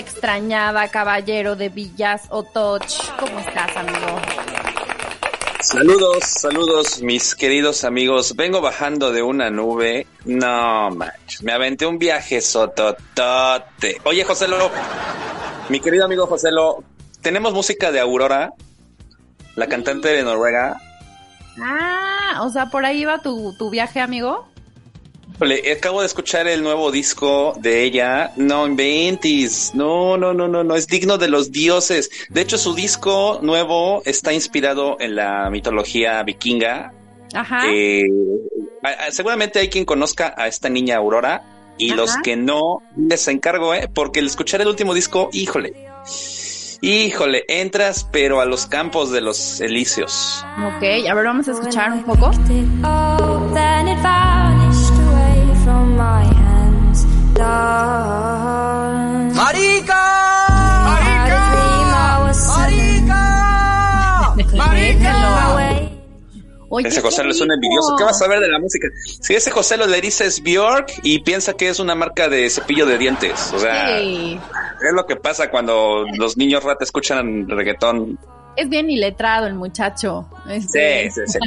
extrañaba, 0.00 0.88
caballero 0.88 1.56
de 1.56 1.68
Villas 1.68 2.22
Otoch. 2.30 3.16
¿Cómo 3.18 3.38
estás, 3.38 3.76
amigo? 3.76 4.20
Saludos, 5.60 6.24
saludos, 6.24 7.02
mis 7.02 7.34
queridos 7.34 7.84
amigos. 7.84 8.34
Vengo 8.34 8.60
bajando 8.60 9.12
de 9.12 9.22
una 9.22 9.50
nube. 9.50 10.06
No, 10.24 10.90
manches, 10.90 11.42
me 11.42 11.52
aventé 11.52 11.86
un 11.86 11.98
viaje 11.98 12.40
sototote. 12.40 14.00
Oye, 14.04 14.24
Joselo, 14.24 14.70
mi 15.68 15.78
querido 15.80 16.06
amigo 16.06 16.26
Joselo, 16.26 16.82
tenemos 17.20 17.52
música 17.52 17.92
de 17.92 18.00
Aurora, 18.00 18.54
la 19.54 19.68
cantante 19.68 20.08
de 20.08 20.22
Noruega. 20.22 20.80
Ah, 21.62 22.40
o 22.42 22.50
sea, 22.50 22.66
por 22.66 22.86
ahí 22.86 23.04
va 23.04 23.20
tu, 23.20 23.54
tu 23.58 23.68
viaje, 23.68 24.00
amigo. 24.00 24.49
Le 25.40 25.72
acabo 25.72 26.00
de 26.00 26.06
escuchar 26.06 26.46
el 26.48 26.62
nuevo 26.62 26.90
disco 26.90 27.54
de 27.58 27.84
ella. 27.84 28.32
No 28.36 28.66
inventes. 28.66 29.74
No, 29.74 30.16
no, 30.16 30.34
no, 30.34 30.48
no, 30.48 30.62
no. 30.62 30.74
Es 30.74 30.86
digno 30.86 31.16
de 31.18 31.28
los 31.28 31.50
dioses. 31.50 32.10
De 32.28 32.42
hecho, 32.42 32.58
su 32.58 32.74
disco 32.74 33.38
nuevo 33.42 34.02
está 34.04 34.32
inspirado 34.32 34.96
en 35.00 35.16
la 35.16 35.48
mitología 35.50 36.22
vikinga. 36.22 36.92
Ajá. 37.32 37.62
Eh, 37.72 38.04
seguramente 39.10 39.58
hay 39.60 39.68
quien 39.68 39.84
conozca 39.84 40.34
a 40.36 40.46
esta 40.46 40.68
niña 40.68 40.96
Aurora 40.96 41.42
y 41.78 41.92
los 41.92 42.16
que 42.18 42.36
no 42.36 42.82
les 42.96 43.26
encargo, 43.28 43.74
¿eh? 43.74 43.88
Porque 43.92 44.20
el 44.20 44.26
escuchar 44.26 44.60
el 44.60 44.68
último 44.68 44.92
disco, 44.92 45.30
híjole. 45.32 45.88
Híjole, 46.82 47.44
entras 47.48 48.08
pero 48.10 48.40
a 48.40 48.46
los 48.46 48.66
campos 48.66 49.10
de 49.10 49.20
los 49.20 49.60
elíseos. 49.60 50.44
Ok, 50.58 50.82
a 51.08 51.14
ver, 51.14 51.24
vamos 51.24 51.48
a 51.48 51.52
escuchar 51.52 51.92
un 51.92 52.04
poco. 52.04 52.30
¡Marica! 59.34 60.02
¡Marica! 60.84 61.40
¡Marica! 62.56 64.34
¡Marica! 64.56 65.50
Oye, 66.72 66.86
ese 66.86 67.00
José 67.00 67.24
lo 67.24 67.30
es 67.30 67.40
un 67.40 67.50
envidioso. 67.50 67.96
¿Qué 67.96 68.04
vas 68.04 68.22
a 68.22 68.28
ver 68.28 68.38
de 68.38 68.48
la 68.48 68.60
música? 68.60 68.86
Si 69.04 69.34
ese 69.34 69.50
José 69.50 69.76
lo 69.76 69.86
le 69.86 70.00
dices 70.00 70.40
Bjork 70.40 71.00
y 71.02 71.20
piensa 71.22 71.54
que 71.54 71.68
es 71.68 71.80
una 71.80 71.96
marca 71.96 72.28
de 72.28 72.48
cepillo 72.48 72.86
de 72.86 72.96
dientes. 72.96 73.52
O 73.52 73.58
sea, 73.58 73.98
es 73.98 74.38
lo 74.94 75.04
que 75.06 75.16
pasa 75.16 75.50
cuando 75.50 76.04
los 76.16 76.36
niños 76.36 76.62
rata 76.62 76.84
escuchan 76.84 77.48
reggaetón 77.48 78.20
es 78.60 78.68
bien 78.68 78.90
iletrado 78.90 79.46
el 79.46 79.54
muchacho. 79.54 80.28
Este. 80.48 81.10
Sí, 81.10 81.22
sí, 81.26 81.32
sí. 81.32 81.38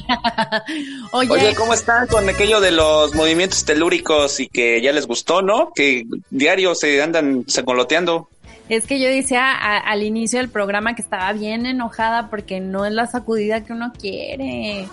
Oye, 1.11 1.53
¿cómo 1.55 1.73
están 1.73 2.07
con 2.07 2.27
aquello 2.27 2.59
de 2.59 2.71
los 2.71 3.13
movimientos 3.13 3.65
telúricos 3.65 4.39
y 4.39 4.47
que 4.47 4.81
ya 4.81 4.91
les 4.91 5.05
gustó, 5.05 5.41
no? 5.41 5.71
Que 5.73 6.05
diario 6.29 6.73
se 6.73 7.01
andan 7.01 7.45
secoloteando. 7.47 8.29
Es 8.69 8.87
que 8.87 8.99
yo 8.99 9.09
decía 9.09 9.53
al 9.53 10.03
inicio 10.03 10.39
del 10.39 10.49
programa 10.49 10.95
que 10.95 11.01
estaba 11.01 11.31
bien 11.33 11.65
enojada 11.65 12.29
porque 12.29 12.61
no 12.61 12.85
es 12.85 12.93
la 12.93 13.07
sacudida 13.07 13.63
que 13.63 13.73
uno 13.73 13.91
quiere. 13.99 14.87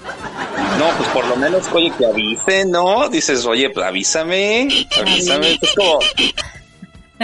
No, 0.78 0.88
pues 0.98 1.08
por 1.10 1.26
lo 1.26 1.36
menos, 1.36 1.68
oye, 1.72 1.92
que 1.96 2.04
avise, 2.04 2.64
¿no? 2.66 3.08
Dices, 3.08 3.46
oye, 3.46 3.70
pues 3.70 3.86
avísame, 3.86 4.68
avísame. 5.00 5.58
Es 5.62 5.74
como, 5.74 6.00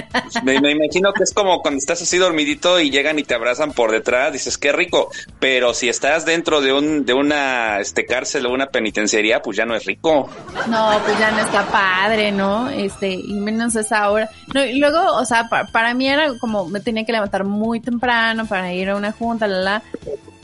me, 0.43 0.55
imagino 0.55 1.13
que 1.13 1.25
es 1.25 1.33
como 1.33 1.61
cuando 1.61 1.79
estás 1.79 2.03
así 2.03 2.19
dormidito 2.19 2.81
y 2.81 2.91
llegan 2.91 3.19
y 3.19 3.25
te 3.25 3.35
abrazan 3.35 3.73
por 3.73 3.91
detrás, 3.91 4.33
dices 4.33 4.59
qué 4.59 4.73
rico, 4.73 5.11
pero 5.39 5.75
si 5.75 5.89
estás 5.89 6.25
dentro 6.25 6.61
de 6.61 6.73
un 6.73 7.05
de 7.05 7.15
una 7.15 7.81
este 7.81 8.07
cárcel 8.07 8.47
o 8.47 8.53
una 8.53 8.67
penitenciaría, 8.67 9.43
pues 9.43 9.57
ya 9.57 9.65
no 9.65 9.75
es 9.75 9.85
rico. 9.85 10.29
No, 10.69 11.01
pues 11.05 11.19
ya 11.19 11.31
no 11.31 11.39
está 11.41 11.67
padre, 11.67 12.33
¿no? 12.33 12.69
Este, 12.71 13.11
y 13.13 13.35
menos 13.35 13.75
esa 13.77 14.11
hora. 14.11 14.29
No, 14.55 14.65
y 14.65 14.79
luego, 14.79 15.01
o 15.17 15.25
sea, 15.25 15.49
para 15.73 15.95
mí 15.95 16.09
era 16.09 16.37
como 16.39 16.67
me 16.67 16.81
tenía 16.81 17.05
que 17.05 17.13
levantar 17.13 17.45
muy 17.45 17.81
temprano 17.81 18.47
para 18.47 18.73
ir 18.73 18.91
a 18.91 18.97
una 18.97 19.13
junta, 19.13 19.47
la 19.47 19.57
la 19.67 19.83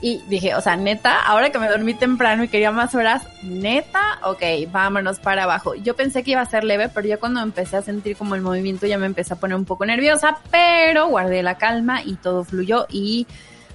y 0.03 0.19
dije, 0.29 0.57
o 0.57 0.61
sea, 0.61 0.77
neta, 0.77 1.23
ahora 1.23 1.51
que 1.51 1.61
me 1.61 1.69
dormí 1.69 1.95
temprano 1.95 2.43
y 2.43 2.49
quería 2.49 2.73
más 2.73 2.93
horas, 2.97 3.23
neta, 3.43 4.19
ok, 4.25 4.43
vámonos 4.71 5.21
para 5.21 5.45
abajo. 5.45 5.77
Yo 5.77 5.95
pensé 5.95 6.25
que 6.25 6.33
iba 6.33 6.41
a 6.41 6.47
ser 6.47 6.65
leve, 6.65 6.89
pero 6.89 7.07
ya 7.07 7.19
cuando 7.19 7.41
empecé 7.41 7.77
a 7.77 7.83
sentir 7.83 8.17
como 8.17 8.35
el 8.35 8.43
movimiento 8.43 8.87
ya 8.87 8.99
me 8.99 9.07
empecé 9.07 9.35
a 9.35 9.37
poner 9.37 9.57
un 9.57 9.65
poco 9.65 9.87
nerviosa, 9.87 10.39
pero 10.51 11.07
guardé 11.07 11.45
la 11.45 11.57
calma 11.57 12.03
y 12.03 12.17
todo 12.17 12.43
fluyó 12.43 12.87
y 12.91 13.29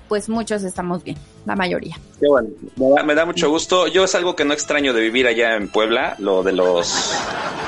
pues 0.08 0.30
muchos 0.30 0.64
estamos 0.64 1.04
bien, 1.04 1.18
la 1.46 1.56
mayoría. 1.56 1.98
Qué 2.20 2.28
bueno, 2.28 2.50
me 3.06 3.16
da, 3.16 3.26
mucho 3.26 3.50
gusto. 3.50 3.88
Yo 3.88 4.04
es 4.06 4.16
algo 4.16 4.36
que 4.36 4.46
no 4.46 4.54
extraño 4.54 4.94
de 4.94 5.02
vivir 5.02 5.28
allá 5.28 5.56
en 5.56 5.68
Puebla, 5.70 6.16
lo 6.20 6.44
de 6.44 6.54
los, 6.54 7.14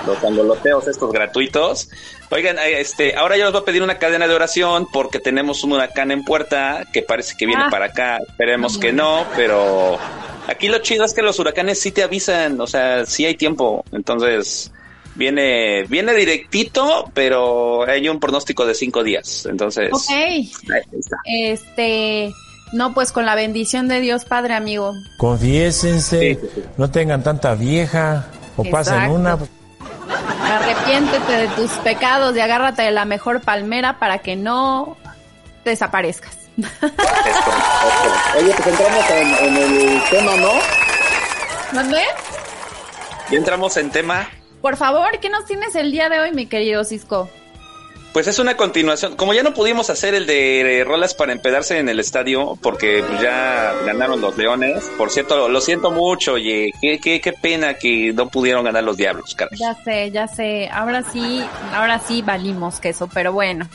los 0.05 0.23
angoloteos 0.23 0.87
estos 0.87 1.11
gratuitos. 1.11 1.89
Oigan, 2.31 2.57
eh, 2.59 2.79
este, 2.79 3.15
ahora 3.15 3.37
yo 3.37 3.45
les 3.45 3.53
voy 3.53 3.61
a 3.61 3.65
pedir 3.65 3.83
una 3.83 3.97
cadena 3.97 4.27
de 4.27 4.35
oración 4.35 4.87
porque 4.91 5.19
tenemos 5.19 5.63
un 5.63 5.73
huracán 5.73 6.11
en 6.11 6.23
puerta 6.23 6.85
que 6.91 7.01
parece 7.01 7.35
que 7.37 7.45
viene 7.45 7.63
ah. 7.65 7.69
para 7.69 7.85
acá. 7.85 8.19
Esperemos 8.27 8.77
que 8.77 8.93
no, 8.93 9.25
pero 9.35 9.97
aquí 10.47 10.67
lo 10.67 10.79
chido 10.79 11.05
es 11.05 11.13
que 11.13 11.21
los 11.21 11.39
huracanes 11.39 11.79
sí 11.79 11.91
te 11.91 12.03
avisan, 12.03 12.59
o 12.61 12.67
sea, 12.67 13.05
sí 13.05 13.25
hay 13.25 13.35
tiempo. 13.35 13.83
Entonces, 13.91 14.71
viene, 15.19 15.83
viene 15.83 16.13
directito, 16.13 17.11
pero 17.13 17.87
hay 17.87 18.07
un 18.07 18.19
pronóstico 18.19 18.65
de 18.65 18.73
cinco 18.73 19.03
días. 19.03 19.45
Entonces, 19.45 19.91
ok. 19.91 20.09
Este, 21.25 22.31
no, 22.71 22.93
pues 22.93 23.11
con 23.11 23.25
la 23.25 23.35
bendición 23.35 23.87
de 23.89 23.99
Dios 23.99 24.23
Padre, 24.25 24.55
amigo. 24.55 24.93
Confiésense, 25.17 26.39
no 26.77 26.89
tengan 26.89 27.21
tanta 27.21 27.53
vieja 27.53 28.27
o 28.55 28.63
pasen 28.63 29.11
una. 29.11 29.37
Arrepiéntete 30.41 31.33
de 31.33 31.47
tus 31.49 31.69
pecados 31.83 32.35
y 32.35 32.39
agárrate 32.39 32.83
de 32.83 32.91
la 32.91 33.05
mejor 33.05 33.41
palmera 33.41 33.99
para 33.99 34.19
que 34.19 34.37
no 34.37 34.97
desaparezcas. 35.65 36.37
Oye, 36.57 38.53
pues 38.55 38.67
entramos 38.67 39.09
en, 39.11 39.57
el 39.57 40.01
tema, 40.09 40.35
¿no? 40.37 40.51
¿Dónde? 41.73 42.01
Y 43.29 43.35
entramos 43.35 43.77
en 43.77 43.91
tema. 43.91 44.27
Por 44.61 44.75
favor, 44.75 45.19
¿qué 45.21 45.29
nos 45.29 45.45
tienes 45.45 45.75
el 45.75 45.91
día 45.91 46.09
de 46.09 46.19
hoy, 46.19 46.31
mi 46.31 46.45
querido 46.45 46.83
Cisco? 46.83 47.29
Pues 48.11 48.27
es 48.27 48.39
una 48.39 48.57
continuación. 48.57 49.15
Como 49.15 49.33
ya 49.33 49.43
no 49.43 49.53
pudimos 49.53 49.89
hacer 49.89 50.15
el 50.15 50.25
de 50.25 50.83
rolas 50.85 51.13
para 51.13 51.31
empedarse 51.31 51.77
en 51.77 51.89
el 51.89 51.99
estadio, 51.99 52.57
porque 52.61 53.03
ya 53.21 53.73
ganaron 53.85 54.19
los 54.19 54.35
Leones. 54.35 54.83
Por 54.97 55.11
cierto, 55.11 55.47
lo 55.47 55.61
siento 55.61 55.91
mucho, 55.91 56.33
oye, 56.33 56.73
qué, 56.81 56.99
qué, 56.99 57.21
qué 57.21 57.33
pena 57.33 57.75
que 57.75 58.11
no 58.13 58.27
pudieron 58.27 58.65
ganar 58.65 58.83
los 58.83 58.97
Diablos, 58.97 59.35
caray. 59.35 59.57
Ya 59.57 59.75
sé, 59.83 60.09
ya 60.11 60.27
sé. 60.27 60.69
Ahora 60.71 61.03
sí, 61.03 61.43
ahora 61.71 61.99
sí 61.99 62.23
valimos 62.23 62.79
queso, 62.79 63.07
pero 63.13 63.31
bueno. 63.31 63.69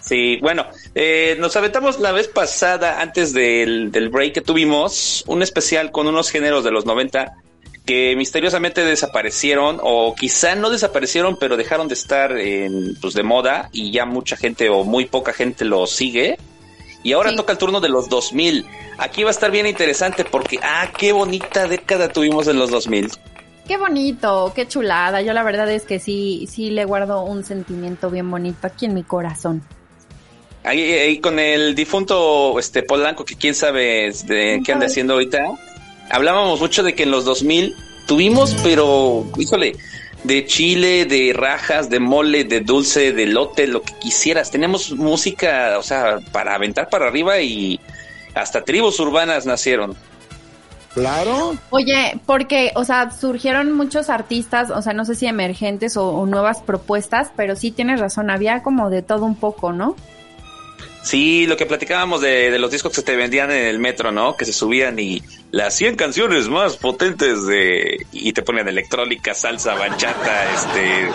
Sí, 0.00 0.38
bueno, 0.40 0.66
eh, 0.94 1.36
nos 1.38 1.56
aventamos 1.56 2.00
la 2.00 2.12
vez 2.12 2.28
pasada, 2.28 3.00
antes 3.00 3.32
del, 3.32 3.90
del 3.90 4.08
break 4.08 4.34
que 4.34 4.40
tuvimos, 4.40 5.24
un 5.26 5.42
especial 5.42 5.92
con 5.92 6.06
unos 6.06 6.30
géneros 6.30 6.64
de 6.64 6.70
los 6.70 6.84
90 6.84 7.32
que 7.84 8.16
misteriosamente 8.16 8.82
desaparecieron 8.84 9.78
o 9.82 10.14
quizá 10.14 10.54
no 10.54 10.70
desaparecieron 10.70 11.36
pero 11.38 11.56
dejaron 11.56 11.86
de 11.88 11.94
estar 11.94 12.32
en, 12.38 12.96
pues 13.00 13.14
de 13.14 13.22
moda 13.22 13.68
y 13.72 13.92
ya 13.92 14.06
mucha 14.06 14.36
gente 14.36 14.70
o 14.70 14.84
muy 14.84 15.06
poca 15.06 15.32
gente 15.32 15.64
lo 15.64 15.86
sigue. 15.86 16.38
Y 17.02 17.12
ahora 17.12 17.36
toca 17.36 17.52
el 17.52 17.58
turno 17.58 17.82
de 17.82 17.90
los 17.90 18.08
2000. 18.08 18.64
Aquí 18.96 19.24
va 19.24 19.28
a 19.28 19.32
estar 19.32 19.50
bien 19.50 19.66
interesante 19.66 20.24
porque, 20.24 20.58
ah, 20.62 20.90
qué 20.96 21.12
bonita 21.12 21.68
década 21.68 22.08
tuvimos 22.08 22.48
en 22.48 22.58
los 22.58 22.70
2000. 22.70 23.10
Qué 23.68 23.76
bonito, 23.76 24.52
qué 24.54 24.66
chulada. 24.66 25.20
Yo 25.20 25.34
la 25.34 25.42
verdad 25.42 25.70
es 25.70 25.84
que 25.84 25.98
sí, 25.98 26.48
sí 26.50 26.70
le 26.70 26.86
guardo 26.86 27.22
un 27.22 27.44
sentimiento 27.44 28.08
bien 28.08 28.30
bonito 28.30 28.66
aquí 28.66 28.86
en 28.86 28.94
mi 28.94 29.02
corazón. 29.02 29.62
Ahí, 30.62 31.18
con 31.20 31.38
el 31.38 31.74
difunto 31.74 32.58
este 32.58 32.82
Polanco, 32.82 33.26
que 33.26 33.36
quién 33.36 33.54
sabe 33.54 34.10
de 34.24 34.62
qué 34.64 34.72
anda 34.72 34.86
haciendo 34.86 35.12
ahorita 35.12 35.44
hablábamos 36.10 36.60
mucho 36.60 36.82
de 36.82 36.94
que 36.94 37.04
en 37.04 37.10
los 37.10 37.24
2000 37.24 37.74
tuvimos, 38.06 38.54
pero, 38.62 39.26
híjole, 39.38 39.76
de 40.24 40.46
chile, 40.46 41.04
de 41.04 41.32
rajas, 41.34 41.90
de 41.90 42.00
mole, 42.00 42.44
de 42.44 42.60
dulce, 42.60 43.12
de 43.12 43.26
lote, 43.26 43.66
lo 43.66 43.82
que 43.82 43.94
quisieras. 43.98 44.50
Tenemos 44.50 44.92
música, 44.92 45.76
o 45.78 45.82
sea, 45.82 46.18
para 46.32 46.54
aventar 46.54 46.88
para 46.88 47.06
arriba 47.06 47.40
y 47.40 47.78
hasta 48.34 48.64
tribus 48.64 48.98
urbanas 49.00 49.46
nacieron. 49.46 49.94
Claro. 50.94 51.56
Oye, 51.70 52.20
porque, 52.24 52.70
o 52.76 52.84
sea, 52.84 53.10
surgieron 53.10 53.72
muchos 53.72 54.08
artistas, 54.08 54.70
o 54.70 54.80
sea, 54.80 54.92
no 54.92 55.04
sé 55.04 55.16
si 55.16 55.26
emergentes 55.26 55.96
o, 55.96 56.08
o 56.08 56.24
nuevas 56.24 56.62
propuestas, 56.62 57.30
pero 57.36 57.56
sí 57.56 57.72
tienes 57.72 57.98
razón, 57.98 58.30
había 58.30 58.62
como 58.62 58.90
de 58.90 59.02
todo 59.02 59.24
un 59.24 59.34
poco, 59.34 59.72
¿no? 59.72 59.96
Sí, 61.04 61.46
lo 61.46 61.58
que 61.58 61.66
platicábamos 61.66 62.22
de, 62.22 62.58
los 62.58 62.70
discos 62.70 62.90
que 62.96 63.02
te 63.02 63.14
vendían 63.14 63.50
en 63.50 63.66
el 63.66 63.78
metro, 63.78 64.10
¿no? 64.10 64.38
Que 64.38 64.46
se 64.46 64.54
subían 64.54 64.98
y 64.98 65.22
las 65.50 65.74
100 65.74 65.96
canciones 65.96 66.48
más 66.48 66.78
potentes 66.78 67.46
de... 67.46 68.06
Y 68.10 68.32
te 68.32 68.42
ponían 68.42 68.68
electrónica, 68.68 69.34
salsa, 69.34 69.74
bachata, 69.74 70.54
este... 70.54 71.10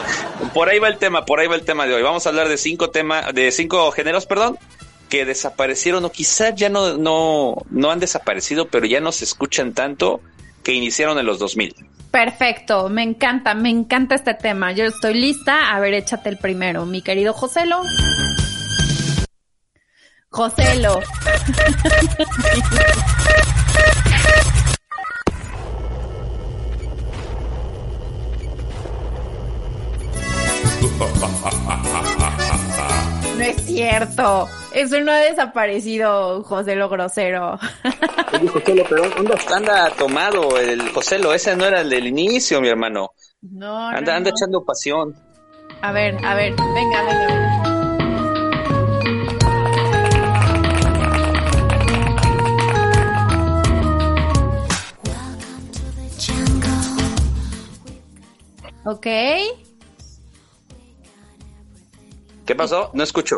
Por 0.53 0.69
ahí 0.69 0.77
va 0.77 0.89
el 0.89 0.99
tema, 0.99 1.25
por 1.25 1.39
ahí 1.39 1.47
va 1.47 1.55
el 1.55 1.65
tema 1.65 1.87
de 1.87 1.95
hoy. 1.95 2.03
Vamos 2.03 2.27
a 2.27 2.29
hablar 2.29 2.47
de 2.49 2.57
cinco 2.57 2.91
temas, 2.91 3.33
de 3.33 3.51
cinco 3.51 3.89
géneros, 3.89 4.27
perdón, 4.27 4.59
que 5.09 5.25
desaparecieron 5.25 6.05
o 6.05 6.11
quizás 6.11 6.53
ya 6.53 6.69
no, 6.69 6.95
no, 6.95 7.55
no 7.71 7.89
han 7.89 7.99
desaparecido, 7.99 8.67
pero 8.67 8.85
ya 8.85 9.01
no 9.01 9.11
se 9.11 9.25
escuchan 9.25 9.73
tanto 9.73 10.21
que 10.63 10.71
iniciaron 10.71 11.17
en 11.17 11.25
los 11.25 11.39
2000. 11.39 11.75
Perfecto, 12.11 12.89
me 12.89 13.01
encanta, 13.01 13.55
me 13.55 13.69
encanta 13.69 14.13
este 14.13 14.35
tema. 14.35 14.71
Yo 14.71 14.85
estoy 14.85 15.15
lista. 15.15 15.71
A 15.75 15.79
ver, 15.79 15.95
échate 15.95 16.29
el 16.29 16.37
primero, 16.37 16.85
mi 16.85 17.01
querido 17.01 17.33
Joselo. 17.33 17.81
Joselo. 20.31 20.99
No 33.37 33.43
es 33.45 33.55
cierto. 33.65 34.47
Eso 34.73 34.99
no 35.01 35.11
ha 35.11 35.17
desaparecido, 35.19 36.43
José 36.43 36.75
lo 36.75 36.89
grosero. 36.89 37.57
Oye, 38.33 38.85
pero 38.87 39.03
anda, 39.17 39.35
anda 39.55 39.89
tomado 39.91 40.59
el 40.59 40.89
Joselo. 40.91 41.33
Ese 41.33 41.55
no 41.55 41.65
era 41.65 41.81
el 41.81 41.89
del 41.89 42.07
inicio, 42.07 42.59
mi 42.61 42.67
hermano. 42.69 43.11
No, 43.41 43.87
Anda, 43.87 44.11
no, 44.11 44.17
anda 44.17 44.29
no. 44.31 44.35
echando 44.35 44.65
pasión. 44.65 45.15
A 45.81 45.91
ver, 45.91 46.17
a 46.25 46.35
ver, 46.35 46.53
venga, 46.53 47.03
venga, 47.03 47.27
venga. 47.27 47.78
Ok. 58.85 59.05
¿Qué 62.45 62.55
pasó? 62.55 62.89
No 62.93 63.03
escucho. 63.03 63.37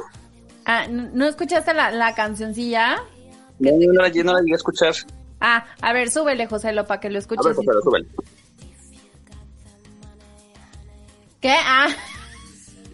Ah, 0.65 0.88
¿no 0.89 1.25
escuchaste 1.25 1.73
la, 1.73 1.91
la 1.91 2.13
cancioncilla? 2.15 2.97
No, 3.59 3.71
no, 3.71 3.93
la, 3.93 4.09
no 4.09 4.33
la 4.33 4.39
llegué 4.41 4.53
a 4.53 4.55
escuchar. 4.55 4.93
Ah, 5.39 5.65
a 5.81 5.91
ver, 5.93 6.09
súbele, 6.11 6.45
Joselo, 6.47 6.85
para 6.85 6.99
que 7.01 7.09
lo 7.09 7.17
A 7.17 7.19
escuches. 7.19 7.45
ver, 7.45 7.55
Joselo, 7.55 7.81
súbele. 7.81 8.07
¿Qué? 11.41 11.55
Ah. 11.57 11.87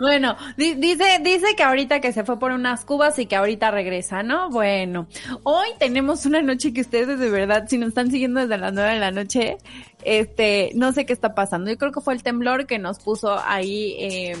bueno, 0.00 0.36
di- 0.56 0.74
dice, 0.74 1.04
dice 1.22 1.54
que 1.56 1.62
ahorita 1.62 2.00
que 2.00 2.12
se 2.12 2.24
fue 2.24 2.38
por 2.40 2.50
unas 2.50 2.84
cubas 2.84 3.16
y 3.20 3.26
que 3.26 3.36
ahorita 3.36 3.70
regresa, 3.70 4.24
¿no? 4.24 4.50
Bueno, 4.50 5.06
hoy 5.44 5.68
tenemos 5.78 6.26
una 6.26 6.42
noche 6.42 6.72
que 6.72 6.80
ustedes 6.80 7.18
de 7.20 7.30
verdad, 7.30 7.66
si 7.68 7.78
nos 7.78 7.90
están 7.90 8.10
siguiendo 8.10 8.40
desde 8.40 8.58
las 8.58 8.72
nueve 8.72 8.94
de 8.94 8.98
la 8.98 9.12
noche, 9.12 9.58
este, 10.04 10.70
no 10.74 10.92
sé 10.92 11.06
qué 11.06 11.12
está 11.12 11.34
pasando. 11.34 11.70
Yo 11.70 11.76
creo 11.76 11.92
que 11.92 12.00
fue 12.00 12.14
el 12.14 12.22
temblor 12.22 12.66
que 12.66 12.78
nos 12.78 12.98
puso 12.98 13.38
ahí, 13.38 13.96
eh, 13.98 14.36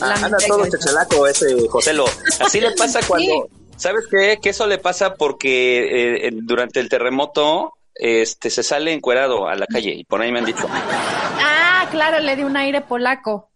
la 0.00 0.14
Ah, 0.14 0.24
anda 0.24 0.38
todo 0.46 0.66
chachalaco 0.68 1.26
ese 1.26 1.68
Joselo. 1.68 2.04
Así 2.40 2.60
le 2.60 2.72
pasa 2.72 3.00
cuando... 3.06 3.48
¿Sabes 3.76 4.04
qué? 4.10 4.38
Que 4.42 4.50
eso 4.50 4.66
le 4.66 4.76
pasa 4.76 5.14
porque 5.14 6.26
eh, 6.26 6.30
durante 6.32 6.80
el 6.80 6.90
terremoto 6.90 7.72
este 7.94 8.50
se 8.50 8.62
sale 8.62 8.92
encuerado 8.92 9.48
a 9.48 9.54
la 9.54 9.66
calle 9.66 9.92
y 9.94 10.04
por 10.04 10.20
ahí 10.20 10.30
me 10.30 10.40
han 10.40 10.44
dicho. 10.44 10.66
Ah, 10.70 11.86
claro, 11.90 12.20
le 12.20 12.36
di 12.36 12.44
un 12.44 12.56
aire 12.56 12.82
polaco. 12.82 13.50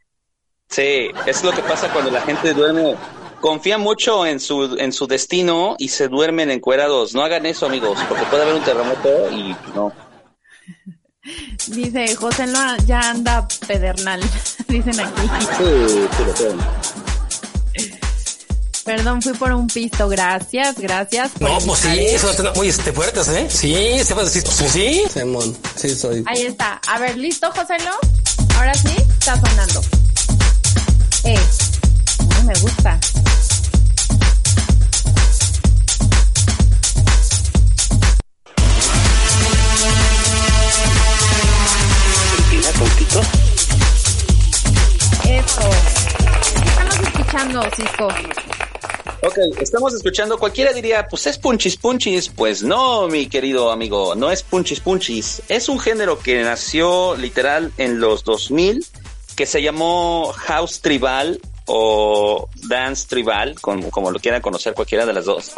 Sí, 0.69 1.11
es 1.27 1.45
lo 1.45 1.53
que 1.53 1.63
pasa 1.63 1.93
cuando 1.93 2.11
la 2.11 2.21
gente 2.23 2.53
duerme. 2.53 2.97
Confía 3.45 3.77
mucho 3.77 4.25
en 4.25 4.41
su 4.41 4.75
en 4.79 4.91
su 4.91 5.07
destino 5.07 5.77
y 5.79 5.89
se 5.89 6.09
duermen 6.09 6.51
encuerados. 6.51 7.13
No 7.13 7.23
hagan 7.23 7.45
eso, 7.45 7.67
amigos, 7.67 7.99
porque 8.09 8.25
puede 8.25 8.43
haber 8.43 8.55
un 8.55 8.65
terremoto 8.65 9.31
y 9.31 9.55
no. 9.75 9.93
Dice, 11.67 12.17
José 12.17 12.47
no, 12.47 12.75
ya 12.87 13.11
anda 13.11 13.47
pedernal, 13.69 14.23
dicen 14.69 14.99
aquí. 14.99 15.29
Sí, 15.59 16.07
sí, 16.17 16.25
lo 16.25 16.33
creo. 16.33 16.57
Perdón, 18.87 19.21
fui 19.21 19.35
por 19.35 19.53
un 19.53 19.67
pisto. 19.67 20.09
Gracias, 20.09 20.79
gracias. 20.79 21.39
No, 21.39 21.59
pues 21.67 21.81
sí, 21.81 21.89
invitarme. 21.89 22.15
eso 22.15 22.53
muy 22.55 22.69
este, 22.69 22.93
fuertes, 22.95 23.29
¿eh? 23.29 23.47
Sí, 23.51 24.03
se 24.03 24.15
va 24.15 24.23
a 24.23 24.25
decir, 24.25 24.43
pues 24.43 24.73
sí. 24.73 25.03
Simón, 25.13 25.55
sí 25.77 25.95
soy. 25.95 26.25
Ahí 26.25 26.47
está. 26.47 26.81
A 26.89 26.99
ver, 26.99 27.19
¿listo, 27.19 27.51
Joselo? 27.51 27.91
Ahora 28.57 28.73
sí, 28.73 28.97
está 29.19 29.39
sonando. 29.39 29.83
Eh, 31.25 31.39
me 32.45 32.53
gusta. 32.61 33.01
Eso. 45.25 45.71
¿Qué 46.53 46.69
estamos 46.69 47.01
escuchando, 47.01 47.63
Cisco? 47.75 48.09
Ok, 49.23 49.39
estamos 49.61 49.95
escuchando, 49.95 50.39
cualquiera 50.39 50.73
diría, 50.75 51.09
pues 51.09 51.27
es 51.27 51.39
punchis 51.39 51.79
punchis. 51.79 52.29
Pues 52.29 52.63
no, 52.63 53.09
mi 53.09 53.27
querido 53.27 53.71
amigo, 53.71 54.15
no 54.15 54.31
es 54.31 54.43
punchis 54.43 54.81
punchis. 54.81 55.43
Es 55.49 55.71
un 55.71 55.81
género 55.81 56.19
que 56.19 56.43
nació 56.43 57.17
literal 57.17 57.73
en 57.79 58.01
los 58.01 58.23
2000, 58.25 58.85
que 59.35 59.47
se 59.47 59.63
llamó 59.63 60.31
House 60.37 60.81
Tribal 60.83 61.41
o 61.67 62.49
Dance 62.69 63.07
Tribal, 63.09 63.61
como, 63.61 63.91
como 63.91 64.11
lo 64.11 64.19
quieran 64.19 64.43
conocer 64.43 64.75
cualquiera 64.75 65.07
de 65.07 65.13
las 65.13 65.25
dos. 65.25 65.53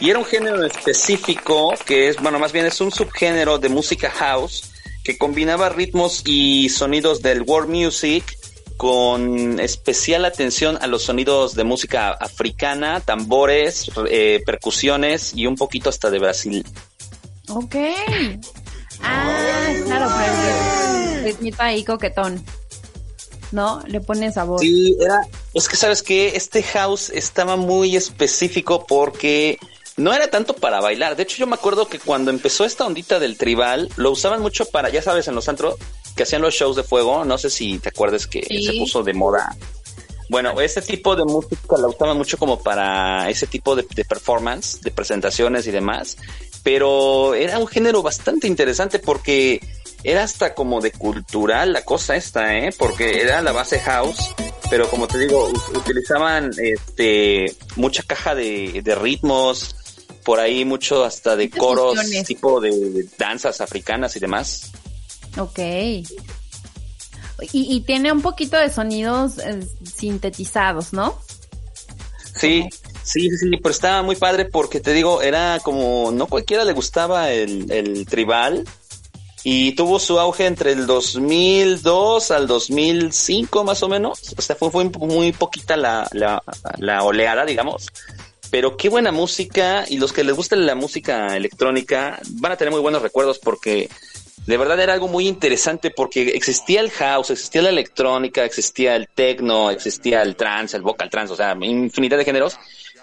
Y 0.00 0.10
era 0.10 0.18
un 0.18 0.24
género 0.24 0.64
específico 0.64 1.72
que 1.84 2.08
es, 2.08 2.20
bueno, 2.20 2.38
más 2.38 2.52
bien 2.52 2.66
es 2.66 2.80
un 2.80 2.90
subgénero 2.90 3.58
de 3.58 3.68
música 3.68 4.10
house 4.10 4.72
que 5.04 5.18
combinaba 5.18 5.68
ritmos 5.68 6.22
y 6.24 6.68
sonidos 6.70 7.22
del 7.22 7.42
world 7.42 7.70
music 7.70 8.24
con 8.76 9.60
especial 9.60 10.24
atención 10.24 10.78
a 10.80 10.86
los 10.86 11.04
sonidos 11.04 11.54
de 11.54 11.64
música 11.64 12.10
africana, 12.10 13.00
tambores, 13.00 13.90
eh, 14.10 14.42
percusiones 14.44 15.32
y 15.34 15.46
un 15.46 15.56
poquito 15.56 15.90
hasta 15.90 16.10
de 16.10 16.18
Brasil. 16.18 16.66
Ok. 17.48 17.76
Ah, 19.02 19.72
claro, 19.84 20.08
pero 20.16 21.14
el 21.18 21.24
ritmito 21.24 21.62
ahí 21.62 21.84
coquetón. 21.84 22.42
¿No? 23.52 23.82
Le 23.86 24.00
pone 24.00 24.32
sabor. 24.32 24.60
Sí, 24.60 24.96
era, 25.00 25.20
es 25.54 25.68
que 25.68 25.76
sabes 25.76 26.02
que 26.02 26.36
este 26.36 26.62
house 26.62 27.10
estaba 27.10 27.56
muy 27.56 27.96
específico 27.96 28.84
porque 28.86 29.58
no 29.96 30.12
era 30.12 30.28
tanto 30.28 30.54
para 30.54 30.80
bailar. 30.80 31.14
De 31.16 31.22
hecho, 31.22 31.36
yo 31.36 31.46
me 31.46 31.54
acuerdo 31.54 31.86
que 31.88 31.98
cuando 31.98 32.30
empezó 32.30 32.64
esta 32.64 32.84
ondita 32.86 33.18
del 33.20 33.36
tribal, 33.38 33.88
lo 33.96 34.10
usaban 34.10 34.42
mucho 34.42 34.64
para, 34.66 34.88
ya 34.88 35.00
sabes, 35.02 35.28
en 35.28 35.34
los 35.36 35.48
antros 35.48 35.76
que 36.16 36.24
hacían 36.24 36.42
los 36.42 36.54
shows 36.54 36.74
de 36.76 36.82
fuego. 36.82 37.24
No 37.24 37.38
sé 37.38 37.50
si 37.50 37.78
te 37.78 37.90
acuerdas 37.90 38.26
que 38.26 38.42
Sí. 38.42 38.64
se 38.64 38.72
puso 38.74 39.02
de 39.02 39.14
moda. 39.14 39.56
Bueno, 40.30 40.58
ese 40.60 40.80
tipo 40.82 41.14
de 41.14 41.24
música 41.24 41.76
la 41.78 41.86
usaban 41.86 42.16
mucho 42.16 42.38
como 42.38 42.60
para 42.60 43.28
ese 43.30 43.46
tipo 43.46 43.76
de, 43.76 43.86
de 43.94 44.04
performance, 44.04 44.80
de 44.80 44.90
presentaciones 44.90 45.66
y 45.66 45.70
demás. 45.70 46.16
Pero 46.64 47.34
era 47.34 47.58
un 47.58 47.66
género 47.66 48.02
bastante 48.02 48.46
interesante 48.48 48.98
porque 48.98 49.60
era 50.02 50.24
hasta 50.24 50.54
como 50.54 50.80
de 50.80 50.92
cultural 50.92 51.72
la 51.72 51.84
cosa 51.84 52.16
esta, 52.16 52.56
¿eh? 52.56 52.70
Porque 52.76 53.20
era 53.20 53.42
la 53.42 53.52
base 53.52 53.78
house, 53.80 54.34
pero 54.70 54.88
como 54.88 55.06
te 55.06 55.18
digo, 55.18 55.48
utilizaban 55.74 56.50
este 56.56 57.54
mucha 57.76 58.02
caja 58.02 58.34
de, 58.34 58.80
de 58.82 58.94
ritmos, 58.94 59.76
por 60.24 60.40
ahí 60.40 60.64
mucho 60.64 61.04
hasta 61.04 61.36
de 61.36 61.50
coros, 61.50 61.98
tipo 62.26 62.60
de, 62.60 63.06
danzas 63.18 63.60
africanas 63.60 64.16
y 64.16 64.20
demás. 64.20 64.72
Ok. 65.38 65.58
Y, 65.58 66.06
y 67.52 67.80
tiene 67.80 68.12
un 68.12 68.22
poquito 68.22 68.56
de 68.56 68.70
sonidos 68.70 69.38
eh, 69.38 69.60
sintetizados, 69.84 70.92
¿no? 70.92 71.18
Sí, 72.36 72.68
sí, 73.02 73.28
sí, 73.30 73.36
sí, 73.36 73.50
pero 73.62 73.70
estaba 73.70 74.02
muy 74.02 74.16
padre 74.16 74.44
porque 74.44 74.80
te 74.80 74.92
digo, 74.92 75.22
era 75.22 75.60
como, 75.62 76.10
no 76.12 76.26
cualquiera 76.26 76.64
le 76.64 76.72
gustaba 76.72 77.30
el, 77.30 77.70
el 77.70 78.06
tribal 78.06 78.64
y 79.46 79.72
tuvo 79.72 79.98
su 79.98 80.18
auge 80.18 80.46
entre 80.46 80.72
el 80.72 80.86
2002 80.86 82.30
al 82.30 82.46
2005 82.46 83.62
más 83.62 83.82
o 83.82 83.88
menos, 83.90 84.34
o 84.36 84.40
sea, 84.40 84.56
fue, 84.56 84.70
fue 84.70 84.84
muy 84.84 85.32
poquita 85.32 85.76
la, 85.76 86.08
la, 86.12 87.02
oleada, 87.02 87.44
digamos. 87.44 87.88
Pero 88.50 88.78
qué 88.78 88.88
buena 88.88 89.12
música 89.12 89.84
y 89.86 89.98
los 89.98 90.14
que 90.14 90.24
les 90.24 90.34
gusta 90.34 90.56
la 90.56 90.74
música 90.74 91.36
electrónica 91.36 92.18
van 92.30 92.52
a 92.52 92.56
tener 92.56 92.72
muy 92.72 92.80
buenos 92.80 93.02
recuerdos 93.02 93.38
porque 93.38 93.90
de 94.46 94.56
verdad 94.56 94.80
era 94.80 94.94
algo 94.94 95.08
muy 95.08 95.28
interesante 95.28 95.90
porque 95.90 96.22
existía 96.28 96.80
el 96.80 96.90
house, 96.90 97.30
existía 97.30 97.62
la 97.62 97.68
electrónica, 97.68 98.44
existía 98.44 98.96
el 98.96 99.08
techno, 99.08 99.70
existía 99.70 100.22
el 100.22 100.36
trance, 100.36 100.74
el 100.74 100.82
vocal 100.82 101.10
trance, 101.10 101.34
o 101.34 101.36
sea, 101.36 101.54
infinidad 101.60 102.16
de 102.16 102.24
géneros. 102.24 102.56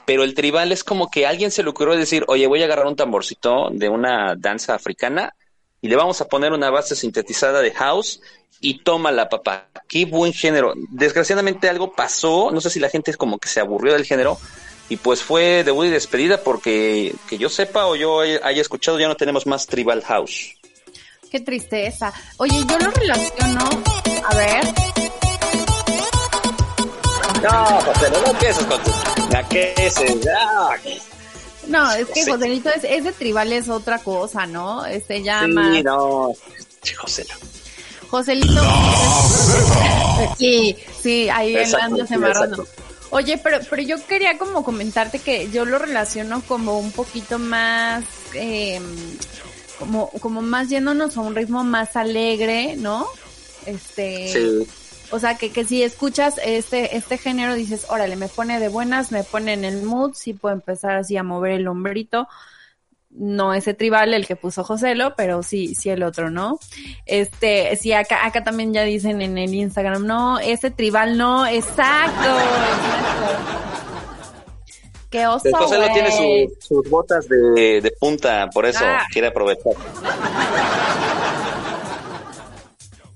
Pero 0.08 0.24
el 0.24 0.34
tribal 0.34 0.72
es 0.72 0.84
como 0.84 1.12
que 1.12 1.28
alguien 1.28 1.52
se 1.52 1.62
le 1.62 1.70
ocurrió 1.70 1.96
decir, 1.96 2.26
oye, 2.28 2.48
voy 2.48 2.64
a 2.64 2.66
agarrar 2.66 2.88
un 2.88 2.96
tamborcito 2.96 3.70
de 3.72 3.90
una 3.90 4.36
danza 4.36 4.74
africana 4.74 5.36
y 5.82 5.88
le 5.88 5.96
vamos 5.96 6.22
a 6.22 6.28
poner 6.28 6.54
una 6.54 6.70
base 6.70 6.96
sintetizada 6.96 7.62
de 7.62 7.72
house 7.72 8.22
y 8.60 8.84
tómala, 8.84 9.30
papá. 9.30 9.70
Qué 9.88 10.06
buen 10.06 10.34
género. 10.34 10.74
Desgraciadamente 10.90 11.68
algo 11.68 11.94
pasó, 11.94 12.52
no 12.52 12.62
sé 12.62 12.70
si 12.70 12.80
la 12.80 12.90
gente 12.90 13.12
es 13.12 13.18
como 13.18 13.40
que 13.40 13.50
se 13.50 13.60
aburrió 13.60 13.94
del 13.94 14.06
género 14.06 14.38
y 14.90 14.98
pues 14.98 15.24
fue 15.24 15.64
debut 15.64 15.86
y 15.86 15.90
despedida 15.90 16.44
porque 16.44 17.16
que 17.28 17.38
yo 17.38 17.50
sepa 17.50 17.88
o 17.88 17.96
yo 17.96 18.20
haya 18.20 18.62
escuchado 18.62 19.00
ya 19.00 19.08
no 19.08 19.16
tenemos 19.16 19.48
más 19.48 19.66
tribal 19.66 20.04
house. 20.04 20.54
Qué 21.32 21.40
tristeza. 21.40 22.14
Oye, 22.38 22.62
yo 22.68 22.78
lo 22.78 22.92
relaciono. 22.92 23.70
A 24.26 24.36
ver. 24.36 24.66
No, 27.42 27.66
José, 27.82 28.12
no 28.12 28.32
empieces 28.32 28.66
con 28.66 28.84
tus... 28.84 28.94
¿A 29.34 29.48
qué 29.48 29.90
se 29.90 30.20
da? 30.20 30.78
No, 31.72 31.92
es 31.94 32.08
que. 32.10 32.26
Joselito 32.30 32.70
es, 32.70 32.84
es 32.84 33.04
de 33.04 33.12
tribal, 33.14 33.52
es 33.54 33.70
otra 33.70 34.00
cosa, 34.00 34.46
¿no? 34.46 34.86
Este 34.86 35.24
ya 35.24 35.46
Sí, 35.46 35.52
más. 35.52 35.84
no. 35.84 36.34
Joselito. 38.10 38.62
Sí, 40.38 40.76
sí, 41.02 41.30
ahí 41.30 41.56
embarrando. 41.56 42.04
exacto. 42.04 42.68
Oye, 43.12 43.38
pero, 43.44 43.60
pero 43.70 43.82
yo 43.82 44.06
quería 44.08 44.38
como 44.38 44.64
comentarte 44.64 45.20
que 45.20 45.50
yo 45.52 45.66
lo 45.66 45.80
relaciono 45.80 46.42
como 46.48 46.80
un 46.80 46.92
poquito 46.92 47.40
más, 47.40 48.04
eh, 48.34 48.80
como, 49.80 50.10
como 50.22 50.42
más 50.42 50.70
yéndonos 50.70 51.18
a 51.18 51.22
un 51.22 51.36
ritmo 51.36 51.64
más 51.64 51.96
alegre, 51.98 52.76
¿no? 52.78 53.08
Este, 53.66 54.32
Sí. 54.32 54.68
O 55.12 55.20
sea, 55.20 55.36
que, 55.38 55.52
que 55.52 55.64
si 55.66 55.84
escuchas 55.84 56.40
este, 56.44 56.96
este 56.98 57.18
género 57.18 57.54
dices, 57.54 57.86
órale, 57.90 58.16
me 58.16 58.28
pone 58.28 58.60
de 58.60 58.68
buenas, 58.70 59.12
me 59.12 59.24
pone 59.24 59.54
en 59.54 59.66
el 59.66 59.84
mood, 59.84 60.14
sí 60.14 60.34
puedo 60.34 60.54
empezar 60.56 60.98
así 60.98 61.18
a 61.18 61.24
mover 61.24 61.52
el 61.54 61.68
hombrito. 61.68 62.28
No 63.14 63.54
ese 63.54 63.74
tribal, 63.74 64.14
el 64.14 64.26
que 64.26 64.38
puso 64.38 64.64
Joselo, 64.64 65.16
pero 65.18 65.44
sí, 65.44 65.76
sí 65.76 65.90
el 65.90 66.02
otro, 66.02 66.30
¿no? 66.32 66.58
Este, 67.06 67.76
sí, 67.76 67.92
acá, 67.92 68.26
acá 68.26 68.42
también 68.44 68.74
ya 68.74 68.84
dicen 68.84 69.22
en 69.22 69.38
el 69.38 69.54
Instagram, 69.54 70.06
no, 70.06 70.40
ese 70.40 70.72
tribal 70.72 71.18
no, 71.18 71.46
exacto. 71.46 72.30
Qué 75.10 75.28
oso, 75.28 75.50
El 75.50 75.56
José 75.56 75.76
lo 75.78 75.82
güey. 75.90 75.94
tiene 75.94 76.12
su- 76.12 76.56
sus 76.68 76.90
botas 76.90 77.28
de, 77.28 77.82
de 77.82 77.92
punta, 78.00 78.50
por 78.54 78.66
eso 78.66 78.80
Ah. 78.86 79.06
quiere 79.12 79.28
aprovechar. 79.28 79.74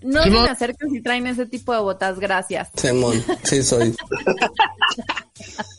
No 0.05 0.21
se 0.21 0.29
me 0.29 0.47
acerquen 0.47 0.91
si 0.91 1.01
traen 1.01 1.25
ese 1.25 1.47
tipo 1.47 1.74
de 1.74 1.79
botas, 1.79 2.19
gracias. 2.19 2.69
Simón, 2.75 3.24
sí 3.43 3.63
soy. 3.63 3.95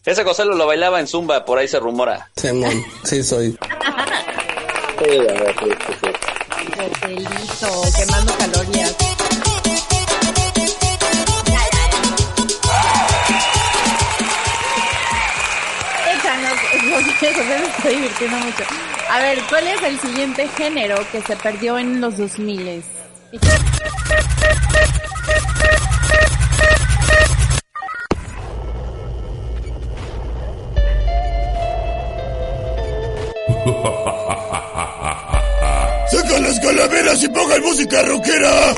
Ese 0.04 0.25
José 0.25 0.45
lo, 0.45 0.66
bailaba 0.66 0.99
en 0.99 1.06
Zumba, 1.06 1.45
por 1.45 1.59
ahí 1.59 1.68
se 1.68 1.78
rumora. 1.78 2.28
Simón, 2.37 2.85
sí 3.04 3.23
soy. 3.23 3.52
Sí, 3.52 5.18
a 5.18 5.33
ver, 5.33 5.54
sí, 5.61 5.68
sí, 5.87 5.92
sí. 6.02 6.09
Joselito, 6.76 7.83
quemando 7.97 8.33
calorías. 8.37 8.97
Me 17.21 17.28
está 17.28 17.88
divirtiendo 17.88 18.37
mucho. 18.38 18.64
A 19.09 19.21
ver, 19.21 19.38
¿cuál 19.49 19.68
es 19.68 19.83
el 19.83 20.00
siguiente 20.00 20.49
género 20.49 20.97
que 21.12 21.23
se 21.23 21.37
perdió 21.37 21.78
en 21.78 22.00
los 22.00 22.18
2000? 22.18 22.83
¡Saca 23.33 23.49
las 36.38 36.61
calaveras 36.61 37.21
y 37.25 37.28
pongan 37.28 37.62
música 37.62 38.00
rockera! 38.02 38.75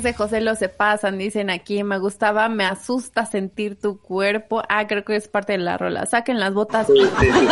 Ese 0.00 0.14
José 0.14 0.40
lo 0.40 0.54
se 0.54 0.70
pasan, 0.70 1.18
dicen 1.18 1.50
aquí. 1.50 1.84
Me 1.84 1.98
gustaba, 1.98 2.48
me 2.48 2.64
asusta 2.64 3.26
sentir 3.26 3.78
tu 3.78 4.00
cuerpo. 4.00 4.62
Ah, 4.70 4.86
creo 4.86 5.04
que 5.04 5.14
es 5.14 5.28
parte 5.28 5.52
de 5.52 5.58
la 5.58 5.76
rola. 5.76 6.06
Saquen 6.06 6.40
las 6.40 6.54
botas. 6.54 6.86
Sí, 6.86 6.94
sí, 6.96 7.26
sí, 7.30 7.46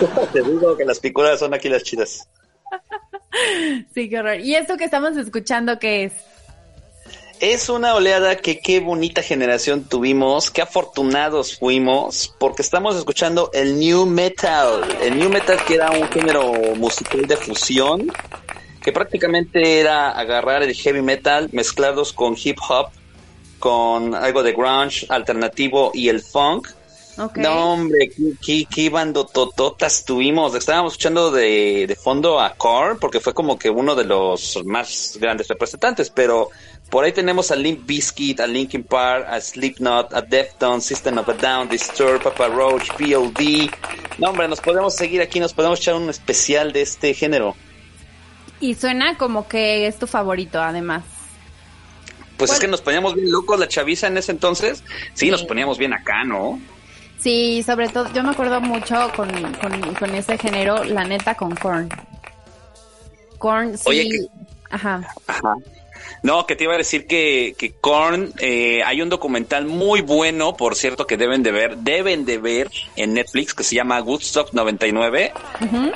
sí. 0.00 0.06
Te 0.32 0.40
digo 0.40 0.74
que 0.78 0.86
las 0.86 0.98
picuras 0.98 1.38
son 1.38 1.52
aquí 1.52 1.68
las 1.68 1.82
chidas. 1.82 2.28
Sí, 3.92 4.08
qué 4.08 4.18
horror. 4.18 4.40
¿Y 4.40 4.54
esto 4.54 4.78
que 4.78 4.84
estamos 4.84 5.14
escuchando 5.18 5.78
qué 5.78 6.04
es? 6.04 6.12
Es 7.38 7.68
una 7.68 7.94
oleada 7.94 8.36
que 8.36 8.60
qué 8.60 8.80
bonita 8.80 9.22
generación 9.22 9.84
tuvimos, 9.84 10.50
qué 10.50 10.62
afortunados 10.62 11.58
fuimos, 11.58 12.34
porque 12.38 12.62
estamos 12.62 12.96
escuchando 12.96 13.50
el 13.52 13.78
new 13.78 14.06
metal. 14.06 14.82
El 15.02 15.18
new 15.18 15.28
metal 15.28 15.58
que 15.66 15.74
era 15.74 15.90
un 15.90 16.08
género 16.08 16.50
musical 16.76 17.26
de 17.26 17.36
fusión, 17.36 18.10
que 18.86 18.92
prácticamente 18.92 19.80
era 19.80 20.12
agarrar 20.12 20.62
el 20.62 20.72
heavy 20.72 21.02
metal, 21.02 21.48
mezclarlos 21.50 22.12
con 22.12 22.36
hip 22.40 22.56
hop, 22.68 22.90
con 23.58 24.14
algo 24.14 24.44
de 24.44 24.52
grunge 24.52 25.04
alternativo 25.08 25.90
y 25.92 26.08
el 26.08 26.20
funk. 26.20 26.68
No, 27.34 27.72
hombre, 27.72 28.12
qué, 28.16 28.34
qué, 28.40 28.66
qué 28.72 28.88
bandotototas 28.88 30.04
tuvimos. 30.04 30.54
Estábamos 30.54 30.92
escuchando 30.92 31.32
de, 31.32 31.86
de 31.88 31.96
fondo 31.96 32.38
a 32.40 32.54
Korn, 32.54 33.00
porque 33.00 33.18
fue 33.18 33.34
como 33.34 33.58
que 33.58 33.70
uno 33.70 33.96
de 33.96 34.04
los 34.04 34.62
más 34.64 35.18
grandes 35.20 35.48
representantes, 35.48 36.08
pero 36.08 36.50
por 36.88 37.02
ahí 37.02 37.10
tenemos 37.10 37.50
a 37.50 37.56
Limp 37.56 37.88
Bizkit, 37.88 38.38
a 38.38 38.46
Linkin 38.46 38.84
Park, 38.84 39.26
a 39.28 39.40
Slipknot, 39.40 40.14
a 40.14 40.22
Deftones, 40.22 40.84
System 40.84 41.18
of 41.18 41.28
a 41.28 41.32
Down, 41.32 41.68
Disturbed, 41.68 42.22
Papa 42.22 42.46
Roach, 42.46 42.96
B.O.D. 42.96 43.68
No, 44.18 44.28
hombre, 44.28 44.46
nos 44.46 44.60
podemos 44.60 44.94
seguir 44.94 45.20
aquí, 45.22 45.40
nos 45.40 45.54
podemos 45.54 45.80
echar 45.80 45.96
un 45.96 46.08
especial 46.08 46.72
de 46.72 46.82
este 46.82 47.14
género. 47.14 47.56
Y 48.60 48.74
suena 48.74 49.16
como 49.18 49.48
que 49.48 49.86
es 49.86 49.98
tu 49.98 50.06
favorito, 50.06 50.60
además. 50.62 51.02
Pues 52.36 52.52
es 52.52 52.58
que 52.58 52.68
nos 52.68 52.82
poníamos 52.82 53.14
bien 53.14 53.30
locos 53.30 53.58
la 53.58 53.66
chaviza 53.68 54.06
en 54.08 54.16
ese 54.18 54.32
entonces. 54.32 54.82
Sí, 55.14 55.30
nos 55.30 55.42
poníamos 55.44 55.78
bien 55.78 55.92
acá, 55.94 56.24
¿no? 56.24 56.60
Sí, 57.18 57.62
sobre 57.62 57.88
todo, 57.88 58.12
yo 58.12 58.22
me 58.22 58.30
acuerdo 58.30 58.60
mucho 58.60 59.10
con, 59.16 59.30
con, 59.54 59.94
con 59.94 60.14
ese 60.14 60.36
género, 60.36 60.84
la 60.84 61.04
neta, 61.04 61.34
con 61.34 61.54
Korn. 61.56 61.88
Korn, 63.38 63.76
sí. 63.78 63.84
Oye, 63.86 64.08
que- 64.08 64.26
Ajá. 64.70 65.00
Ajá. 65.26 65.54
No, 66.26 66.44
que 66.44 66.56
te 66.56 66.64
iba 66.64 66.74
a 66.74 66.76
decir 66.76 67.06
que, 67.06 67.54
que 67.56 67.70
Korn, 67.70 68.32
eh, 68.40 68.82
hay 68.84 69.00
un 69.00 69.08
documental 69.08 69.64
muy 69.64 70.00
bueno, 70.00 70.56
por 70.56 70.74
cierto, 70.74 71.06
que 71.06 71.16
deben 71.16 71.44
de 71.44 71.52
ver, 71.52 71.76
deben 71.76 72.24
de 72.24 72.38
ver 72.38 72.68
en 72.96 73.14
Netflix, 73.14 73.54
que 73.54 73.62
se 73.62 73.76
llama 73.76 74.02
Woodstock 74.02 74.52
99. 74.52 75.32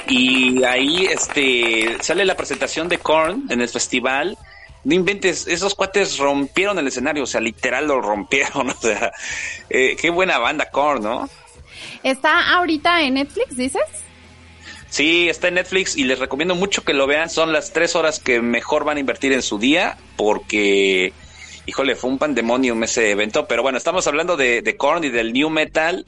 Y 0.07 0.63
ahí 0.63 1.07
este 1.07 1.97
sale 2.01 2.25
la 2.25 2.37
presentación 2.37 2.89
de 2.89 2.99
Korn 2.99 3.47
en 3.49 3.61
el 3.61 3.69
festival. 3.69 4.39
No 4.85 4.95
inventes, 4.95 5.49
esos 5.49 5.75
cuates 5.75 6.19
rompieron 6.19 6.79
el 6.79 6.87
escenario, 6.87 7.25
o 7.25 7.27
sea, 7.27 7.41
literal 7.41 7.89
lo 7.89 8.01
rompieron, 8.01 8.71
o 8.71 8.75
sea, 8.81 9.11
eh, 9.69 9.97
qué 10.01 10.11
buena 10.11 10.39
banda 10.39 10.71
Korn, 10.71 11.03
¿no? 11.03 11.29
¿Está 12.05 12.55
ahorita 12.55 13.03
en 13.03 13.15
Netflix, 13.15 13.57
dices? 13.57 13.83
Sí, 14.91 15.29
está 15.29 15.49
en 15.49 15.55
Netflix 15.55 15.97
y 15.97 16.03
les 16.03 16.19
recomiendo 16.19 16.57
mucho 16.57 16.83
que 16.83 16.93
lo 16.93 17.07
vean. 17.07 17.31
Son 17.31 17.53
las 17.53 17.73
tres 17.73 17.95
horas 17.95 18.19
que 18.19 18.43
mejor 18.43 18.85
van 18.85 18.97
a 18.97 19.01
invertir 19.01 19.33
en 19.33 19.41
su 19.41 19.59
día 19.59 19.97
porque, 20.17 21.13
híjole, 21.65 21.95
fue 21.95 22.11
un 22.11 22.19
pandemonium 22.19 22.83
ese 22.83 23.13
evento. 23.13 23.47
Pero 23.47 23.63
bueno, 23.63 23.79
estamos 23.79 24.09
hablando 24.09 24.37
de, 24.37 24.63
de 24.63 24.77
Korn 24.77 25.05
y 25.05 25.09
del 25.09 25.33
New 25.33 25.49
Metal. 25.49 26.05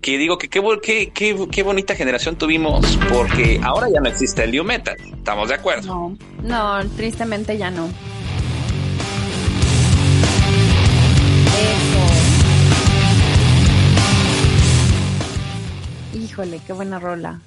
Que 0.00 0.16
digo 0.16 0.38
que 0.38 0.48
qué, 0.48 0.62
qué, 0.80 1.10
qué, 1.12 1.46
qué 1.50 1.62
bonita 1.62 1.94
generación 1.94 2.36
tuvimos 2.36 2.98
porque 3.12 3.60
ahora 3.62 3.88
ya 3.92 4.00
no 4.00 4.08
existe 4.08 4.44
el 4.44 4.52
New 4.52 4.64
Metal. 4.64 4.96
¿Estamos 4.96 5.48
de 5.48 5.56
acuerdo? 5.56 5.86
No, 5.86 6.16
no, 6.80 6.90
tristemente 6.96 7.58
ya 7.58 7.70
no. 7.70 7.90
Híjole, 16.14 16.60
qué 16.66 16.72
buena 16.72 16.98
rola. 16.98 17.40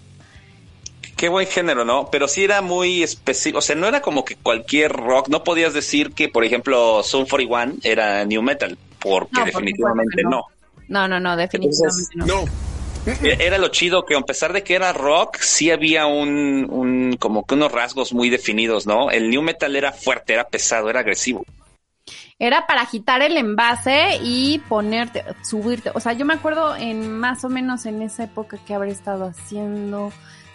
Qué 1.23 1.29
buen 1.29 1.47
género, 1.47 1.85
¿no? 1.85 2.09
Pero 2.11 2.27
sí 2.27 2.43
era 2.43 2.61
muy 2.61 3.01
específico. 3.01 3.59
O 3.59 3.61
sea, 3.61 3.77
no 3.77 3.87
era 3.87 4.01
como 4.01 4.25
que 4.25 4.35
cualquier 4.35 4.91
rock. 4.91 5.29
No 5.29 5.41
podías 5.45 5.73
decir 5.73 6.11
que, 6.11 6.27
por 6.27 6.43
ejemplo, 6.43 7.01
Sun 7.01 7.25
41 7.25 7.75
era 7.81 8.25
New 8.25 8.41
Metal 8.41 8.77
porque 8.99 9.39
No, 9.39 9.45
definitivamente 9.45 10.21
no. 10.23 10.43
No, 10.89 11.07
no, 11.07 11.21
no, 11.21 11.37
definitivamente 11.37 12.13
no. 12.17 12.43
E- 13.05 13.37
Era 13.39 13.57
lo 13.57 13.69
chido 13.69 14.03
que 14.03 14.17
a 14.17 14.21
pesar 14.23 14.51
de 14.51 14.65
que 14.65 14.75
era 14.75 14.91
rock, 14.91 15.37
sí 15.37 15.71
había 15.71 16.07
un, 16.07 16.67
un 16.69 17.15
como 17.17 17.45
que 17.45 17.55
unos 17.55 17.71
rasgos 17.71 18.11
muy 18.11 18.29
definidos, 18.29 18.85
¿no? 18.85 19.09
El 19.09 19.29
new 19.29 19.41
metal 19.41 19.77
era 19.77 19.93
fuerte, 19.93 20.33
era 20.33 20.43
pesado, 20.49 20.89
era 20.89 20.99
agresivo. 20.99 21.45
Era 22.37 22.67
para 22.67 22.81
agitar 22.81 23.21
el 23.21 23.37
envase 23.37 24.19
y 24.21 24.59
ponerte, 24.67 25.23
subirte. 25.41 25.89
O 25.93 26.01
sea, 26.01 26.11
yo 26.11 26.25
me 26.25 26.33
acuerdo 26.33 26.75
en 26.75 27.13
más 27.17 27.45
o 27.45 27.49
menos 27.49 27.85
en 27.85 28.01
esa 28.01 28.25
época 28.25 28.57
que 28.67 28.73
habré 28.73 28.91
estado 28.91 29.23
haciendo. 29.27 30.11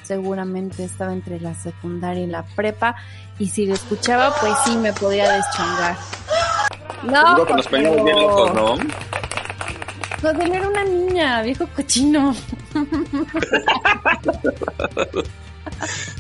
Seguramente 0.09 0.85
estaba 0.85 1.13
entre 1.13 1.39
la 1.39 1.53
secundaria 1.53 2.25
y 2.25 2.27
la 2.27 2.43
prepa. 2.43 2.97
Y 3.39 3.49
si 3.49 3.67
lo 3.67 3.75
escuchaba, 3.75 4.35
pues 4.41 4.55
sí 4.65 4.75
me 4.79 4.91
podía 4.95 5.31
deschongar. 5.31 5.99
No, 7.05 7.35
Digo 7.35 7.47
que 7.47 7.53
nos 7.53 7.69
poníamos 7.69 8.05
bien 8.05 8.17
locos, 8.17 8.55
¿no? 8.55 8.77
José 10.23 10.51
era 10.51 10.67
una 10.67 10.85
niña, 10.85 11.43
viejo 11.43 11.67
cochino. 11.77 12.35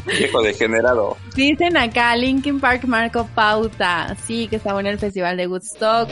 Viejo 0.06 0.42
degenerado. 0.42 1.16
Dicen 1.34 1.76
acá, 1.78 2.14
Linkin 2.14 2.60
Park 2.60 2.84
Marco 2.84 3.26
Pauta. 3.34 4.14
Sí, 4.26 4.46
que 4.48 4.56
estaba 4.56 4.80
en 4.80 4.86
el 4.86 4.98
festival 4.98 5.38
de 5.38 5.46
Woodstock. 5.46 6.10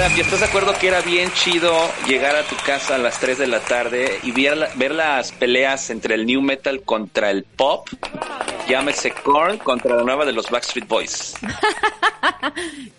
Era, 0.00 0.06
¿estás 0.16 0.40
de 0.40 0.46
acuerdo 0.46 0.72
que 0.80 0.88
era 0.88 1.02
bien 1.02 1.30
chido 1.32 1.70
llegar 2.08 2.34
a 2.34 2.42
tu 2.44 2.56
casa 2.64 2.94
a 2.94 2.98
las 2.98 3.18
3 3.20 3.36
de 3.36 3.46
la 3.46 3.60
tarde 3.60 4.18
y 4.22 4.32
ver, 4.32 4.56
la- 4.56 4.70
ver 4.76 4.92
las 4.94 5.30
peleas 5.32 5.90
entre 5.90 6.14
el 6.14 6.24
new 6.24 6.40
metal 6.40 6.80
contra 6.82 7.30
el 7.30 7.44
pop? 7.44 7.86
Llámese 8.66 9.10
Korn 9.10 9.58
contra 9.58 9.96
la 9.96 10.02
nueva 10.02 10.24
de 10.24 10.32
los 10.32 10.48
Backstreet 10.50 10.88
Boys. 10.88 11.34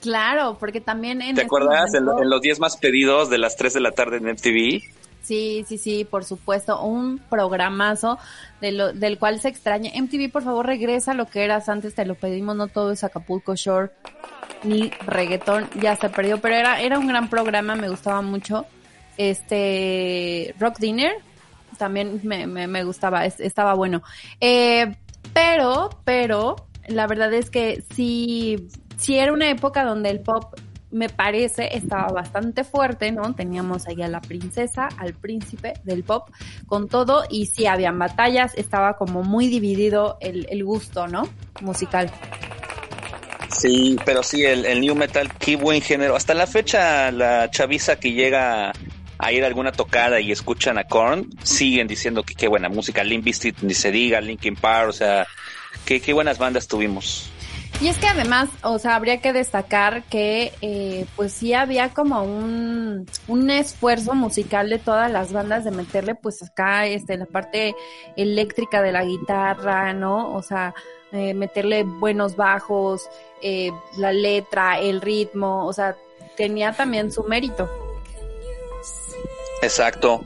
Claro, 0.01 0.57
porque 0.59 0.81
también 0.81 1.21
en 1.21 1.35
¿Te 1.35 1.41
acuerdas? 1.43 1.93
En, 1.93 2.03
momento- 2.05 2.23
en 2.23 2.29
los 2.29 2.41
10 2.41 2.59
más 2.59 2.77
pedidos 2.77 3.29
de 3.29 3.37
las 3.37 3.55
3 3.55 3.73
de 3.73 3.79
la 3.79 3.91
tarde 3.91 4.17
en 4.17 4.25
MTV. 4.25 4.81
Sí, 5.23 5.65
sí, 5.67 5.77
sí, 5.77 6.05
por 6.05 6.23
supuesto, 6.25 6.81
un 6.81 7.19
programazo 7.19 8.17
de 8.61 8.71
lo, 8.71 8.93
del 8.93 9.17
cual 9.19 9.39
se 9.39 9.49
extraña. 9.49 9.91
MTV, 9.95 10.31
por 10.31 10.43
favor, 10.43 10.65
regresa 10.65 11.11
a 11.11 11.13
lo 11.15 11.27
que 11.27 11.43
eras 11.43 11.69
antes, 11.69 11.93
te 11.95 12.05
lo 12.05 12.15
pedimos, 12.15 12.55
no 12.55 12.67
todo 12.67 12.91
es 12.91 13.03
Acapulco 13.03 13.55
Shore 13.55 13.91
ni 14.63 14.91
reggaetón, 15.05 15.67
ya 15.81 15.95
se 15.95 16.09
perdió, 16.09 16.39
pero 16.39 16.55
era, 16.55 16.81
era 16.81 16.99
un 16.99 17.07
gran 17.07 17.29
programa, 17.29 17.75
me 17.75 17.89
gustaba 17.89 18.21
mucho. 18.21 18.65
Este, 19.17 20.53
Rock 20.59 20.77
Dinner, 20.79 21.13
también 21.77 22.19
me, 22.23 22.47
me, 22.47 22.67
me 22.67 22.83
gustaba, 22.83 23.25
es- 23.25 23.39
estaba 23.39 23.73
bueno. 23.73 24.01
Eh, 24.39 24.95
pero, 25.33 25.89
pero, 26.03 26.55
la 26.87 27.07
verdad 27.07 27.33
es 27.33 27.49
que 27.49 27.83
sí, 27.95 28.67
sí 28.97 29.17
era 29.17 29.31
una 29.33 29.49
época 29.49 29.83
donde 29.85 30.09
el 30.09 30.19
pop 30.19 30.55
me 30.91 31.07
parece 31.07 31.77
estaba 31.77 32.09
bastante 32.11 32.65
fuerte, 32.65 33.11
¿no? 33.13 33.33
Teníamos 33.33 33.87
ahí 33.87 34.01
a 34.01 34.09
la 34.09 34.19
princesa, 34.19 34.89
al 34.97 35.13
príncipe 35.13 35.73
del 35.85 36.03
pop, 36.03 36.29
con 36.67 36.89
todo, 36.89 37.23
y 37.29 37.45
sí 37.45 37.65
habían 37.65 37.97
batallas, 37.97 38.53
estaba 38.55 38.97
como 38.97 39.23
muy 39.23 39.47
dividido 39.47 40.17
el, 40.19 40.47
el 40.49 40.65
gusto, 40.65 41.07
¿no? 41.07 41.23
Musical. 41.61 42.11
Sí, 43.61 43.95
pero 44.05 44.23
sí, 44.23 44.43
el, 44.43 44.81
new 44.81 44.95
metal, 44.95 45.31
qué 45.37 45.55
buen 45.55 45.81
género. 45.81 46.15
Hasta 46.15 46.33
la 46.33 46.47
fecha, 46.47 47.11
la 47.11 47.51
chaviza 47.51 47.97
que 47.97 48.11
llega 48.11 48.73
a 49.19 49.31
ir 49.31 49.43
a 49.43 49.47
alguna 49.47 49.71
tocada 49.71 50.19
y 50.19 50.31
escuchan 50.31 50.79
a 50.79 50.85
Korn, 50.85 51.29
siguen 51.43 51.87
diciendo 51.87 52.23
que 52.23 52.33
qué 52.33 52.47
buena 52.47 52.69
música. 52.69 53.03
Limp 53.03 53.23
Bizkit 53.23 53.61
ni 53.61 53.75
se 53.75 53.91
diga, 53.91 54.19
Linkin 54.19 54.55
Park, 54.55 54.89
o 54.89 54.93
sea, 54.93 55.27
qué, 55.85 56.01
qué 56.01 56.11
buenas 56.11 56.39
bandas 56.39 56.67
tuvimos. 56.67 57.29
Y 57.79 57.87
es 57.87 57.99
que 57.99 58.07
además, 58.07 58.49
o 58.63 58.79
sea, 58.79 58.95
habría 58.95 59.21
que 59.21 59.31
destacar 59.31 60.05
que 60.05 60.53
eh, 60.61 61.05
pues 61.15 61.31
sí 61.31 61.53
había 61.53 61.89
como 61.89 62.23
un, 62.23 63.05
un 63.27 63.49
esfuerzo 63.51 64.15
musical 64.15 64.71
de 64.71 64.79
todas 64.79 65.11
las 65.11 65.33
bandas 65.33 65.65
de 65.65 65.71
meterle 65.71 66.15
pues 66.15 66.41
acá 66.41 66.87
este 66.87 67.15
la 67.15 67.27
parte 67.27 67.75
eléctrica 68.17 68.81
de 68.81 68.91
la 68.91 69.05
guitarra, 69.05 69.93
¿no? 69.93 70.33
O 70.33 70.41
sea, 70.41 70.73
eh, 71.11 71.33
meterle 71.33 71.83
buenos 71.83 72.35
bajos, 72.35 73.09
eh, 73.41 73.71
la 73.97 74.13
letra, 74.13 74.79
el 74.79 75.01
ritmo, 75.01 75.65
o 75.65 75.73
sea, 75.73 75.95
tenía 76.35 76.73
también 76.73 77.11
su 77.11 77.23
mérito. 77.23 77.69
Exacto. 79.61 80.21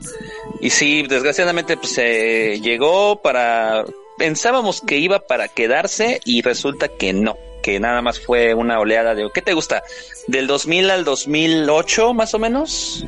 Y 0.60 0.70
sí, 0.70 1.02
desgraciadamente 1.02 1.76
pues 1.76 1.98
eh, 1.98 2.60
llegó 2.62 3.20
para... 3.20 3.84
Pensábamos 4.18 4.80
que 4.80 4.96
iba 4.96 5.18
para 5.18 5.48
quedarse 5.48 6.20
y 6.24 6.40
resulta 6.40 6.88
que 6.88 7.12
no, 7.12 7.36
que 7.62 7.78
nada 7.78 8.00
más 8.00 8.18
fue 8.18 8.54
una 8.54 8.78
oleada 8.78 9.14
de... 9.14 9.28
¿Qué 9.34 9.42
te 9.42 9.52
gusta? 9.52 9.82
¿Del 10.26 10.46
2000 10.46 10.90
al 10.90 11.04
2008 11.04 12.14
más 12.14 12.32
o 12.32 12.38
menos? 12.38 13.04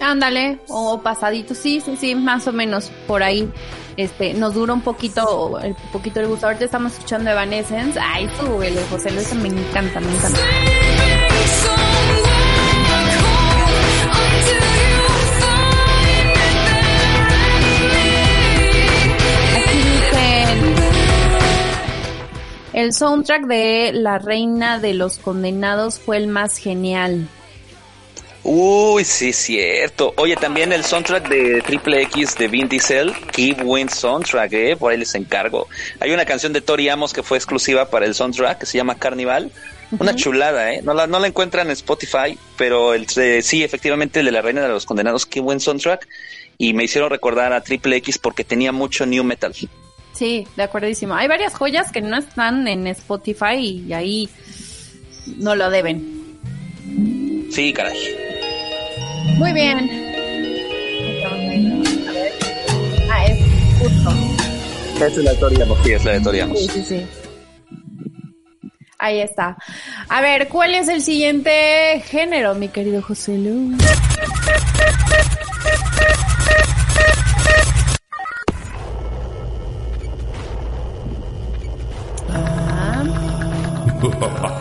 Ándale, 0.00 0.58
o 0.68 1.00
pasadito, 1.00 1.54
sí, 1.54 1.80
sí, 1.80 1.96
sí, 1.96 2.14
más 2.14 2.46
o 2.46 2.52
menos 2.52 2.90
por 3.06 3.22
ahí. 3.22 3.48
Este, 3.96 4.34
nos 4.34 4.54
dura 4.54 4.72
un 4.72 4.80
poquito, 4.80 5.58
el 5.60 5.74
poquito 5.92 6.20
el 6.20 6.28
gusto. 6.28 6.46
Ahorita 6.46 6.64
estamos 6.64 6.92
escuchando 6.92 7.30
Evanescence. 7.30 7.98
Ay, 8.00 8.28
súbele, 8.38 8.82
José 8.90 9.10
Luis, 9.10 9.34
me 9.34 9.48
encanta, 9.48 10.00
me 10.00 10.14
encanta. 10.14 10.40
El 22.74 22.92
soundtrack 22.92 23.46
de 23.46 23.92
La 23.94 24.18
Reina 24.18 24.80
de 24.80 24.94
los 24.94 25.18
Condenados 25.18 26.00
fue 26.00 26.16
el 26.16 26.26
más 26.26 26.58
genial. 26.58 27.28
Uy, 28.46 29.04
sí, 29.04 29.32
cierto. 29.32 30.12
Oye, 30.18 30.36
también 30.36 30.70
el 30.70 30.84
soundtrack 30.84 31.28
de 31.30 31.62
Triple 31.62 32.02
X 32.02 32.36
de 32.36 32.48
Vin 32.48 32.68
Diesel, 32.68 33.14
qué 33.32 33.54
buen 33.54 33.88
soundtrack, 33.88 34.52
eh, 34.52 34.76
por 34.76 34.92
ahí 34.92 34.98
les 34.98 35.14
encargo. 35.14 35.66
Hay 35.98 36.12
una 36.12 36.26
canción 36.26 36.52
de 36.52 36.60
Tori 36.60 36.90
Amos 36.90 37.14
que 37.14 37.22
fue 37.22 37.38
exclusiva 37.38 37.88
para 37.88 38.04
el 38.04 38.14
soundtrack, 38.14 38.58
que 38.58 38.66
se 38.66 38.76
llama 38.76 38.96
Carnival. 38.96 39.50
Una 39.98 40.14
chulada, 40.14 40.74
eh. 40.74 40.82
No 40.82 40.92
la, 40.92 41.06
no 41.06 41.20
la 41.20 41.26
encuentran 41.26 41.68
en 41.68 41.72
Spotify, 41.72 42.38
pero 42.58 42.92
el, 42.92 43.06
eh, 43.16 43.40
sí, 43.40 43.62
efectivamente, 43.62 44.20
el 44.20 44.26
de 44.26 44.32
la 44.32 44.42
Reina 44.42 44.60
de 44.60 44.68
los 44.68 44.84
Condenados, 44.84 45.24
qué 45.24 45.40
buen 45.40 45.58
soundtrack. 45.58 46.06
Y 46.58 46.74
me 46.74 46.84
hicieron 46.84 47.08
recordar 47.08 47.52
a 47.54 47.62
Triple 47.62 47.96
X 47.96 48.18
porque 48.18 48.44
tenía 48.44 48.72
mucho 48.72 49.06
new 49.06 49.24
metal. 49.24 49.54
Sí, 50.12 50.46
de 50.54 50.62
acuerdísimo. 50.62 51.14
Hay 51.14 51.28
varias 51.28 51.54
joyas 51.54 51.90
que 51.90 52.02
no 52.02 52.18
están 52.18 52.68
en 52.68 52.86
Spotify 52.88 53.56
y 53.56 53.92
ahí 53.94 54.28
no 55.38 55.56
lo 55.56 55.70
deben. 55.70 56.24
Sí, 57.50 57.72
caray. 57.72 58.33
Muy 59.36 59.52
bien. 59.52 59.90
Ah, 63.10 63.26
es 63.26 63.38
justo. 63.78 64.10
Esa 64.96 65.06
es 65.06 65.16
la 65.18 65.32
de 65.32 65.36
Tori 65.38 65.62
Amos, 65.62 65.78
sí, 65.82 65.92
es 65.92 66.04
la 66.04 66.12
de. 66.12 66.56
Sí, 66.56 66.68
sí, 66.72 66.84
sí. 66.84 67.06
Ahí 68.98 69.20
está. 69.20 69.56
A 70.08 70.20
ver, 70.20 70.48
¿cuál 70.48 70.74
es 70.74 70.88
el 70.88 71.02
siguiente 71.02 72.02
género, 72.06 72.54
mi 72.54 72.68
querido 72.68 73.02
José 73.02 73.36
Luis? 73.36 73.76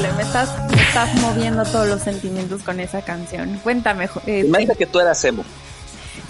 Híjole, 0.00 0.12
me 0.14 0.22
estás, 0.22 0.48
me 0.70 0.80
estás 0.82 1.14
moviendo 1.16 1.62
todos 1.64 1.86
los 1.86 2.00
sentimientos 2.02 2.62
con 2.62 2.80
esa 2.80 3.02
canción. 3.02 3.60
Cuéntame, 3.62 4.08
eh, 4.26 4.44
Me 4.48 4.60
dice 4.60 4.74
que 4.76 4.86
tú 4.86 4.98
eras 4.98 5.22
emo. 5.24 5.44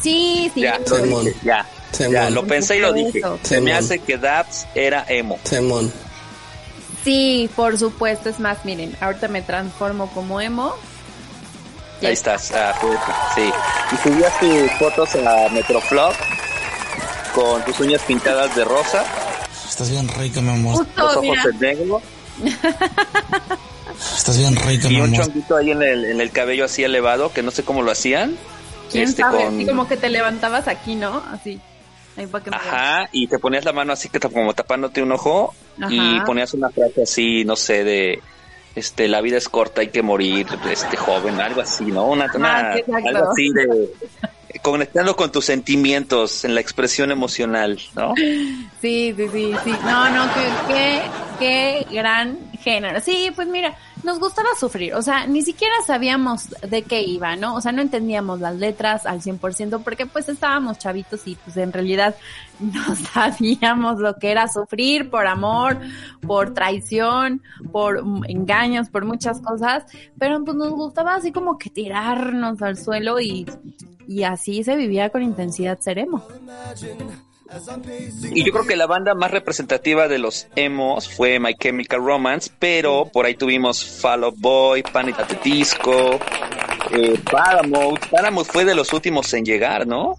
sí, 0.02 0.50
sí. 0.54 0.62
Ya, 0.62 0.78
lo 0.78 0.98
dije, 1.22 1.36
ya. 1.44 2.30
Lo 2.30 2.44
pensé 2.46 2.78
y 2.78 2.80
lo 2.80 2.92
dije. 2.92 3.20
Se 3.42 3.60
me 3.60 3.72
hace 3.72 4.00
que 4.00 4.18
Dabs 4.18 4.66
era 4.74 5.04
emo. 5.08 5.38
Simón. 5.44 5.92
Sí, 7.04 7.48
por 7.54 7.78
supuesto. 7.78 8.28
Es 8.28 8.40
más, 8.40 8.64
miren, 8.64 8.96
ahorita 9.00 9.28
me 9.28 9.40
transformo 9.42 10.10
como 10.12 10.40
emo. 10.40 10.74
Ya 12.00 12.08
Ahí 12.08 12.14
estás, 12.14 12.50
ah, 12.52 12.74
pues, 12.80 12.98
sí. 13.36 13.52
Y 13.92 14.08
subías 14.08 14.40
tus 14.40 14.70
fotos 14.78 15.14
a 15.14 15.48
Metroflog 15.50 16.14
con 17.34 17.62
tus 17.64 17.78
uñas 17.80 18.00
pintadas 18.02 18.54
de 18.56 18.64
rosa, 18.64 19.04
Estás 19.68 19.90
bien 19.90 20.08
rica, 20.08 20.40
mi 20.40 20.50
amor. 20.50 20.78
los 20.78 20.86
Justo, 20.86 21.04
ojos 21.06 21.22
mira. 21.22 21.42
en 21.44 21.60
negro 21.60 22.02
Estás 24.16 24.38
bien 24.38 24.56
rica, 24.56 24.88
y 24.88 24.96
un 25.00 25.14
amor. 25.14 25.26
chonguito 25.26 25.56
ahí 25.56 25.70
en 25.72 25.82
el, 25.82 26.04
en 26.06 26.20
el 26.20 26.30
cabello 26.30 26.64
así 26.64 26.82
elevado, 26.84 27.32
que 27.32 27.42
no 27.42 27.50
sé 27.50 27.64
cómo 27.64 27.82
lo 27.82 27.90
hacían. 27.90 28.36
¿Quién 28.90 29.04
Este, 29.04 29.22
sabe? 29.22 29.44
con- 29.44 29.54
Así 29.56 29.66
como 29.66 29.88
que 29.88 29.96
te 29.96 30.08
levantabas 30.08 30.68
aquí, 30.68 30.94
¿no? 30.94 31.22
Así. 31.32 31.60
Ahí 32.16 32.26
para 32.26 32.42
que 32.44 32.50
me 32.50 32.56
Ajá, 32.56 33.08
y 33.12 33.26
te 33.28 33.38
ponías 33.38 33.64
la 33.64 33.72
mano 33.72 33.92
así 33.92 34.08
que 34.08 34.18
como 34.18 34.52
tapándote 34.52 35.02
un 35.02 35.12
ojo 35.12 35.54
y 35.88 36.20
ponías 36.20 36.52
una 36.54 36.68
frase 36.70 37.02
así, 37.02 37.44
no 37.44 37.56
sé, 37.56 37.84
de 37.84 38.20
este 38.74 39.06
la 39.08 39.20
vida 39.20 39.36
es 39.38 39.48
corta, 39.48 39.80
hay 39.80 39.88
que 39.88 40.02
morir, 40.02 40.46
este 40.70 40.96
joven, 40.96 41.40
algo 41.40 41.60
así, 41.60 41.84
¿no? 41.84 42.06
Una, 42.06 42.26
una- 42.34 42.74
sí, 42.74 42.80
exacto. 42.80 43.08
algo 43.08 43.30
así 43.30 43.48
de 43.50 43.90
conectando 44.62 45.16
con 45.16 45.30
tus 45.30 45.44
sentimientos 45.44 46.44
en 46.44 46.54
la 46.54 46.60
expresión 46.60 47.10
emocional, 47.10 47.80
¿no? 47.94 48.14
Sí, 48.80 49.14
sí, 49.16 49.28
sí, 49.32 49.52
sí. 49.64 49.70
No, 49.84 50.08
no, 50.10 50.28
qué, 50.34 50.72
qué, 50.74 51.02
qué 51.38 51.94
gran 51.94 52.38
género. 52.60 53.00
Sí, 53.00 53.30
pues 53.34 53.48
mira, 53.48 53.76
nos 54.02 54.18
gustaba 54.18 54.48
sufrir. 54.58 54.94
O 54.94 55.02
sea, 55.02 55.26
ni 55.26 55.42
siquiera 55.42 55.74
sabíamos 55.86 56.48
de 56.68 56.82
qué 56.82 57.02
iba, 57.02 57.36
¿no? 57.36 57.54
O 57.54 57.60
sea, 57.60 57.72
no 57.72 57.82
entendíamos 57.82 58.40
las 58.40 58.56
letras 58.56 59.06
al 59.06 59.20
100% 59.20 59.82
porque 59.82 60.06
pues 60.06 60.28
estábamos 60.28 60.78
chavitos 60.78 61.26
y 61.26 61.36
pues 61.36 61.56
en 61.56 61.72
realidad 61.72 62.14
no 62.60 62.96
sabíamos 62.96 63.98
lo 63.98 64.16
que 64.16 64.30
era 64.30 64.48
sufrir 64.48 65.10
por 65.10 65.26
amor, 65.26 65.78
por 66.26 66.54
traición, 66.54 67.42
por 67.72 68.02
engaños, 68.28 68.88
por 68.88 69.04
muchas 69.04 69.40
cosas. 69.40 69.84
Pero 70.18 70.42
pues 70.44 70.56
nos 70.56 70.70
gustaba 70.70 71.14
así 71.14 71.32
como 71.32 71.58
que 71.58 71.70
tirarnos 71.70 72.62
al 72.62 72.76
suelo 72.76 73.20
y, 73.20 73.46
y 74.06 74.24
así 74.24 74.64
se 74.64 74.76
vivía 74.76 75.10
con 75.10 75.22
intensidad 75.22 75.78
seremo. 75.80 76.26
Y 78.32 78.44
yo 78.44 78.52
creo 78.52 78.66
que 78.66 78.76
la 78.76 78.86
banda 78.86 79.14
más 79.14 79.30
representativa 79.30 80.08
de 80.08 80.18
los 80.18 80.46
emos 80.54 81.08
fue 81.08 81.38
My 81.40 81.54
Chemical 81.54 82.00
Romance, 82.04 82.50
pero 82.58 83.06
por 83.12 83.26
ahí 83.26 83.34
tuvimos 83.34 83.84
Fall 83.84 84.24
Out 84.24 84.36
Boy, 84.38 84.82
Panic 84.82 85.18
at 85.18 85.26
the 85.26 85.38
Disco, 85.42 86.18
eh, 86.92 87.18
Paramount. 87.30 88.06
Paramount 88.08 88.46
fue 88.46 88.64
de 88.64 88.74
los 88.74 88.92
últimos 88.92 89.32
en 89.34 89.44
llegar, 89.44 89.86
¿no? 89.86 90.16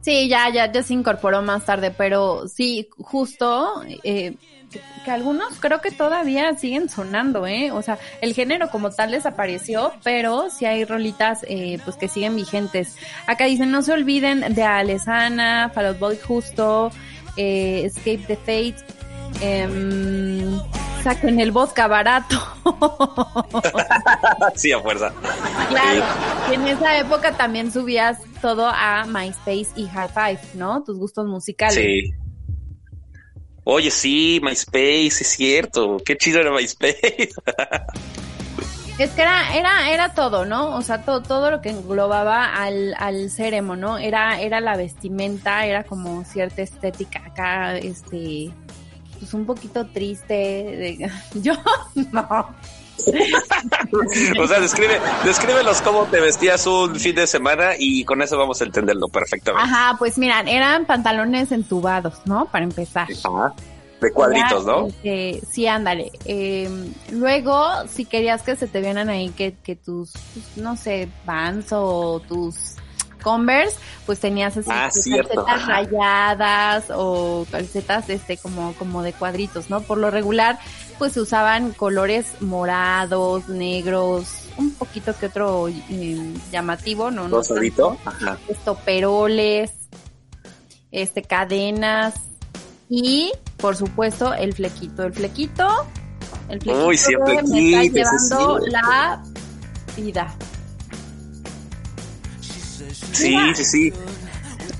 Sí, 0.00 0.28
ya, 0.28 0.50
ya, 0.50 0.70
ya 0.70 0.82
se 0.82 0.92
incorporó 0.92 1.42
más 1.42 1.64
tarde, 1.64 1.90
pero 1.90 2.46
sí, 2.46 2.88
justo, 2.98 3.82
eh, 4.02 4.34
que, 4.74 4.80
que 5.04 5.10
algunos 5.10 5.58
creo 5.60 5.80
que 5.80 5.90
todavía 5.90 6.54
siguen 6.56 6.88
sonando, 6.88 7.46
¿eh? 7.46 7.70
O 7.70 7.82
sea, 7.82 7.98
el 8.20 8.34
género 8.34 8.70
como 8.70 8.90
tal 8.90 9.12
desapareció, 9.12 9.92
pero 10.02 10.50
sí 10.50 10.66
hay 10.66 10.84
rolitas, 10.84 11.44
eh, 11.48 11.78
pues 11.84 11.96
que 11.96 12.08
siguen 12.08 12.34
vigentes. 12.36 12.96
Acá 13.26 13.44
dicen, 13.44 13.70
no 13.70 13.82
se 13.82 13.92
olviden 13.92 14.54
de 14.54 14.62
Alesana, 14.62 15.70
Fall 15.72 15.86
Out 15.86 15.98
Boy 15.98 16.18
Justo, 16.18 16.90
eh, 17.36 17.82
Escape 17.84 18.24
the 18.26 18.36
Fate, 18.36 18.76
em, 19.40 20.58
saquen 21.02 21.38
el 21.40 21.52
vodka 21.52 21.86
barato. 21.86 22.36
sí, 24.54 24.72
a 24.72 24.80
fuerza. 24.80 25.12
Claro, 25.68 26.04
y 26.50 26.54
en 26.54 26.66
esa 26.66 26.98
época 26.98 27.36
también 27.36 27.70
subías 27.70 28.18
todo 28.40 28.66
a 28.66 29.04
MySpace 29.06 29.68
y 29.76 29.86
High 29.86 30.08
Five, 30.08 30.40
¿no? 30.54 30.82
Tus 30.82 30.98
gustos 30.98 31.26
musicales. 31.26 31.74
Sí. 31.74 32.23
Oye, 33.64 33.90
sí, 33.90 34.40
MySpace, 34.42 35.06
es 35.06 35.28
cierto. 35.28 35.96
Qué 36.04 36.16
chido 36.16 36.40
era 36.40 36.52
MySpace. 36.52 37.30
Es 38.96 39.10
que 39.10 39.22
era, 39.22 39.56
era, 39.56 39.90
era 39.90 40.14
todo, 40.14 40.44
¿no? 40.44 40.76
O 40.76 40.82
sea, 40.82 41.02
todo, 41.02 41.20
todo 41.20 41.50
lo 41.50 41.60
que 41.60 41.70
englobaba 41.70 42.54
al, 42.54 42.94
al 42.96 43.28
ser 43.28 43.52
emo, 43.52 43.74
¿no? 43.74 43.98
Era, 43.98 44.40
era 44.40 44.60
la 44.60 44.76
vestimenta, 44.76 45.66
era 45.66 45.82
como 45.82 46.24
cierta 46.24 46.62
estética 46.62 47.20
acá, 47.26 47.76
este, 47.76 48.52
pues 49.18 49.34
un 49.34 49.46
poquito 49.46 49.84
triste. 49.86 51.10
yo, 51.34 51.54
no. 52.12 52.54
o 54.40 54.46
sea, 54.46 54.60
describe, 54.60 55.00
descríbelos 55.24 55.82
cómo 55.82 56.04
te 56.04 56.20
vestías 56.20 56.66
un 56.66 56.94
fin 56.96 57.14
de 57.16 57.26
semana 57.26 57.72
y 57.78 58.04
con 58.04 58.22
eso 58.22 58.38
vamos 58.38 58.60
a 58.60 58.64
entenderlo 58.64 59.08
perfectamente. 59.08 59.68
Ajá, 59.68 59.96
pues 59.98 60.18
miran, 60.18 60.48
eran 60.48 60.86
pantalones 60.86 61.52
entubados, 61.52 62.14
¿no? 62.24 62.46
Para 62.46 62.64
empezar. 62.64 63.08
Ajá. 63.24 63.54
De 64.00 64.12
cuadritos, 64.12 64.66
¿no? 64.66 64.88
este, 64.88 65.40
sí, 65.50 65.66
ándale. 65.66 66.12
Eh, 66.26 66.68
luego, 67.10 67.86
si 67.88 68.04
querías 68.04 68.42
que 68.42 68.54
se 68.54 68.66
te 68.66 68.80
vieran 68.80 69.08
ahí 69.08 69.30
que, 69.30 69.54
que 69.54 69.76
tus, 69.76 70.12
tus, 70.12 70.56
no 70.56 70.76
sé, 70.76 71.08
Vans 71.24 71.68
o 71.72 72.20
tus 72.28 72.74
Converse, 73.24 73.78
pues 74.04 74.20
tenías 74.20 74.56
así 74.56 74.68
Ah, 74.70 74.90
calcetas 74.92 75.66
rayadas 75.66 76.84
o 76.94 77.46
calcetas 77.50 78.10
este 78.10 78.36
como, 78.36 78.74
como 78.74 79.02
de 79.02 79.14
cuadritos, 79.14 79.70
¿no? 79.70 79.80
Por 79.80 79.96
lo 79.98 80.10
regular, 80.10 80.58
pues 80.98 81.12
se 81.12 81.20
usaban 81.20 81.72
colores 81.72 82.26
morados, 82.40 83.48
negros, 83.48 84.44
un 84.56 84.72
poquito 84.72 85.16
que 85.18 85.26
otro 85.26 85.68
eh, 85.68 86.34
llamativo, 86.52 87.10
¿no? 87.10 87.28
no 87.28 87.36
Rosadito. 87.38 87.96
Ajá. 88.04 88.38
estoperoles, 88.48 89.72
este, 90.90 91.22
cadenas 91.22 92.14
y, 92.88 93.32
por 93.56 93.76
supuesto, 93.76 94.34
el 94.34 94.54
flequito. 94.54 95.04
El 95.04 95.12
flequito, 95.12 95.86
el 96.48 96.60
flequito 96.60 96.86
Uy, 96.86 96.96
sí, 96.96 97.12
el 97.12 97.48
me 97.48 97.82
está 97.82 97.82
llevando 97.82 98.60
sí. 98.60 98.70
la 98.70 99.22
vida. 99.96 100.34
Sí, 103.12 103.36
sí, 103.54 103.64
sí. 103.64 103.92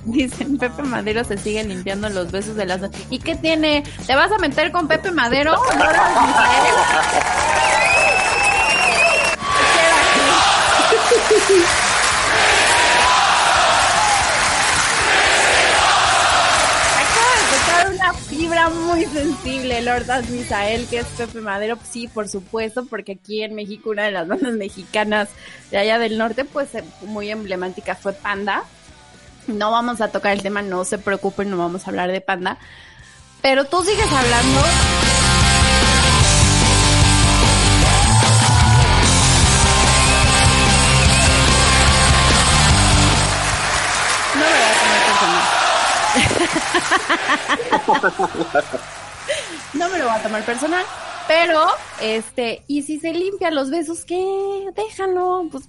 Dicen, 0.06 0.58
Pepe 0.58 0.82
Madero 0.82 1.24
se 1.24 1.38
sigue 1.38 1.64
limpiando 1.64 2.08
los 2.10 2.30
besos 2.30 2.56
de 2.56 2.66
las... 2.66 2.80
¿Y 3.10 3.18
qué 3.18 3.34
tiene? 3.36 3.84
¿Te 4.06 4.14
vas 4.14 4.30
a 4.30 4.38
meter 4.38 4.70
con 4.70 4.86
Pepe 4.86 5.10
Madero? 5.10 5.54
No, 18.04 18.14
fibra 18.28 18.68
muy 18.68 19.04
sensible, 19.06 19.80
Lord 19.82 20.06
Misael, 20.30 20.86
que 20.86 20.98
es 20.98 21.06
Pepe 21.06 21.40
Madero. 21.40 21.78
Sí, 21.90 22.08
por 22.08 22.28
supuesto, 22.28 22.84
porque 22.86 23.12
aquí 23.12 23.42
en 23.42 23.54
México 23.54 23.90
una 23.90 24.04
de 24.04 24.10
las 24.10 24.28
bandas 24.28 24.52
mexicanas 24.54 25.28
de 25.70 25.78
allá 25.78 25.98
del 25.98 26.18
norte, 26.18 26.44
pues 26.44 26.74
eh, 26.74 26.84
muy 27.02 27.30
emblemática 27.30 27.94
fue 27.94 28.12
Panda. 28.12 28.64
No 29.46 29.70
vamos 29.70 30.00
a 30.00 30.08
tocar 30.08 30.32
el 30.32 30.42
tema, 30.42 30.62
no 30.62 30.84
se 30.84 30.98
preocupen, 30.98 31.50
no 31.50 31.58
vamos 31.58 31.86
a 31.86 31.90
hablar 31.90 32.10
de 32.10 32.20
Panda. 32.20 32.58
Pero 33.42 33.66
tú 33.66 33.84
sigues 33.84 34.10
hablando. 34.10 34.60
No 44.34 44.40
me 44.40 44.46
voy 44.48 44.70
a 44.70 44.74
tomar 44.80 45.00
personal. 45.06 45.64
no 49.74 49.88
me 49.88 49.98
lo 49.98 50.04
voy 50.04 50.14
a 50.14 50.22
tomar 50.22 50.44
personal. 50.44 50.84
Pero, 51.26 51.66
este, 52.00 52.62
y 52.66 52.82
si 52.82 52.98
se 52.98 53.12
limpia 53.12 53.50
los 53.50 53.70
besos, 53.70 54.04
¿qué? 54.04 54.24
Déjalo, 54.74 55.48
pues 55.50 55.64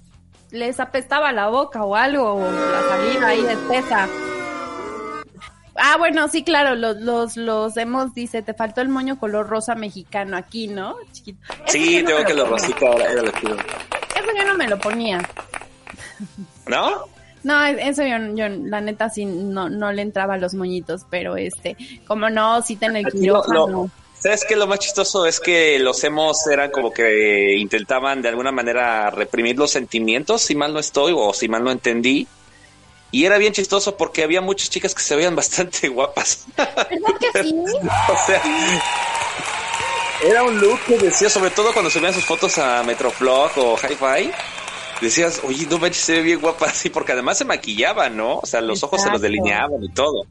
les 0.50 0.78
apestaba 0.80 1.32
la 1.32 1.48
boca 1.48 1.84
o 1.84 1.94
algo, 1.96 2.34
o 2.34 2.40
la 2.50 2.82
saliva 2.88 3.28
ahí 3.28 3.44
espesa. 3.46 4.08
Ah, 5.78 5.96
bueno, 5.98 6.26
sí, 6.28 6.42
claro, 6.42 6.74
los, 6.74 6.96
los, 6.98 7.36
los 7.36 7.76
hemos, 7.76 8.14
dice, 8.14 8.40
te 8.42 8.54
faltó 8.54 8.80
el 8.80 8.88
moño 8.88 9.18
color 9.18 9.46
rosa 9.48 9.74
mexicano 9.74 10.36
aquí, 10.36 10.68
¿no? 10.68 10.96
Chiquito. 11.12 11.38
Sí, 11.66 12.00
no 12.02 12.08
tengo 12.08 12.24
que 12.24 12.34
lo 12.34 12.46
rosita 12.46 12.86
era, 12.94 13.12
era 13.12 13.22
lo 13.22 13.30
chido. 13.32 13.56
Eso 13.56 14.28
yo 14.38 14.44
no 14.46 14.54
me 14.54 14.68
lo 14.68 14.78
ponía. 14.78 15.20
¿No? 16.66 17.04
No, 17.42 17.62
eso 17.64 18.02
yo, 18.02 18.16
yo 18.34 18.48
la 18.48 18.80
neta 18.80 19.10
sí 19.10 19.24
no, 19.26 19.68
no 19.68 19.92
le 19.92 20.02
entraba 20.02 20.34
a 20.34 20.38
los 20.38 20.54
moñitos, 20.54 21.02
pero 21.10 21.36
este, 21.36 21.76
como 22.06 22.30
no, 22.30 22.62
sí 22.62 22.76
ten 22.76 22.96
el 22.96 23.06
Aquí 23.06 23.18
lo- 23.26 23.42
quirófano. 23.42 23.90
¿Sabes 24.26 24.44
qué? 24.44 24.56
Lo 24.56 24.66
más 24.66 24.80
chistoso 24.80 25.24
es 25.24 25.38
que 25.38 25.78
los 25.78 26.02
hemos 26.02 26.48
eran 26.48 26.72
como 26.72 26.92
que 26.92 27.54
intentaban 27.58 28.22
de 28.22 28.28
alguna 28.28 28.50
manera 28.50 29.08
reprimir 29.08 29.56
los 29.56 29.70
sentimientos, 29.70 30.42
si 30.42 30.56
mal 30.56 30.72
no 30.72 30.80
estoy 30.80 31.14
o 31.16 31.32
si 31.32 31.48
mal 31.48 31.62
no 31.62 31.70
entendí. 31.70 32.26
Y 33.12 33.24
era 33.24 33.38
bien 33.38 33.52
chistoso 33.52 33.96
porque 33.96 34.24
había 34.24 34.40
muchas 34.40 34.68
chicas 34.68 34.96
que 34.96 35.02
se 35.02 35.14
veían 35.14 35.36
bastante 35.36 35.86
guapas. 35.86 36.44
¿Verdad 36.56 37.14
que 37.20 37.44
sí? 37.44 37.54
o 37.62 38.26
sea, 38.26 38.42
era 40.24 40.42
un 40.42 40.58
look 40.58 40.80
que 40.88 40.98
decía, 40.98 41.30
sobre 41.30 41.50
todo 41.50 41.72
cuando 41.72 41.88
subían 41.88 42.12
sus 42.12 42.24
fotos 42.24 42.58
a 42.58 42.82
Metroflog 42.82 43.52
o 43.58 43.76
Hi-Fi, 43.76 44.32
decías, 45.00 45.40
oye, 45.44 45.68
no 45.70 45.78
manches, 45.78 46.02
se 46.02 46.14
ve 46.14 46.22
bien 46.22 46.40
guapa 46.40 46.66
así, 46.70 46.90
porque 46.90 47.12
además 47.12 47.38
se 47.38 47.44
maquillaba, 47.44 48.08
¿no? 48.08 48.38
O 48.38 48.46
sea, 48.46 48.60
los 48.60 48.82
ojos 48.82 49.02
se 49.02 49.08
los 49.08 49.20
delineaban 49.20 49.84
y 49.84 49.88
todo. 49.90 50.26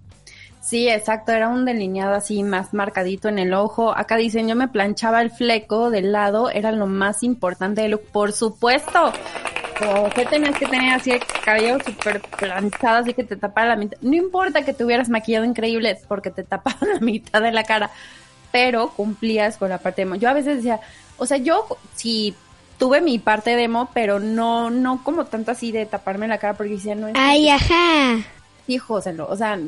Sí, 0.66 0.90
exacto, 0.90 1.32
era 1.32 1.48
un 1.48 1.64
delineado 1.64 2.16
así 2.16 2.42
más 2.42 2.74
marcadito 2.74 3.30
en 3.30 3.38
el 3.38 3.54
ojo. 3.54 3.96
Acá 3.96 4.16
dicen, 4.16 4.48
yo 4.48 4.56
me 4.56 4.68
planchaba 4.68 5.22
el 5.22 5.30
fleco 5.30 5.92
del 5.92 6.12
lado, 6.12 6.50
era 6.50 6.72
lo 6.72 6.88
más 6.88 7.22
importante 7.22 7.84
del 7.84 7.92
look, 7.92 8.08
por 8.12 8.34
supuesto. 8.34 9.14
O 9.88 10.10
que 10.10 10.26
tenías 10.26 10.58
que 10.58 10.66
tener 10.66 10.92
así 10.92 11.12
el 11.12 11.22
cabello 11.44 11.78
súper 11.86 12.20
planchado, 12.20 12.98
así 12.98 13.14
que 13.14 13.24
te 13.24 13.36
tapara 13.36 13.70
la 13.70 13.76
mitad. 13.76 14.00
No 14.02 14.16
importa 14.16 14.66
que 14.66 14.74
te 14.74 14.84
hubieras 14.84 15.08
maquillado 15.08 15.46
increíble 15.46 16.00
porque 16.08 16.32
te 16.32 16.44
tapaba 16.44 16.80
la 16.96 17.00
mitad 17.00 17.44
de 17.44 17.52
la 17.52 17.64
cara, 17.64 17.92
pero 18.52 18.90
cumplías 18.90 19.58
con 19.58 19.70
la 19.70 19.78
parte 19.78 19.98
de 19.98 20.08
emo. 20.08 20.16
Yo 20.16 20.30
a 20.30 20.34
veces 20.34 20.58
decía, 20.58 20.80
o 21.18 21.28
sea, 21.28 21.38
yo 21.38 21.68
sí 21.94 22.34
tuve 22.80 23.02
mi 23.02 23.20
parte 23.20 23.56
demo, 23.56 23.90
pero 23.94 24.20
no, 24.20 24.72
no 24.72 25.04
como 25.04 25.26
tanto 25.26 25.52
así 25.52 25.72
de 25.72 25.86
taparme 25.86 26.28
la 26.28 26.40
cara 26.40 26.56
porque 26.56 26.74
decía, 26.74 26.96
no 26.96 27.08
es 27.08 27.14
Ay, 27.16 27.50
ajá. 27.50 28.26
hijos, 28.66 29.06
o 29.06 29.36
sea, 29.36 29.60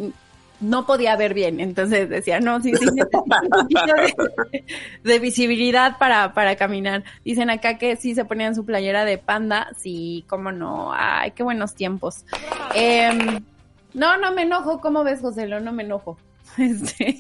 no 0.60 0.86
podía 0.86 1.16
ver 1.16 1.34
bien, 1.34 1.60
entonces 1.60 2.10
decía, 2.10 2.40
no, 2.40 2.62
sí, 2.62 2.74
sí, 2.76 2.86
de, 5.04 5.20
visibilidad 5.20 5.98
para, 5.98 6.34
para 6.34 6.56
caminar. 6.56 7.04
Dicen 7.24 7.50
acá 7.50 7.78
que 7.78 7.96
sí 7.96 8.16
se 8.16 8.26
ponían 8.26 8.56
su 8.56 8.66
playera 8.66 9.06
de 9.06 9.18
panda, 9.18 9.70
sí, 9.78 10.26
cómo 10.28 10.52
no, 10.52 10.92
ay, 10.94 11.32
qué 11.32 11.44
buenos 11.44 11.76
tiempos. 11.76 12.26
Em, 12.74 13.44
no, 13.94 14.18
no 14.18 14.32
me 14.32 14.44
enojo, 14.44 14.82
¿cómo 14.82 15.04
ves, 15.04 15.22
Joselo? 15.22 15.60
No 15.60 15.72
me 15.72 15.84
enojo. 15.84 16.18
Este, 16.58 17.20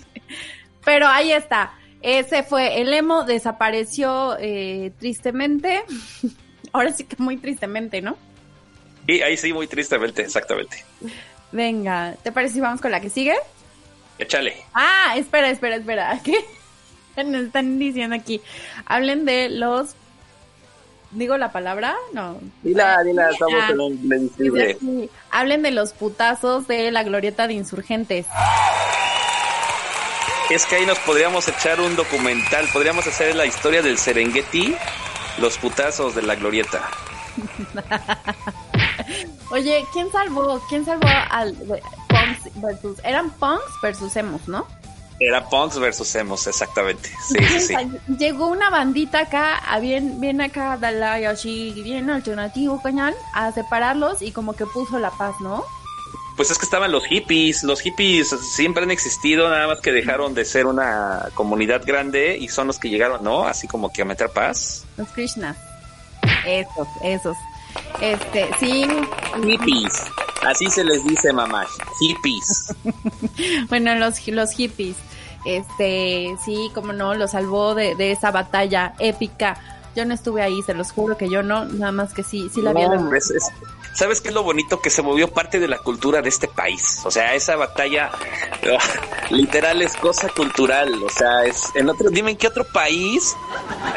pero 0.84 1.06
ahí 1.06 1.32
está, 1.32 1.74
ese 2.02 2.42
fue 2.42 2.82
el 2.82 2.94
emo, 2.94 3.24
desapareció 3.24 4.36
eh, 4.40 4.92
tristemente, 4.98 5.84
ahora 6.72 6.92
sí 6.92 7.04
que 7.04 7.18
muy 7.22 7.38
tristemente, 7.38 8.02
¿no? 8.02 8.18
Y 9.06 9.22
ahí 9.22 9.38
sí, 9.38 9.54
muy 9.54 9.68
tristemente, 9.68 10.22
exactamente. 10.22 10.84
Venga, 11.52 12.16
¿te 12.24 12.32
parece 12.32 12.56
si 12.56 12.62
vamos 12.62 12.82
con 12.82 12.92
la 12.92 13.00
que 13.00 13.10
sigue? 13.10 13.36
Échale. 14.20 14.56
Ah, 14.74 15.14
espera, 15.16 15.50
espera, 15.50 15.76
espera. 15.76 16.20
¿Qué? 16.24 16.44
Nos 17.24 17.44
están 17.46 17.80
diciendo 17.80 18.16
aquí. 18.16 18.42
Hablen 18.86 19.26
de 19.26 19.50
los. 19.50 19.96
¿Digo 21.12 21.38
la 21.38 21.52
palabra? 21.52 21.96
No. 22.14 22.40
Dila, 22.64 23.02
dila, 23.04 23.30
estamos 23.32 23.56
Ah, 23.62 23.70
en 23.72 23.80
un 23.80 25.10
Hablen 25.32 25.62
de 25.64 25.72
los 25.72 25.94
putazos 25.94 26.68
de 26.68 26.92
la 26.92 27.04
glorieta 27.04 27.48
de 27.48 27.54
insurgentes. 27.54 28.26
Es 30.50 30.66
que 30.66 30.76
ahí 30.76 30.86
nos 30.86 31.00
podríamos 31.00 31.48
echar 31.48 31.80
un 31.82 31.96
documental, 31.96 32.68
podríamos 32.72 33.06
hacer 33.08 33.36
la 33.36 33.46
historia 33.46 33.82
del 33.82 33.98
Serengeti, 33.98 34.76
los 35.40 35.58
putazos 35.58 36.14
de 36.16 36.22
la 36.22 36.36
glorieta. 36.36 36.90
Oye, 39.50 39.86
¿quién 39.94 40.12
salvó? 40.12 40.60
¿Quién 40.68 40.86
salvó 40.86 41.08
al. 41.30 41.56
punks 41.56 42.62
versus, 42.62 43.00
eran 43.04 43.30
punks 43.32 43.64
versus 43.82 44.16
emos, 44.16 44.48
¿no? 44.48 44.66
Era 45.20 45.50
punks 45.50 45.80
versus 45.80 46.14
emos, 46.16 46.46
exactamente. 46.46 47.10
Sí, 47.28 47.44
sí, 47.44 47.60
sí. 47.60 47.76
Llegó 48.20 48.48
una 48.48 48.70
bandita 48.70 49.22
acá, 49.22 49.56
a 49.58 49.80
bien, 49.80 50.22
bien 50.22 50.42
acá, 50.42 50.78
Dalai, 50.78 51.26
así, 51.26 51.72
bien 51.84 52.10
alternativo, 52.10 52.82
cañal, 52.82 53.16
a 53.34 53.52
separarlos 53.52 54.22
y 54.22 54.32
como 54.32 54.54
que 54.54 54.66
puso 54.68 55.00
la 55.00 55.10
paz, 55.10 55.36
¿no? 55.42 55.66
Pues 56.36 56.52
es 56.52 56.60
que 56.60 56.66
estaban 56.66 56.92
los 56.92 57.04
hippies, 57.06 57.64
los 57.64 57.82
hippies 57.82 58.30
siempre 58.30 58.84
han 58.84 58.92
existido, 58.92 59.50
nada 59.50 59.66
más 59.66 59.80
que 59.82 59.92
dejaron 59.92 60.36
de 60.36 60.46
ser 60.46 60.68
una 60.68 61.30
comunidad 61.34 61.82
grande 61.84 62.38
y 62.38 62.48
son 62.48 62.68
los 62.68 62.78
que 62.78 62.90
llegaron, 62.90 63.24
¿no? 63.24 63.48
Así 63.48 63.68
como 63.68 63.92
que 63.92 64.04
a 64.04 64.06
meter 64.06 64.30
paz. 64.30 64.86
Los 64.98 65.10
Krishnas. 65.10 65.58
Esos, 66.46 66.88
esos. 67.04 67.36
Este, 68.02 68.50
sí. 68.60 68.88
Hippies. 69.44 70.06
Así 70.46 70.70
se 70.70 70.84
les 70.84 71.04
dice, 71.04 71.34
mamá. 71.34 71.66
Hippies. 72.00 72.74
bueno, 73.70 73.96
los, 73.96 74.26
los 74.28 74.52
hippies. 74.52 74.96
Este, 75.46 76.36
sí, 76.44 76.72
como 76.74 76.94
no, 76.94 77.14
lo 77.14 77.28
salvó 77.28 77.74
de, 77.76 77.96
de 77.96 78.12
esa 78.12 78.32
batalla 78.32 78.94
épica. 79.00 79.77
Yo 79.98 80.06
no 80.06 80.14
estuve 80.14 80.44
ahí, 80.44 80.62
se 80.62 80.76
los 80.76 80.92
juro 80.92 81.18
que 81.18 81.28
yo 81.28 81.42
no, 81.42 81.66
nada 81.66 81.92
más 81.92 82.14
que 82.14 82.22
sí, 82.22 82.52
sí 82.54 82.62
la 82.62 82.72
vi. 82.72 82.82
Es, 83.16 83.34
¿Sabes 83.94 84.22
qué 84.22 84.28
es 84.28 84.34
lo 84.36 84.44
bonito? 84.44 84.80
Que 84.80 84.92
se 84.92 85.02
movió 85.02 85.28
parte 85.28 85.60
de 85.60 85.68
la 85.68 85.80
cultura 85.80 86.22
de 86.22 86.30
este 86.30 86.48
país. 86.48 87.02
O 87.04 87.10
sea, 87.10 87.34
esa 87.34 87.56
batalla 87.56 88.12
literal 89.32 89.82
es 89.82 89.96
cosa 89.96 90.30
cultural. 90.30 91.02
O 91.04 91.10
sea, 91.10 91.46
es 91.46 91.72
en 91.74 91.90
otro, 91.90 92.12
dime 92.12 92.30
en 92.30 92.38
qué 92.38 92.46
otro 92.46 92.64
país 92.64 93.36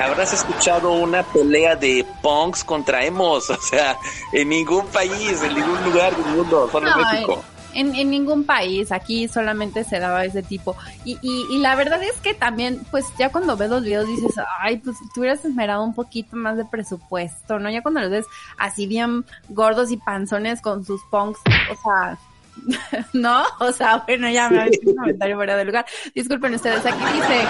habrás 0.01 0.33
escuchado 0.33 0.93
una 0.93 1.23
pelea 1.23 1.77
de 1.77 2.07
punks 2.23 2.65
contra 2.65 3.05
emos. 3.05 3.51
O 3.61 3.61
sea, 3.61 3.99
en 4.33 4.49
ningún 4.49 4.87
país, 4.87 5.43
en 5.43 5.55
ningún 5.55 5.85
lugar 5.85 6.17
del 6.17 6.35
mundo, 6.35 6.67
solo 6.73 6.89
no, 6.89 6.99
en 6.99 7.11
México. 7.13 7.45
En, 7.75 7.95
en, 7.95 8.11
ningún 8.11 8.45
país, 8.45 8.93
aquí 8.93 9.29
solamente 9.29 9.85
se 9.85 10.01
daba 10.01 10.25
ese 10.25 10.43
tipo. 10.43 10.77
Y, 11.05 11.19
y, 11.23 11.47
y, 11.51 11.59
la 11.59 11.75
verdad 11.77 12.03
es 12.03 12.17
que 12.19 12.35
también, 12.35 12.81
pues 12.91 13.07
ya 13.19 13.31
cuando 13.31 13.57
ves 13.57 13.71
los 13.71 13.83
videos 13.83 14.07
dices, 14.07 14.35
ay, 14.61 14.79
pues 14.79 14.97
tú 15.15 15.21
hubieras 15.21 15.45
esmerado 15.45 15.85
un 15.85 15.95
poquito 15.95 16.37
más 16.37 16.57
de 16.57 16.65
presupuesto, 16.65 17.59
¿no? 17.59 17.71
Ya 17.71 17.83
cuando 17.83 18.01
los 18.01 18.11
ves 18.11 18.27
así 18.59 18.87
bien 18.87 19.25
gordos 19.49 19.91
y 19.91 19.97
panzones 19.97 20.61
con 20.61 20.85
sus 20.85 21.01
punks, 21.11 21.41
o 21.71 21.83
sea, 21.83 22.19
¿no? 23.13 23.45
O 23.61 23.73
sea, 23.73 24.05
bueno, 24.07 24.29
ya 24.31 24.49
me 24.49 24.67
hecho 24.67 24.81
un 24.87 24.97
comentario 24.97 25.37
fuera 25.37 25.57
de 25.57 25.65
lugar. 25.65 25.87
Disculpen 26.15 26.55
ustedes, 26.55 26.85
aquí 26.85 27.05
dice, 27.15 27.47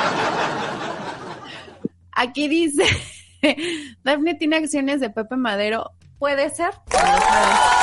aquí 2.12 2.48
dice, 2.48 2.84
Daphne 4.04 4.34
tiene 4.34 4.56
acciones 4.56 5.00
de 5.00 5.10
Pepe 5.10 5.36
Madero, 5.36 5.92
puede 6.18 6.50
ser, 6.50 6.70
Oye, 6.92 7.79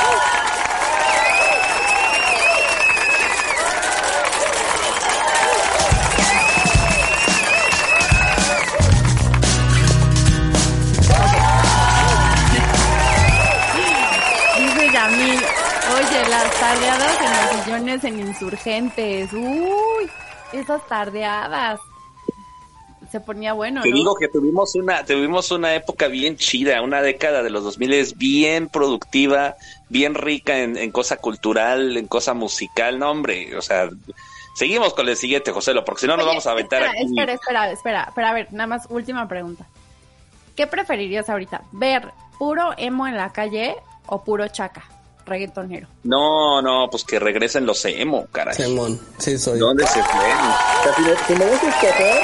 en 17.89 18.19
insurgentes. 18.19 19.31
Uy, 19.33 20.09
esas 20.51 20.85
tardeadas. 20.87 21.79
Se 23.09 23.21
ponía 23.21 23.53
bueno, 23.53 23.81
Te 23.83 23.89
¿no? 23.89 23.95
digo 23.95 24.15
que 24.15 24.27
tuvimos 24.27 24.75
una, 24.75 25.05
tuvimos 25.05 25.49
una 25.51 25.73
época 25.73 26.07
bien 26.09 26.35
chida, 26.35 26.81
una 26.81 27.01
década 27.01 27.41
de 27.41 27.49
los 27.49 27.63
2000 27.63 27.93
es 27.93 28.17
bien 28.17 28.67
productiva, 28.67 29.55
bien 29.87 30.13
rica 30.13 30.59
en, 30.59 30.75
en 30.75 30.91
cosa 30.91 31.15
cultural, 31.15 31.95
en 31.95 32.07
cosa 32.07 32.33
musical, 32.33 32.99
no 32.99 33.09
hombre, 33.09 33.55
o 33.55 33.61
sea, 33.61 33.89
seguimos 34.55 34.93
con 34.93 35.07
el 35.07 35.15
siguiente, 35.15 35.53
Joselo, 35.53 35.85
porque 35.85 36.01
si 36.01 36.07
no 36.07 36.17
nos 36.17 36.25
Oye, 36.25 36.31
vamos 36.31 36.47
a 36.47 36.51
aventar 36.51 36.81
espera, 36.81 36.99
aquí. 36.99 37.09
Espera, 37.09 37.33
espera, 37.33 37.71
espera, 37.71 38.03
espera, 38.09 38.29
a 38.29 38.33
ver, 38.33 38.47
nada 38.51 38.67
más, 38.67 38.87
última 38.89 39.25
pregunta. 39.29 39.65
¿Qué 40.57 40.67
preferirías 40.67 41.29
ahorita? 41.29 41.61
¿Ver 41.71 42.11
puro 42.37 42.73
emo 42.75 43.07
en 43.07 43.15
la 43.15 43.31
calle 43.31 43.77
o 44.07 44.21
puro 44.21 44.49
chaca? 44.49 44.83
Reggaetonero. 45.27 45.87
No, 46.03 46.61
no, 46.61 46.89
pues 46.89 47.03
que 47.03 47.19
regresen 47.19 47.65
los 47.65 47.83
emo, 47.85 48.27
caray. 48.31 48.55
Simón, 48.55 48.99
sí 49.17 49.37
soy. 49.37 49.59
¿Dónde 49.59 49.85
se 49.85 50.01
fue? 50.03 50.21
Si, 50.95 51.01
me, 51.01 51.15
si, 51.27 51.33
me, 51.35 51.45
das 51.45 51.63
a 51.63 51.69
escoger, 51.69 52.23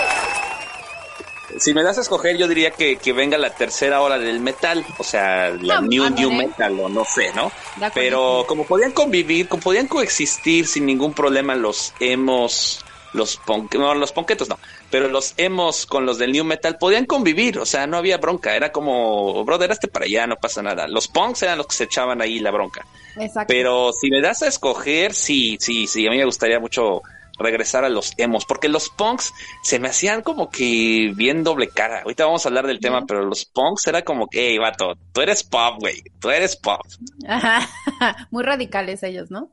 si 1.58 1.74
me 1.74 1.84
das 1.84 1.98
a 1.98 2.02
escoger, 2.02 2.38
yo 2.38 2.48
diría 2.48 2.72
que, 2.72 2.98
que 2.98 3.13
venga 3.13 3.38
la 3.38 3.52
tercera 3.52 4.02
hora 4.02 4.18
del 4.18 4.39
metal, 4.39 4.86
o 4.98 5.04
sea, 5.04 5.50
la 5.50 5.82
No, 5.82 5.88
new, 5.88 6.10
new 6.10 6.32
metal, 6.32 6.80
o 6.80 6.89
no 6.89 7.06
sé, 7.06 7.32
¿no? 7.34 7.52
Pero 7.94 8.46
como 8.48 8.66
podían 8.66 8.92
convivir, 8.92 9.48
como 9.48 9.62
podían 9.62 9.88
coexistir 9.88 10.68
sin 10.68 10.86
ningún 10.86 11.13
problema 11.13 11.56
los 11.56 11.94
emos, 12.00 12.84
los 13.13 13.38
punk, 13.38 13.76
no, 13.76 13.94
los 13.94 14.12
ponquetos 14.12 14.50
no, 14.50 14.58
pero 14.93 15.08
los 15.08 15.34
emos 15.38 15.88
con 15.88 16.06
los 16.06 16.19
del 16.19 16.34
new 16.34 16.45
metal 16.45 16.77
podían 16.77 17.08
convivir, 17.08 17.58
o 17.58 17.65
sea, 17.65 17.88
no 17.88 17.97
había 17.97 18.19
bronca, 18.19 18.56
era 18.56 18.71
como, 18.71 19.43
brother, 19.43 19.71
hazte 19.71 19.88
para 19.88 20.06
allá, 20.06 20.27
no 20.27 20.36
pasa 20.36 20.62
nada. 20.62 20.88
Los 20.88 21.08
punks 21.08 21.41
eran 21.41 21.58
los 21.58 21.65
que 21.65 21.73
se 21.73 21.86
echaban 21.86 22.21
ahí 22.21 22.38
la 22.38 22.51
bronca. 22.51 22.86
Exacto. 23.19 23.51
Pero 23.51 23.91
si 23.91 24.12
me 24.12 24.21
das 24.21 24.43
a 24.43 24.47
escoger, 24.47 25.15
sí, 25.15 25.58
sí, 25.60 25.88
sí, 25.88 26.06
a 26.06 26.12
mí 26.12 26.17
me 26.19 26.25
gustaría 26.25 26.60
mucho 26.60 27.01
regresar 27.39 27.84
a 27.84 27.89
los 27.89 28.13
emos, 28.17 28.45
porque 28.45 28.69
los 28.69 28.89
punks 28.89 29.34
se 29.63 29.79
me 29.79 29.88
hacían 29.88 30.21
como 30.21 30.51
que 30.51 31.12
bien 31.15 31.43
doble 31.43 31.69
cara. 31.69 32.03
Ahorita 32.03 32.25
vamos 32.25 32.45
a 32.45 32.49
hablar 32.49 32.67
del 32.67 32.79
tema, 32.79 33.03
pero 33.08 33.25
los 33.25 33.45
punks 33.45 33.88
era 33.88 34.03
como 34.03 34.27
que, 34.27 34.49
hey, 34.49 34.60
vato, 34.60 34.93
tú 35.12 35.21
eres 35.21 35.43
pop, 35.43 35.79
güey, 35.79 36.03
tú 36.19 36.29
eres 36.29 36.56
pop. 36.56 36.82
Ajá. 37.27 37.67
Muy 38.29 38.43
radicales 38.43 39.01
ellos, 39.01 39.32
¿no? 39.32 39.49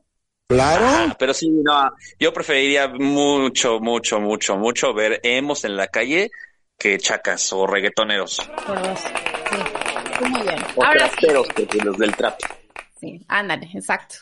Claro. 0.51 0.85
Ah, 0.85 1.15
pero 1.17 1.33
sí, 1.33 1.49
no, 1.49 1.93
yo 2.19 2.33
preferiría 2.33 2.89
mucho, 2.89 3.79
mucho, 3.79 4.19
mucho, 4.19 4.57
mucho 4.57 4.93
ver 4.93 5.21
emos 5.23 5.63
en 5.63 5.77
la 5.77 5.87
calle 5.87 6.29
que 6.77 6.97
chacas 6.97 7.53
o 7.53 7.65
reggaetoneros. 7.65 8.41
Por 8.67 8.81
dos. 8.81 8.99
Sí. 8.99 10.25
Muy 10.25 10.41
bien. 10.41 10.55
O 10.75 10.83
Ahora 10.83 11.09
sí. 11.09 11.27
porque 11.33 11.77
los 11.85 11.97
del 11.97 12.13
trap. 12.17 12.37
Sí, 12.99 13.23
ándale, 13.29 13.69
exacto. 13.73 14.15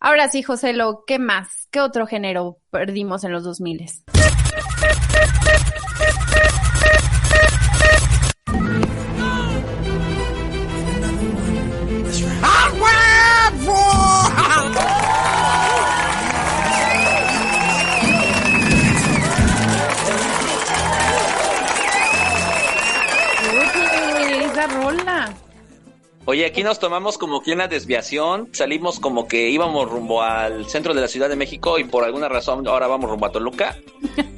Ahora 0.00 0.28
sí, 0.28 0.42
José, 0.42 0.72
lo 0.72 1.04
¿qué 1.06 1.20
más? 1.20 1.68
¿Qué 1.70 1.80
otro 1.80 2.08
género 2.08 2.58
perdimos 2.70 3.22
en 3.22 3.30
los 3.30 3.44
2000? 3.44 3.86
Rola. 24.66 25.34
Oye, 26.24 26.46
aquí 26.46 26.62
nos 26.62 26.78
tomamos 26.78 27.18
como 27.18 27.42
que 27.42 27.52
una 27.52 27.66
desviación, 27.66 28.48
salimos 28.52 29.00
como 29.00 29.26
que 29.26 29.50
íbamos 29.50 29.90
rumbo 29.90 30.22
al 30.22 30.68
centro 30.68 30.94
de 30.94 31.00
la 31.00 31.08
Ciudad 31.08 31.28
de 31.28 31.34
México 31.34 31.80
y 31.80 31.84
por 31.84 32.04
alguna 32.04 32.28
razón 32.28 32.68
ahora 32.68 32.86
vamos 32.86 33.10
rumbo 33.10 33.26
a 33.26 33.32
Toluca, 33.32 33.76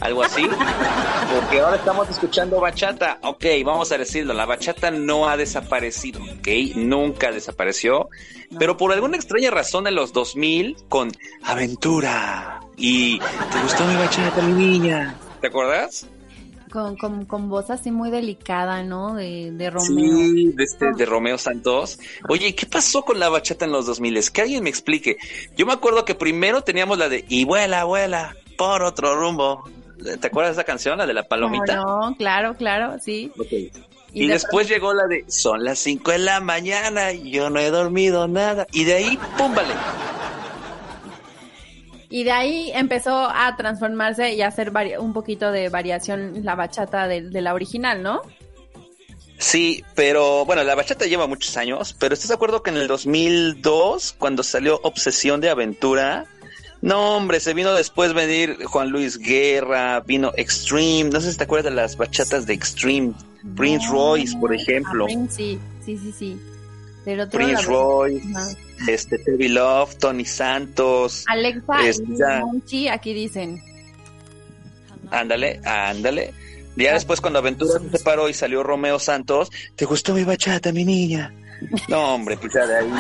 algo 0.01 0.23
así, 0.23 0.49
porque 1.35 1.61
ahora 1.61 1.77
estamos 1.77 2.09
escuchando 2.09 2.59
bachata, 2.59 3.19
ok, 3.23 3.45
vamos 3.67 3.93
a 3.93 3.99
decirlo, 3.99 4.33
la 4.33 4.47
bachata 4.47 4.91
no 4.91 5.29
ha 5.29 5.37
desaparecido, 5.37 6.23
ok, 6.23 6.75
nunca 6.77 7.31
desapareció, 7.31 8.09
pero 8.59 8.79
por 8.79 8.91
alguna 8.91 9.19
extraña 9.19 9.51
razón 9.51 9.87
en 9.87 9.95
los 9.95 10.15
2000 10.15 10.77
con 10.89 11.13
Aventura 11.43 12.61
y 12.79 13.19
¿te 13.19 13.61
gustó 13.63 13.85
mi 13.85 13.97
bachata, 13.97 14.41
mi 14.41 14.55
niña? 14.55 15.17
¿Te 15.43 15.49
acuerdas? 15.49 16.07
Con, 16.75 16.97
con, 16.97 17.25
con 17.25 17.49
voz 17.49 17.71
así 17.71 17.93
muy 17.93 18.11
delicada, 18.11 18.83
¿no? 18.83 19.15
De, 19.15 19.53
de 19.53 19.71
Romeo. 19.71 20.17
Sí, 20.17 20.53
de, 20.57 20.65
este, 20.65 20.91
de 20.93 21.07
Romeo 21.07 21.39
Santos. 21.39 22.01
Oye, 22.29 22.53
¿qué 22.57 22.67
pasó 22.67 23.03
con 23.03 23.21
la 23.21 23.29
bachata 23.29 23.65
en 23.65 23.71
los 23.71 23.87
2000? 23.87 24.33
Que 24.33 24.43
alguien 24.43 24.65
me 24.65 24.71
explique. 24.71 25.17
Yo 25.57 25.67
me 25.67 25.73
acuerdo 25.73 26.05
que 26.05 26.17
primero 26.17 26.63
teníamos 26.63 26.99
la 26.99 27.09
de 27.09 27.25
Y 27.29 27.45
vuela, 27.45 27.85
vuela, 27.85 28.35
por 28.59 28.83
otro 28.83 29.15
rumbo. 29.15 29.63
¿Te 30.21 30.27
acuerdas 30.27 30.57
de 30.57 30.63
esa 30.63 30.67
canción, 30.67 30.99
la 30.99 31.07
de 31.07 31.15
la 31.15 31.23
palomita? 31.29 31.77
No, 31.77 32.13
claro, 32.19 32.57
claro, 32.57 32.99
sí. 33.01 33.31
Okay. 33.39 33.71
Y, 34.13 34.25
y 34.25 34.27
de 34.27 34.33
después 34.33 34.67
pronto... 34.67 34.75
llegó 34.75 34.95
la 34.95 35.07
de 35.07 35.25
Son 35.29 35.63
las 35.63 35.79
5 35.79 36.11
de 36.11 36.19
la 36.19 36.41
mañana 36.41 37.13
y 37.13 37.31
yo 37.31 37.51
no 37.51 37.61
he 37.61 37.71
dormido 37.71 38.27
nada. 38.27 38.67
Y 38.73 38.83
de 38.83 38.95
ahí, 38.95 39.19
¡pum! 39.39 39.55
Y 42.15 42.23
de 42.23 42.31
ahí 42.31 42.71
empezó 42.73 43.29
a 43.29 43.57
transformarse 43.57 44.35
y 44.35 44.43
a 44.43 44.47
hacer 44.47 44.73
un 45.01 45.13
poquito 45.13 45.51
de 45.51 45.69
variación 45.69 46.45
la 46.45 46.55
bachata 46.55 47.09
de, 47.09 47.23
de, 47.23 47.43
la 47.43 47.55
original, 47.55 48.05
¿no? 48.05 48.23
Sí, 49.37 49.83
pero 49.97 50.45
bueno, 50.45 50.63
la 50.63 50.77
bachata 50.77 51.07
lleva 51.07 51.27
muchos 51.27 51.57
años, 51.57 51.97
pero 51.99 52.15
¿estás 52.15 52.29
de 52.29 52.35
acuerdo 52.35 52.63
que 52.63 52.71
en 52.71 52.77
el 52.77 52.87
2002, 52.87 54.15
cuando 54.17 54.45
salió 54.45 54.79
Obsesión 54.85 55.41
de 55.41 55.51
Aventura, 55.51 56.27
no, 56.83 57.17
hombre, 57.17 57.41
se 57.41 57.53
vino 57.53 57.75
después 57.75 58.15
venir 58.15 58.63
Juan 58.65 58.91
Luis 58.91 59.19
Guerra, 59.19 59.99
vino 59.99 60.31
Extreme, 60.37 61.11
no 61.11 61.21
sé 61.21 61.33
si 61.33 61.39
te 61.39 61.43
acuerdas 61.43 61.73
de 61.73 61.75
las 61.75 61.97
bachatas 61.97 62.47
de 62.47 62.55
Extreme, 62.55 63.13
Prince 63.57 63.87
no, 63.89 63.93
Royce, 63.93 64.39
por 64.39 64.55
ejemplo. 64.55 65.09
Sí, 65.09 65.59
sí, 65.85 65.99
sí, 65.99 66.15
sí. 66.17 66.39
Del 67.05 67.21
otro 67.21 67.39
Prince 67.39 67.63
lado. 67.63 67.69
Royce, 68.03 68.27
Ajá. 68.35 68.49
este, 68.89 69.19
Tevi 69.19 69.49
Love, 69.49 69.95
Tony 69.97 70.25
Santos. 70.25 71.25
Alexa 71.29 71.81
Es- 71.87 72.01
y 72.01 72.17
ya. 72.19 72.41
Monchi 72.41 72.89
aquí 72.89 73.13
dicen. 73.13 73.63
Ándale, 75.11 75.61
ándale. 75.65 76.33
Ya 76.77 76.95
después 76.95 77.21
cuando 77.21 77.39
Aventura 77.39 77.79
se 77.79 77.99
separó 77.99 78.29
y 78.29 78.35
salió 78.35 78.63
Romeo 78.63 78.99
Santos, 78.99 79.51
¿te 79.77 79.85
gustó 79.85 80.13
mi 80.15 80.25
bachata, 80.25 80.73
mi 80.73 80.85
niña? 80.85 81.33
No, 81.89 82.15
hombre, 82.17 82.37
pues 82.37 82.53
ya 82.53 82.67
de 82.67 82.77
ahí. 82.79 82.91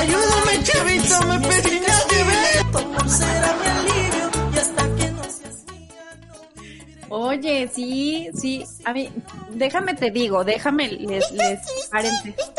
Ayúdame, 0.00 0.62
chavito, 0.64 1.20
me 1.26 1.38
pedí 1.48 1.80
nadie 1.80 2.24
ve. 2.24 2.64
Tu 2.72 2.78
amor 2.78 3.08
será 3.08 3.54
mi 3.60 3.66
alivio 3.66 4.09
Oye, 7.10 7.68
sí, 7.68 8.30
sí. 8.34 8.64
A 8.84 8.92
mí, 8.92 9.10
déjame 9.50 9.94
te 9.94 10.10
digo, 10.10 10.44
déjame 10.44 10.88
les, 10.88 11.30
les 11.32 11.60
paréntesis. 11.90 12.34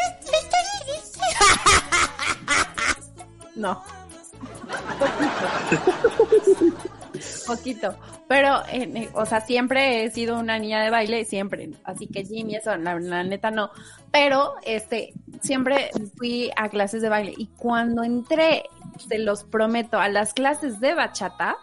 No. 3.55 3.83
Poquito. 6.57 6.75
Poquito. 7.47 7.95
Pero, 8.27 8.63
eh, 8.71 9.09
o 9.13 9.25
sea, 9.25 9.41
siempre 9.41 10.05
he 10.05 10.09
sido 10.09 10.39
una 10.39 10.57
niña 10.57 10.81
de 10.81 10.89
baile, 10.89 11.25
siempre. 11.25 11.69
Así 11.83 12.07
que 12.07 12.23
Jimmy, 12.23 12.55
eso, 12.55 12.75
la, 12.77 12.97
la 12.97 13.23
neta 13.23 13.51
no. 13.51 13.71
Pero, 14.09 14.53
este, 14.63 15.13
siempre 15.41 15.91
fui 16.15 16.49
a 16.55 16.69
clases 16.69 17.01
de 17.01 17.09
baile. 17.09 17.33
Y 17.37 17.47
cuando 17.47 18.03
entré, 18.03 18.63
se 19.07 19.19
los 19.19 19.43
prometo, 19.43 19.99
a 19.99 20.07
las 20.07 20.33
clases 20.33 20.79
de 20.79 20.93
bachata, 20.93 21.57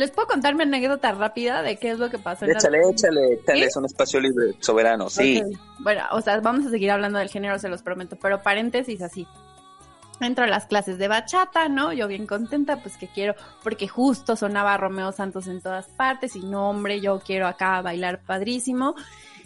les 0.00 0.10
puedo 0.10 0.28
contar 0.28 0.54
mi 0.54 0.62
anécdota 0.62 1.12
rápida 1.12 1.62
de 1.62 1.76
qué 1.76 1.90
es 1.90 1.98
lo 1.98 2.08
que 2.08 2.18
pasó 2.18 2.46
en 2.46 2.52
Échale, 2.52 2.78
échale, 2.90 3.34
échale, 3.34 3.58
¿Sí? 3.58 3.64
es 3.64 3.76
un 3.76 3.84
espacio 3.84 4.18
libre, 4.18 4.54
soberano, 4.58 5.10
sí. 5.10 5.42
Bueno, 5.78 6.04
o 6.12 6.22
sea, 6.22 6.40
vamos 6.40 6.64
a 6.64 6.70
seguir 6.70 6.90
hablando 6.90 7.18
del 7.18 7.28
género, 7.28 7.58
se 7.58 7.68
los 7.68 7.82
prometo, 7.82 8.16
pero 8.16 8.42
paréntesis 8.42 9.02
así. 9.02 9.26
Entro 10.18 10.44
a 10.44 10.48
las 10.48 10.64
clases 10.64 10.96
de 10.96 11.06
bachata, 11.06 11.68
¿no? 11.68 11.92
Yo 11.92 12.08
bien 12.08 12.26
contenta, 12.26 12.78
pues 12.78 12.96
que 12.96 13.08
quiero, 13.08 13.34
porque 13.62 13.88
justo 13.88 14.36
sonaba 14.36 14.78
Romeo 14.78 15.12
Santos 15.12 15.46
en 15.48 15.60
todas 15.60 15.88
partes 15.88 16.34
y 16.34 16.40
no, 16.40 16.70
hombre, 16.70 17.02
yo 17.02 17.20
quiero 17.20 17.46
acá 17.46 17.82
bailar 17.82 18.22
padrísimo. 18.22 18.94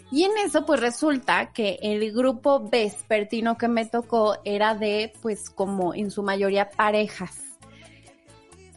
Y 0.09 0.23
en 0.23 0.37
eso, 0.37 0.65
pues 0.65 0.79
resulta 0.79 1.51
que 1.51 1.79
el 1.81 2.13
grupo 2.13 2.61
vespertino 2.69 3.57
que 3.57 3.67
me 3.67 3.85
tocó 3.85 4.37
era 4.45 4.73
de, 4.73 5.11
pues 5.21 5.49
como 5.49 5.93
en 5.93 6.11
su 6.11 6.23
mayoría 6.23 6.69
parejas. 6.69 7.44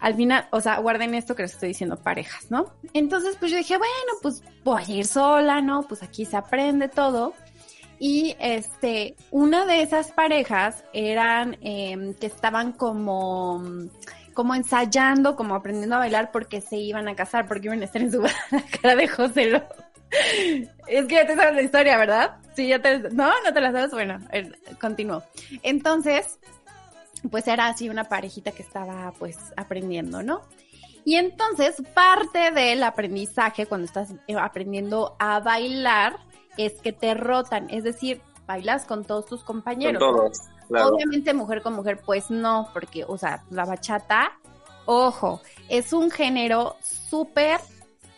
Al 0.00 0.14
final, 0.14 0.46
o 0.50 0.60
sea, 0.60 0.78
guarden 0.78 1.14
esto 1.14 1.34
que 1.34 1.42
les 1.42 1.52
estoy 1.52 1.68
diciendo, 1.68 1.96
parejas, 1.96 2.50
¿no? 2.50 2.72
Entonces, 2.92 3.36
pues 3.38 3.50
yo 3.50 3.58
dije, 3.58 3.76
bueno, 3.76 4.12
pues 4.22 4.42
voy 4.64 4.82
a 4.82 4.90
ir 4.90 5.06
sola, 5.06 5.60
¿no? 5.60 5.82
Pues 5.82 6.02
aquí 6.02 6.24
se 6.24 6.36
aprende 6.36 6.88
todo. 6.88 7.34
Y 7.98 8.36
este, 8.38 9.16
una 9.30 9.66
de 9.66 9.82
esas 9.82 10.12
parejas 10.12 10.84
eran 10.92 11.56
em, 11.60 12.14
que 12.14 12.26
estaban 12.26 12.72
como, 12.72 13.62
como 14.34 14.54
ensayando, 14.54 15.34
como 15.34 15.56
aprendiendo 15.56 15.96
a 15.96 16.00
bailar 16.00 16.30
porque 16.30 16.60
se 16.60 16.76
iban 16.76 17.08
a 17.08 17.16
casar, 17.16 17.48
porque 17.48 17.66
iban 17.66 17.82
a 17.82 17.86
estar 17.86 18.00
en 18.00 18.12
su 18.12 18.22
cara 18.82 18.94
de 18.94 19.08
José 19.08 19.46
Lo. 19.46 19.62
Es 20.86 21.06
que 21.06 21.16
ya 21.16 21.26
te 21.26 21.34
sabes 21.34 21.54
la 21.54 21.62
historia, 21.62 21.98
¿verdad? 21.98 22.36
Sí, 22.54 22.68
ya 22.68 22.80
te, 22.80 22.98
no, 22.98 23.30
no 23.44 23.52
te 23.52 23.60
la 23.60 23.72
sabes. 23.72 23.90
Bueno, 23.90 24.18
eh, 24.32 24.50
continúo. 24.80 25.22
Entonces, 25.62 26.38
pues 27.30 27.48
era 27.48 27.66
así 27.68 27.88
una 27.88 28.04
parejita 28.04 28.52
que 28.52 28.62
estaba 28.62 29.12
pues 29.18 29.36
aprendiendo, 29.56 30.22
¿no? 30.22 30.42
Y 31.04 31.16
entonces 31.16 31.82
parte 31.94 32.50
del 32.50 32.82
aprendizaje 32.82 33.66
cuando 33.66 33.86
estás 33.86 34.12
eh, 34.26 34.36
aprendiendo 34.36 35.16
a 35.18 35.40
bailar 35.40 36.18
es 36.56 36.74
que 36.80 36.92
te 36.92 37.14
rotan, 37.14 37.68
es 37.70 37.84
decir, 37.84 38.20
bailas 38.46 38.84
con 38.84 39.04
todos 39.04 39.26
tus 39.26 39.44
Con 39.44 39.56
compañeros. 39.56 40.00
todos, 40.00 40.38
claro. 40.68 40.88
Obviamente 40.88 41.32
mujer 41.32 41.62
con 41.62 41.74
mujer, 41.74 42.00
pues 42.04 42.30
no, 42.30 42.68
porque, 42.72 43.04
o 43.04 43.16
sea, 43.16 43.44
la 43.50 43.64
bachata, 43.64 44.32
ojo, 44.86 45.40
es 45.68 45.92
un 45.92 46.10
género 46.10 46.76
súper, 46.82 47.60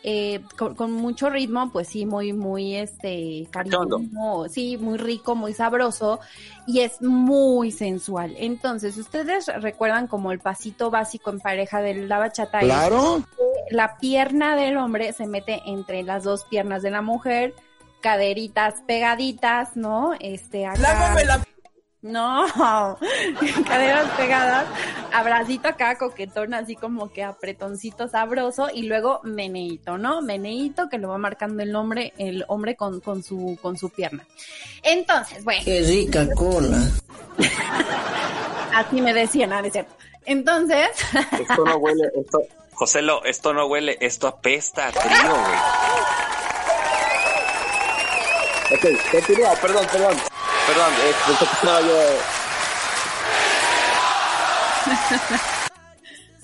eh, 0.03 0.41
con, 0.57 0.75
con 0.75 0.93
mucho 0.93 1.29
ritmo, 1.29 1.71
pues 1.73 1.89
sí, 1.89 2.07
muy, 2.07 2.33
muy, 2.33 2.77
este, 2.77 3.47
cariñoso, 3.51 4.01
sí, 4.49 4.79
muy 4.79 4.97
rico, 4.97 5.35
muy 5.35 5.53
sabroso, 5.53 6.21
y 6.67 6.81
es 6.81 7.03
muy 7.03 7.71
sensual. 7.71 8.35
Entonces, 8.39 8.97
ustedes 8.97 9.47
recuerdan 9.61 10.07
como 10.07 10.33
el 10.33 10.39
pasito 10.39 10.91
básico 10.91 11.31
en 11.31 11.41
pareja 11.41 11.83
de 11.83 11.95
la 12.07 12.19
bachata, 12.19 12.61
es 12.61 12.65
Claro. 12.67 13.23
la 13.71 13.99
pierna 13.99 14.57
del 14.57 14.77
hombre 14.79 15.13
se 15.13 15.27
mete 15.27 15.61
entre 15.67 16.03
las 16.03 16.25
dos 16.25 16.45
piernas 16.47 16.83
de 16.83 16.91
la 16.91 17.03
mujer, 17.03 17.55
caderitas 18.01 18.77
pegaditas, 18.87 19.77
¿no? 19.77 20.15
Este, 20.19 20.67
acá. 20.67 20.81
Lávame 20.81 21.25
la 21.25 21.41
No, 22.03 22.47
caderas 23.69 24.11
pegadas, 24.17 24.67
abracito 25.13 25.69
acá, 25.69 25.99
coquetón, 25.99 26.55
así 26.55 26.75
como 26.75 27.13
que 27.13 27.23
apretoncito 27.23 28.09
sabroso, 28.09 28.69
y 28.73 28.85
luego 28.85 29.21
meneito, 29.23 29.99
¿no? 29.99 30.23
Meneito 30.23 30.89
que 30.89 30.97
lo 30.97 31.11
va 31.11 31.19
marcando 31.19 31.63
el 31.63 31.77
hombre, 31.77 32.15
el 32.17 32.47
hombre 32.49 32.75
con, 32.75 33.01
con 33.01 33.23
su, 33.23 33.59
con 33.61 33.77
su 33.77 33.91
pierna. 33.91 34.27
Entonces, 34.83 35.45
bueno, 35.45 35.61
Qué 35.63 35.83
rica 35.83 36.27
cola. 36.35 36.79
así 38.75 39.03
me 39.03 39.13
decían, 39.13 39.51
no 39.51 39.59
es 39.59 39.71
cierto. 39.71 39.95
Entonces, 40.25 40.89
Esto 41.39 41.65
no 41.67 41.77
huele, 41.77 42.09
esto, 42.17 42.43
Joselo, 42.73 43.25
esto 43.25 43.53
no 43.53 43.67
huele, 43.67 43.99
esto 44.01 44.27
apesta 44.27 44.89
a 44.89 44.93
trío, 44.93 45.31
güey. 45.31 45.59
Ok, 48.73 49.11
continúa, 49.13 49.55
perdón, 49.57 49.87
perdón. 49.93 50.17
Perdón, 50.71 50.93
eh, 51.03 51.13
pensé 51.27 51.45
que 51.47 51.53
estaba 51.53 51.81
yo. 51.81 51.89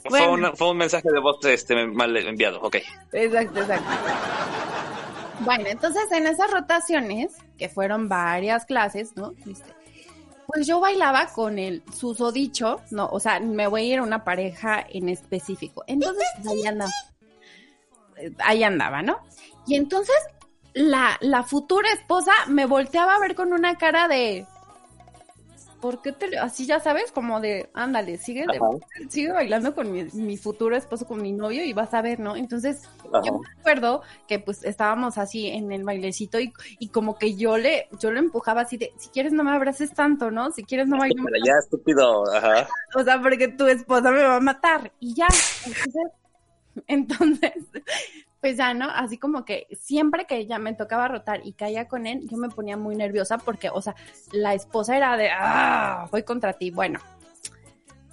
Fue, 0.08 0.26
Bueno. 0.26 0.50
un, 0.50 0.56
fue 0.56 0.70
un 0.70 0.76
mensaje 0.78 1.08
de 1.12 1.20
voz 1.20 1.38
este, 1.44 1.86
mal 1.86 2.16
enviado, 2.16 2.60
ok. 2.60 2.76
Exacto, 3.12 3.60
exacto. 3.60 3.84
Bueno, 5.40 5.64
entonces 5.68 6.10
en 6.12 6.26
esas 6.26 6.50
rotaciones, 6.50 7.32
que 7.58 7.68
fueron 7.68 8.08
varias 8.08 8.64
clases, 8.66 9.14
¿no? 9.16 9.32
Este, 9.48 9.72
pues 10.46 10.66
yo 10.66 10.80
bailaba 10.80 11.26
con 11.26 11.58
el 11.60 11.82
susodicho, 11.92 12.80
no, 12.90 13.06
o 13.06 13.20
sea, 13.20 13.38
me 13.40 13.66
voy 13.68 13.82
a 13.82 13.84
ir 13.94 13.98
a 14.00 14.02
una 14.02 14.24
pareja 14.24 14.84
en 14.88 15.08
específico. 15.08 15.84
Entonces, 15.86 16.26
ahí 16.48 16.66
andaba. 16.66 16.90
Eh, 18.16 18.32
Ahí 18.38 18.64
andaba, 18.64 19.02
¿no? 19.02 19.18
Y 19.66 19.76
entonces 19.76 20.16
la, 20.76 21.16
la 21.22 21.42
futura 21.42 21.90
esposa 21.90 22.32
me 22.48 22.66
volteaba 22.66 23.14
a 23.14 23.18
ver 23.18 23.34
con 23.34 23.54
una 23.54 23.76
cara 23.78 24.08
de. 24.08 24.46
¿Por 25.80 26.02
qué 26.02 26.12
te.? 26.12 26.38
Así 26.38 26.66
ya 26.66 26.80
sabes, 26.80 27.12
como 27.12 27.40
de. 27.40 27.70
Ándale, 27.72 28.18
sigue, 28.18 28.44
de- 28.46 29.08
sigue 29.08 29.32
bailando 29.32 29.74
con 29.74 29.90
mi, 29.90 30.04
mi 30.12 30.36
futuro 30.36 30.76
esposo, 30.76 31.06
con 31.06 31.22
mi 31.22 31.32
novio, 31.32 31.64
y 31.64 31.72
vas 31.72 31.94
a 31.94 32.02
ver, 32.02 32.20
¿no? 32.20 32.36
Entonces, 32.36 32.82
Ajá. 33.10 33.22
yo 33.24 33.38
me 33.38 33.48
acuerdo 33.58 34.02
que 34.28 34.38
pues 34.38 34.64
estábamos 34.64 35.16
así 35.16 35.48
en 35.48 35.72
el 35.72 35.82
bailecito 35.82 36.38
y, 36.40 36.52
y 36.78 36.88
como 36.88 37.16
que 37.16 37.36
yo 37.36 37.56
le, 37.56 37.88
yo 37.98 38.10
lo 38.10 38.18
empujaba 38.18 38.62
así 38.62 38.76
de, 38.76 38.92
si 38.98 39.08
quieres 39.08 39.32
no 39.32 39.44
me 39.44 39.52
abraces 39.52 39.94
tanto, 39.94 40.30
¿no? 40.30 40.50
Si 40.50 40.62
quieres 40.62 40.88
no 40.88 40.98
bailemos 40.98 41.30
Para 41.30 41.36
allá, 41.42 41.58
estúpido. 41.58 42.24
Ajá. 42.34 42.68
o 42.94 43.02
sea, 43.02 43.20
porque 43.22 43.48
tu 43.48 43.66
esposa 43.66 44.10
me 44.10 44.22
va 44.24 44.36
a 44.36 44.40
matar 44.40 44.92
y 45.00 45.14
ya. 45.14 45.28
Entonces, 45.66 46.12
entonces, 46.86 47.52
pues 48.46 48.58
ya, 48.58 48.74
¿no? 48.74 48.88
Así 48.88 49.18
como 49.18 49.44
que 49.44 49.66
siempre 49.72 50.24
que 50.24 50.36
ella 50.36 50.60
me 50.60 50.72
tocaba 50.72 51.08
rotar 51.08 51.40
y 51.44 51.54
caía 51.54 51.88
con 51.88 52.06
él, 52.06 52.28
yo 52.30 52.36
me 52.36 52.48
ponía 52.48 52.76
muy 52.76 52.94
nerviosa 52.94 53.38
porque, 53.38 53.70
o 53.70 53.82
sea, 53.82 53.96
la 54.30 54.54
esposa 54.54 54.96
era 54.96 55.16
de, 55.16 55.30
ah, 55.32 56.06
voy 56.12 56.22
contra 56.22 56.52
ti. 56.52 56.70
Bueno, 56.70 57.00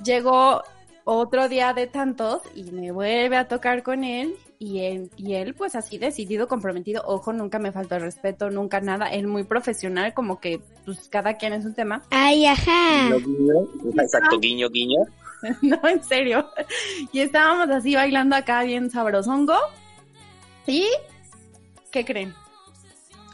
llegó 0.03 0.63
otro 1.03 1.49
día 1.49 1.71
de 1.73 1.85
tantos 1.85 2.41
y 2.55 2.63
me 2.71 2.91
vuelve 2.91 3.37
a 3.37 3.47
tocar 3.47 3.83
con 3.83 4.03
él 4.03 4.33
y 4.57 4.79
él, 4.79 5.11
y 5.17 5.35
él 5.35 5.53
pues 5.53 5.75
así 5.75 5.99
decidido, 5.99 6.47
comprometido, 6.47 7.03
ojo, 7.05 7.31
nunca 7.31 7.59
me 7.59 7.71
faltó 7.71 7.97
el 7.97 8.01
respeto, 8.01 8.49
nunca 8.49 8.81
nada, 8.81 9.09
él 9.09 9.27
muy 9.27 9.43
profesional, 9.43 10.15
como 10.15 10.39
que 10.39 10.61
pues 10.83 11.09
cada 11.09 11.37
quien 11.37 11.53
es 11.53 11.63
un 11.63 11.75
tema. 11.75 12.01
Ay, 12.09 12.47
ajá. 12.47 13.09
Guiño, 13.09 13.19
guiño. 13.19 14.01
Exacto, 14.01 14.39
guiño, 14.39 14.67
guiño. 14.71 14.99
no, 15.61 15.79
en 15.87 16.03
serio. 16.03 16.49
Y 17.11 17.19
estábamos 17.19 17.69
así 17.69 17.93
bailando 17.93 18.35
acá 18.35 18.63
bien 18.63 18.89
sabrosongo. 18.89 19.53
¿Y 20.67 20.87
qué 21.91 22.05
creen? 22.05 22.33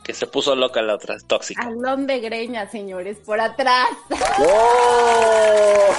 Que 0.04 0.14
se 0.14 0.26
puso 0.28 0.56
loca 0.56 0.82
la 0.82 0.96
otra, 0.96 1.18
tóxica. 1.20 1.62
Alón 1.64 2.08
de 2.08 2.20
greña, 2.20 2.68
señores, 2.70 3.18
por 3.20 3.40
atrás. 3.40 3.88
¡Oh! 4.40 5.94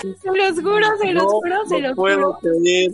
Se 0.00 0.30
los 0.32 0.54
juro, 0.60 0.86
se 0.98 1.12
los 1.12 1.24
juro, 1.24 1.66
se 1.66 1.80
no 1.80 1.88
los 1.88 1.96
puedo 1.96 2.32
juro. 2.34 2.38
creer. 2.62 2.90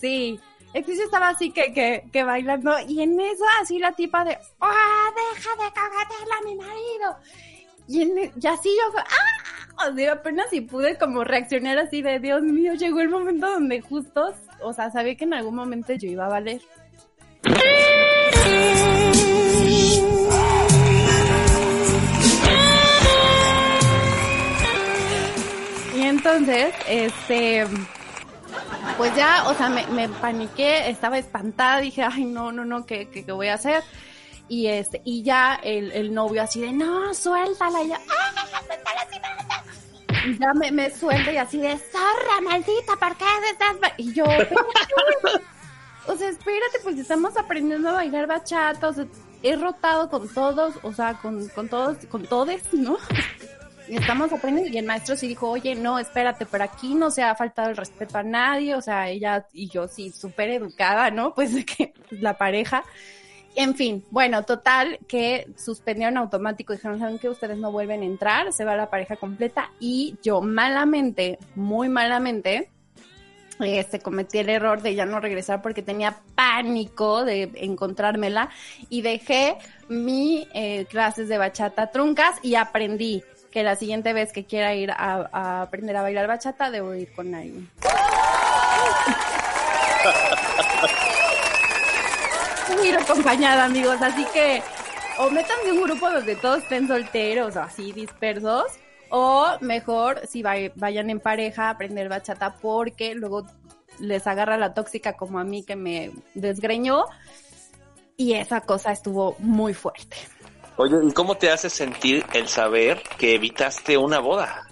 Sí. 0.00 0.38
Yo 0.74 0.80
estaba 1.04 1.28
así 1.30 1.50
que, 1.50 1.72
que, 1.72 2.04
que 2.12 2.22
bailando 2.22 2.72
y 2.86 3.02
en 3.02 3.18
eso 3.20 3.44
así 3.60 3.78
la 3.78 3.90
tipa 3.92 4.24
de, 4.24 4.38
¡ah, 4.60 5.08
deja 5.34 5.50
de 5.64 5.72
cagarle 5.72 6.32
a 6.38 6.44
mi 6.44 6.54
marido! 6.54 7.16
Y, 7.88 8.02
en, 8.02 8.18
e- 8.18 8.32
y 8.40 8.46
así 8.46 8.68
yo, 8.68 8.98
¡ah! 9.00 9.59
Así 9.82 10.06
apenas 10.06 10.46
si 10.50 10.60
pude 10.60 10.98
como 10.98 11.24
reaccionar 11.24 11.78
así 11.78 12.02
de 12.02 12.18
Dios 12.18 12.42
mío, 12.42 12.74
llegó 12.74 13.00
el 13.00 13.08
momento 13.08 13.50
donde 13.50 13.80
justo, 13.80 14.34
o 14.62 14.72
sea, 14.72 14.90
sabía 14.90 15.16
que 15.16 15.24
en 15.24 15.34
algún 15.34 15.54
momento 15.54 15.94
yo 15.94 16.08
iba 16.08 16.26
a 16.26 16.28
valer. 16.28 16.60
Y 25.94 26.02
entonces, 26.02 26.74
este, 26.86 27.66
pues 28.96 29.14
ya, 29.16 29.44
o 29.48 29.54
sea, 29.54 29.68
me, 29.68 29.86
me 29.88 30.08
paniqué, 30.08 30.90
estaba 30.90 31.18
espantada, 31.18 31.80
dije, 31.80 32.02
ay, 32.02 32.24
no, 32.24 32.52
no, 32.52 32.64
no, 32.64 32.84
¿qué, 32.86 33.08
qué, 33.08 33.24
qué 33.24 33.32
voy 33.32 33.48
a 33.48 33.54
hacer? 33.54 33.82
Y 34.48 34.66
este, 34.66 35.00
y 35.04 35.22
ya 35.22 35.60
el, 35.62 35.92
el 35.92 36.12
novio 36.12 36.42
así 36.42 36.60
de, 36.60 36.72
no, 36.72 37.14
suéltala, 37.14 37.82
y 37.82 37.88
yo, 37.88 37.94
¡ah, 37.94 38.46
suéltala, 38.66 39.06
sí, 39.10 39.18
suéltala". 39.20 39.59
Y 40.26 40.38
ya 40.38 40.52
me, 40.54 40.70
me 40.70 40.90
suelta 40.90 41.32
y 41.32 41.36
así 41.36 41.58
de, 41.58 41.76
zorra, 41.78 42.40
maldita, 42.42 42.96
¿por 42.98 43.16
qué 43.16 43.24
estás? 43.50 43.80
ba-?" 43.80 43.94
Y 43.96 44.12
yo, 44.12 44.24
o 46.06 46.16
sea, 46.16 46.28
espérate, 46.28 46.78
pues 46.82 46.98
estamos 46.98 47.36
aprendiendo 47.36 47.88
a 47.88 47.92
bailar 47.92 48.26
bachata, 48.26 48.88
o 48.88 48.92
sea, 48.92 49.06
he 49.42 49.56
rotado 49.56 50.10
con 50.10 50.28
todos, 50.28 50.74
o 50.82 50.92
sea, 50.92 51.14
con, 51.14 51.48
con 51.48 51.68
todos, 51.68 51.98
con 52.06 52.24
todes, 52.26 52.72
¿no? 52.72 52.98
Y 53.88 53.96
estamos 53.96 54.32
aprendiendo 54.32 54.72
y 54.72 54.78
el 54.78 54.86
maestro 54.86 55.16
sí 55.16 55.26
dijo, 55.26 55.50
oye, 55.50 55.74
no, 55.74 55.98
espérate, 55.98 56.46
pero 56.46 56.62
aquí 56.62 56.94
no 56.94 57.10
se 57.10 57.24
ha 57.24 57.34
faltado 57.34 57.70
el 57.70 57.76
respeto 57.76 58.18
a 58.18 58.22
nadie, 58.22 58.76
o 58.76 58.80
sea, 58.80 59.08
ella 59.08 59.46
y 59.52 59.68
yo 59.68 59.88
sí, 59.88 60.12
súper 60.12 60.50
educada, 60.50 61.10
¿no? 61.10 61.34
Pues 61.34 61.54
de 61.54 61.64
que 61.64 61.92
la 62.10 62.38
pareja. 62.38 62.84
En 63.56 63.74
fin, 63.74 64.04
bueno, 64.10 64.44
total, 64.44 64.98
que 65.08 65.48
suspendieron 65.56 66.16
automático, 66.16 66.72
dijeron, 66.72 66.98
¿saben 66.98 67.18
que 67.18 67.28
Ustedes 67.28 67.58
no 67.58 67.72
vuelven 67.72 68.02
a 68.02 68.04
entrar, 68.04 68.52
se 68.52 68.64
va 68.64 68.76
la 68.76 68.90
pareja 68.90 69.16
completa 69.16 69.70
y 69.80 70.16
yo 70.22 70.40
malamente, 70.40 71.38
muy 71.56 71.88
malamente, 71.88 72.70
este, 73.58 74.00
cometí 74.00 74.38
el 74.38 74.48
error 74.48 74.82
de 74.82 74.94
ya 74.94 75.04
no 75.04 75.20
regresar 75.20 75.62
porque 75.62 75.82
tenía 75.82 76.20
pánico 76.34 77.24
de 77.24 77.50
encontrármela 77.56 78.50
y 78.88 79.02
dejé 79.02 79.58
mi 79.88 80.48
eh, 80.54 80.86
clases 80.88 81.28
de 81.28 81.36
bachata 81.36 81.90
truncas 81.90 82.36
y 82.42 82.54
aprendí 82.54 83.22
que 83.50 83.62
la 83.62 83.76
siguiente 83.76 84.12
vez 84.12 84.32
que 84.32 84.44
quiera 84.44 84.74
ir 84.74 84.92
a, 84.92 85.28
a 85.32 85.62
aprender 85.62 85.96
a 85.96 86.02
bailar 86.02 86.28
bachata 86.28 86.70
debo 86.70 86.94
ir 86.94 87.12
con 87.12 87.34
alguien. 87.34 87.68
ir 92.84 92.96
acompañada, 92.96 93.64
amigos, 93.64 94.00
así 94.02 94.24
que 94.32 94.62
o 95.18 95.30
métanse 95.30 95.72
un 95.72 95.82
grupo 95.82 96.10
donde 96.10 96.36
todos 96.36 96.62
estén 96.62 96.88
solteros 96.88 97.56
o 97.56 97.60
así 97.62 97.92
dispersos, 97.92 98.64
o 99.10 99.46
mejor 99.60 100.26
si 100.26 100.42
vay- 100.42 100.72
vayan 100.76 101.10
en 101.10 101.20
pareja 101.20 101.64
a 101.66 101.70
aprender 101.70 102.08
bachata 102.08 102.56
porque 102.60 103.14
luego 103.14 103.44
les 103.98 104.26
agarra 104.26 104.56
la 104.56 104.72
tóxica 104.72 105.14
como 105.16 105.38
a 105.38 105.44
mí 105.44 105.62
que 105.62 105.76
me 105.76 106.10
desgreñó 106.34 107.04
y 108.16 108.34
esa 108.34 108.60
cosa 108.62 108.92
estuvo 108.92 109.34
muy 109.38 109.74
fuerte. 109.74 110.16
Oye, 110.76 110.96
¿y 111.06 111.12
cómo 111.12 111.34
te 111.36 111.50
hace 111.50 111.68
sentir 111.68 112.24
el 112.32 112.48
saber 112.48 113.02
que 113.18 113.34
evitaste 113.34 113.98
una 113.98 114.20
boda? 114.20 114.66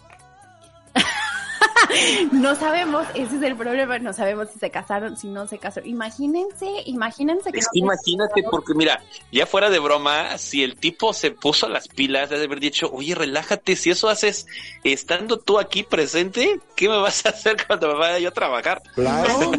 No 2.32 2.54
sabemos, 2.54 3.06
ese 3.14 3.36
es 3.36 3.42
el 3.42 3.56
problema, 3.56 3.98
no 3.98 4.12
sabemos 4.12 4.48
si 4.50 4.58
se 4.58 4.70
casaron, 4.70 5.16
si 5.16 5.28
no 5.28 5.46
se 5.46 5.58
casaron. 5.58 5.88
Imagínense, 5.88 6.66
imagínense 6.86 7.52
que 7.52 7.58
Es 7.60 7.68
no 7.74 7.78
imagínate, 7.84 8.42
porque 8.50 8.74
mira, 8.74 9.02
ya 9.32 9.46
fuera 9.46 9.70
de 9.70 9.78
broma, 9.78 10.36
si 10.38 10.62
el 10.62 10.76
tipo 10.76 11.12
se 11.12 11.30
puso 11.30 11.68
las 11.68 11.88
pilas 11.88 12.30
de 12.30 12.44
haber 12.44 12.60
dicho, 12.60 12.90
oye, 12.92 13.14
relájate, 13.14 13.76
si 13.76 13.90
eso 13.90 14.08
haces 14.08 14.46
estando 14.84 15.38
tú 15.38 15.58
aquí 15.58 15.82
presente, 15.82 16.60
¿qué 16.76 16.88
me 16.88 16.98
vas 16.98 17.24
a 17.26 17.30
hacer 17.30 17.56
cuando 17.66 17.88
me 17.88 17.98
vaya 17.98 18.18
yo 18.18 18.28
a 18.28 18.32
trabajar? 18.32 18.82
Claro. 18.94 19.52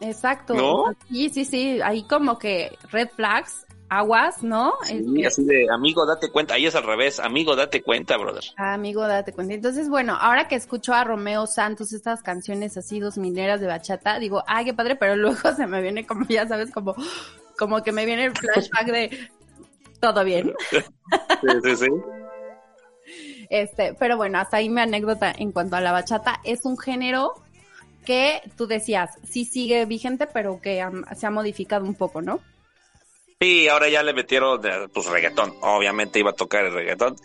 Exacto. 0.00 0.54
¿No? 0.54 0.96
Sí, 1.08 1.28
sí, 1.28 1.44
sí, 1.44 1.80
ahí 1.80 2.02
como 2.04 2.38
que 2.38 2.76
red 2.90 3.08
flags, 3.14 3.66
aguas, 3.98 4.42
¿no? 4.42 4.72
Sí, 4.84 5.24
así 5.24 5.44
de, 5.44 5.66
amigo, 5.70 6.06
date 6.06 6.30
cuenta, 6.30 6.54
ahí 6.54 6.64
es 6.64 6.74
al 6.74 6.84
revés, 6.84 7.20
amigo, 7.20 7.54
date 7.54 7.82
cuenta, 7.82 8.16
brother. 8.16 8.42
Ah, 8.56 8.72
amigo, 8.72 9.06
date 9.06 9.32
cuenta. 9.32 9.52
Entonces, 9.52 9.90
bueno, 9.90 10.16
ahora 10.18 10.48
que 10.48 10.54
escucho 10.54 10.94
a 10.94 11.04
Romeo 11.04 11.46
Santos, 11.46 11.92
estas 11.92 12.22
canciones 12.22 12.76
así 12.78 13.00
dos 13.00 13.18
mineras 13.18 13.60
de 13.60 13.66
bachata, 13.66 14.18
digo, 14.18 14.44
ay, 14.46 14.64
qué 14.64 14.72
padre, 14.72 14.96
pero 14.96 15.14
luego 15.16 15.54
se 15.54 15.66
me 15.66 15.82
viene 15.82 16.06
como, 16.06 16.26
ya 16.26 16.48
sabes, 16.48 16.70
como, 16.70 16.94
como 17.58 17.82
que 17.82 17.92
me 17.92 18.06
viene 18.06 18.24
el 18.24 18.32
flashback 18.32 18.86
de 18.86 19.30
todo 20.00 20.24
bien. 20.24 20.54
Sí, 21.42 21.48
sí, 21.64 21.76
sí. 21.76 21.86
Este, 23.50 23.94
pero 23.98 24.16
bueno, 24.16 24.38
hasta 24.38 24.58
ahí 24.58 24.70
mi 24.70 24.80
anécdota 24.80 25.34
en 25.36 25.52
cuanto 25.52 25.76
a 25.76 25.80
la 25.82 25.92
bachata. 25.92 26.40
Es 26.44 26.64
un 26.64 26.78
género 26.78 27.34
que 28.06 28.40
tú 28.56 28.66
decías, 28.66 29.10
sí 29.28 29.44
sigue 29.44 29.84
vigente, 29.84 30.26
pero 30.26 30.60
que 30.60 30.82
se 31.16 31.26
ha 31.26 31.30
modificado 31.30 31.84
un 31.84 31.94
poco, 31.94 32.22
¿no? 32.22 32.40
Sí, 33.42 33.66
ahora 33.66 33.88
ya 33.88 34.04
le 34.04 34.14
metieron 34.14 34.64
eh, 34.64 34.86
pues 34.94 35.06
reggaetón. 35.06 35.52
Obviamente 35.62 36.20
iba 36.20 36.30
a 36.30 36.34
tocar 36.34 36.64
el 36.64 36.72
reggaetón. 36.72 37.16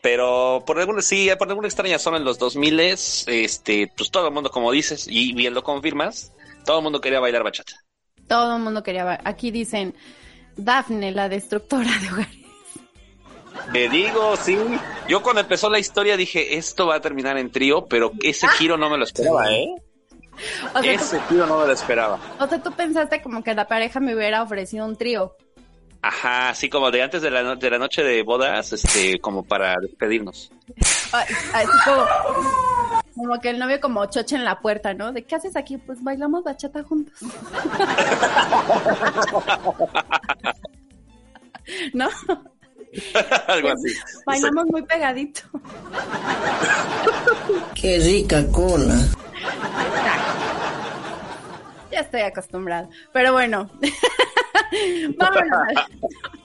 Pero 0.00 0.62
por 0.64 0.78
alguna, 0.78 1.02
sí, 1.02 1.28
por 1.36 1.48
alguna 1.48 1.66
extraña 1.66 1.98
zona 1.98 2.18
en 2.18 2.24
los 2.24 2.38
2000 2.38 2.78
este, 2.78 3.90
pues 3.96 4.08
todo 4.12 4.28
el 4.28 4.32
mundo, 4.32 4.50
como 4.50 4.70
dices, 4.70 5.08
y 5.08 5.32
bien 5.32 5.52
lo 5.52 5.64
confirmas, 5.64 6.32
todo 6.64 6.78
el 6.78 6.84
mundo 6.84 7.00
quería 7.00 7.18
bailar 7.18 7.42
bachata. 7.42 7.72
Todo 8.28 8.54
el 8.54 8.62
mundo 8.62 8.84
quería 8.84 9.04
ver. 9.04 9.18
Aquí 9.24 9.50
dicen, 9.50 9.96
Dafne, 10.56 11.10
la 11.10 11.28
destructora 11.28 11.90
de 12.00 12.08
hogares. 12.12 12.38
Te 13.72 13.88
digo, 13.88 14.36
sí. 14.36 14.56
Yo 15.08 15.24
cuando 15.24 15.40
empezó 15.40 15.68
la 15.70 15.80
historia 15.80 16.16
dije, 16.16 16.56
esto 16.56 16.86
va 16.86 16.96
a 16.96 17.00
terminar 17.00 17.36
en 17.36 17.50
trío, 17.50 17.86
pero 17.86 18.12
ese 18.22 18.46
giro 18.46 18.76
no 18.76 18.90
me 18.90 18.98
lo 18.98 19.04
esperaba, 19.04 19.50
¿eh? 19.50 19.74
O 20.72 20.82
sea, 20.82 20.92
Ese 20.92 21.20
giro 21.22 21.46
no 21.46 21.58
me 21.58 21.66
lo 21.66 21.72
esperaba. 21.72 22.20
o 22.38 22.46
sea, 22.46 22.62
tú 22.62 22.70
pensaste 22.70 23.20
como 23.22 23.42
que 23.42 23.54
la 23.54 23.66
pareja 23.66 23.98
me 23.98 24.14
hubiera 24.14 24.40
ofrecido 24.40 24.86
un 24.86 24.96
trío. 24.96 25.34
Ajá, 26.06 26.50
así 26.50 26.68
como 26.68 26.90
de 26.90 27.02
antes 27.02 27.22
de 27.22 27.30
la, 27.30 27.42
no- 27.42 27.56
de 27.56 27.70
la 27.70 27.78
noche 27.78 28.02
de 28.02 28.22
bodas, 28.22 28.74
este, 28.74 29.18
como 29.20 29.42
para 29.42 29.74
despedirnos. 29.80 30.52
Así 31.12 31.66
como, 31.82 32.04
como 33.14 33.40
que 33.40 33.48
el 33.48 33.58
novio 33.58 33.80
como 33.80 34.04
choche 34.06 34.36
en 34.36 34.44
la 34.44 34.60
puerta, 34.60 34.92
¿no? 34.92 35.12
¿De 35.12 35.24
qué 35.24 35.36
haces 35.36 35.56
aquí? 35.56 35.78
Pues 35.78 36.04
bailamos 36.04 36.44
bachata 36.44 36.82
juntos. 36.84 37.14
¿No? 41.94 42.08
Algo 43.48 43.68
así. 43.70 43.94
Bailamos 44.26 44.66
muy 44.66 44.82
pegadito. 44.82 45.40
Qué 47.74 47.98
rica 47.98 48.46
cola. 48.52 48.94
Ya 51.94 52.00
estoy 52.00 52.22
acostumbrada. 52.22 52.88
Pero 53.12 53.32
bueno. 53.32 53.70
vámonos, 55.16 55.52
al, 55.52 55.74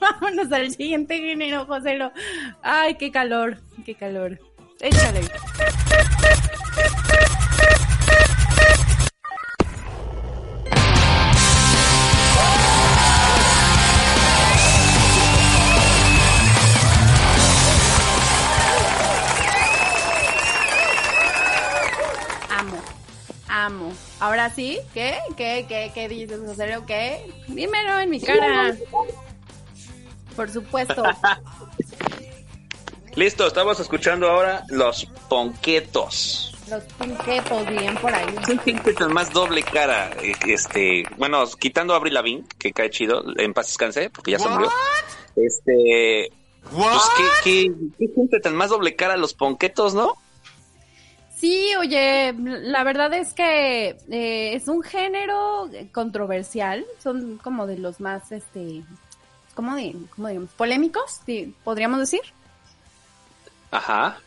vámonos 0.00 0.52
al 0.52 0.70
siguiente 0.70 1.18
género, 1.18 1.66
Joselo. 1.66 2.12
Ay, 2.62 2.94
qué 2.94 3.10
calor, 3.10 3.58
qué 3.84 3.96
calor. 3.96 4.38
Échale. 4.78 5.22
Amo. 23.50 23.92
Ahora 24.20 24.50
sí, 24.50 24.78
¿qué? 24.94 25.18
¿Qué, 25.36 25.66
qué, 25.68 25.90
qué 25.92 26.08
dices, 26.08 26.40
José? 26.46 26.78
¿Qué? 26.86 27.30
Dímelo 27.48 27.98
en 27.98 28.10
mi 28.10 28.20
cara. 28.20 28.74
Por 30.36 30.48
supuesto. 30.50 31.02
Listo, 33.16 33.46
estamos 33.46 33.80
escuchando 33.80 34.30
ahora 34.30 34.64
los 34.68 35.04
ponquetos. 35.28 36.54
Los 36.70 36.84
pinquetos 36.84 37.66
bien 37.68 37.96
por 37.96 38.14
ahí. 38.14 38.32
¿Quién 38.44 38.58
pinquetos 38.58 39.08
más 39.10 39.32
doble 39.32 39.62
cara? 39.64 40.10
Eh, 40.22 40.32
Este, 40.46 41.02
bueno, 41.18 41.44
quitando 41.58 41.92
a 41.92 41.96
Avril 41.96 42.14
Lavigne, 42.14 42.44
que 42.58 42.72
cae 42.72 42.88
chido, 42.90 43.24
en 43.36 43.52
paz 43.52 43.66
descanse, 43.66 44.10
porque 44.10 44.30
ya 44.30 44.38
se 44.38 44.48
murió. 44.48 44.70
Este, 45.34 46.30
pues 46.72 47.02
qué, 47.16 47.24
qué, 47.42 47.72
qué 47.98 48.06
gente 48.14 48.38
tan 48.38 48.54
más 48.54 48.70
doble 48.70 48.94
cara 48.94 49.16
los 49.16 49.34
ponquetos, 49.34 49.94
¿no? 49.94 50.14
Sí, 51.40 51.74
oye, 51.78 52.34
la 52.34 52.84
verdad 52.84 53.14
es 53.14 53.32
que 53.32 53.96
eh, 54.10 54.54
es 54.54 54.68
un 54.68 54.82
género 54.82 55.70
controversial. 55.90 56.84
Son 57.02 57.38
como 57.38 57.66
de 57.66 57.78
los 57.78 57.98
más, 57.98 58.30
este, 58.30 58.82
¿cómo, 59.54 59.74
de, 59.74 59.96
cómo 60.14 60.28
digamos? 60.28 60.50
Polémicos, 60.50 61.20
podríamos 61.64 62.00
decir. 62.00 62.20
Ajá. 63.70 64.18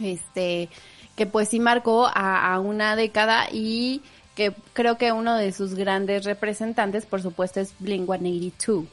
este 0.00 0.70
que 1.16 1.26
pues 1.26 1.50
sí 1.50 1.60
marcó 1.60 2.06
a, 2.06 2.52
a 2.52 2.58
una 2.58 2.96
década 2.96 3.46
y 3.52 4.02
que 4.34 4.52
creo 4.72 4.98
que 4.98 5.12
uno 5.12 5.36
de 5.36 5.52
sus 5.52 5.74
grandes 5.74 6.24
representantes 6.24 7.04
por 7.06 7.22
supuesto 7.22 7.60
es 7.60 7.74
Blink 7.78 8.06
182 8.06 8.86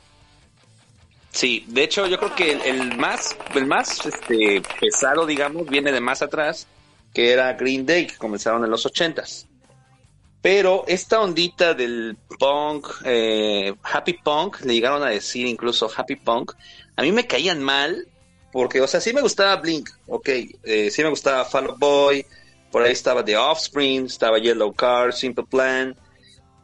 Sí, 1.32 1.64
de 1.68 1.84
hecho 1.84 2.06
yo 2.08 2.20
creo 2.20 2.36
que 2.36 2.52
el, 2.52 2.62
el 2.62 2.98
más, 2.98 3.36
el 3.56 3.66
más 3.66 4.06
este, 4.06 4.62
pesado, 4.80 5.26
digamos, 5.26 5.66
viene 5.68 5.92
de 5.94 6.02
más 6.02 6.22
atrás, 6.22 6.68
que 7.14 7.32
era 7.32 7.54
Green 7.54 7.86
Day, 7.86 8.08
que 8.08 8.18
comenzaron 8.18 8.64
en 8.64 8.70
los 8.70 8.86
ochentas. 8.86 9.48
Pero 10.42 10.86
esta 10.88 11.22
ondita 11.22 11.74
del 11.74 12.18
punk, 12.40 12.88
eh, 13.06 13.74
happy 13.84 14.14
punk, 14.14 14.62
le 14.62 14.74
llegaron 14.74 15.04
a 15.04 15.10
decir 15.10 15.46
incluso 15.46 15.90
happy 15.96 16.16
punk, 16.16 16.54
a 16.96 17.04
mí 17.04 17.12
me 17.12 17.28
caían 17.28 17.62
mal, 17.62 18.08
porque, 18.52 18.82
o 18.82 18.88
sea, 18.88 19.00
sí 19.00 19.14
me 19.14 19.22
gustaba 19.22 19.56
Blink, 19.58 19.90
ok, 20.08 20.30
eh, 20.64 20.90
sí 20.90 21.04
me 21.04 21.10
gustaba 21.10 21.46
Fall 21.46 21.68
Out 21.68 21.80
Boy, 21.80 22.26
por 22.72 22.82
ahí 22.82 22.92
estaba 22.92 23.24
The 23.24 23.38
Offspring, 23.38 24.06
estaba 24.06 24.40
Yellow 24.40 24.74
Card, 24.74 25.14
Simple 25.14 25.46
Plan, 25.46 25.96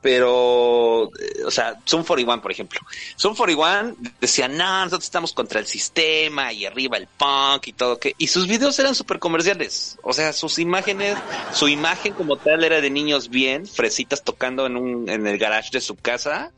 pero, 0.07 1.11
eh, 1.19 1.43
o 1.45 1.51
sea, 1.51 1.81
Zoom 1.85 2.05
41, 2.05 2.41
por 2.41 2.49
ejemplo. 2.49 2.79
Zoom 3.19 3.35
41 3.35 3.97
decía, 4.21 4.47
no, 4.47 4.85
nosotros 4.85 5.03
estamos 5.03 5.33
contra 5.33 5.59
el 5.59 5.65
sistema 5.65 6.53
y 6.53 6.65
arriba 6.65 6.95
el 6.95 7.07
punk 7.07 7.67
y 7.67 7.73
todo, 7.73 7.99
que 7.99 8.15
y 8.17 8.27
sus 8.27 8.47
videos 8.47 8.79
eran 8.79 8.95
súper 8.95 9.19
comerciales. 9.19 9.99
O 10.03 10.13
sea, 10.13 10.31
sus 10.31 10.59
imágenes, 10.59 11.17
su 11.51 11.67
imagen 11.67 12.13
como 12.13 12.37
tal 12.37 12.63
era 12.63 12.79
de 12.79 12.89
niños 12.89 13.27
bien, 13.27 13.67
fresitas 13.67 14.23
tocando 14.23 14.65
en, 14.65 14.77
un, 14.77 15.09
en 15.09 15.27
el 15.27 15.37
garage 15.37 15.71
de 15.73 15.81
su 15.81 15.97
casa 15.97 16.53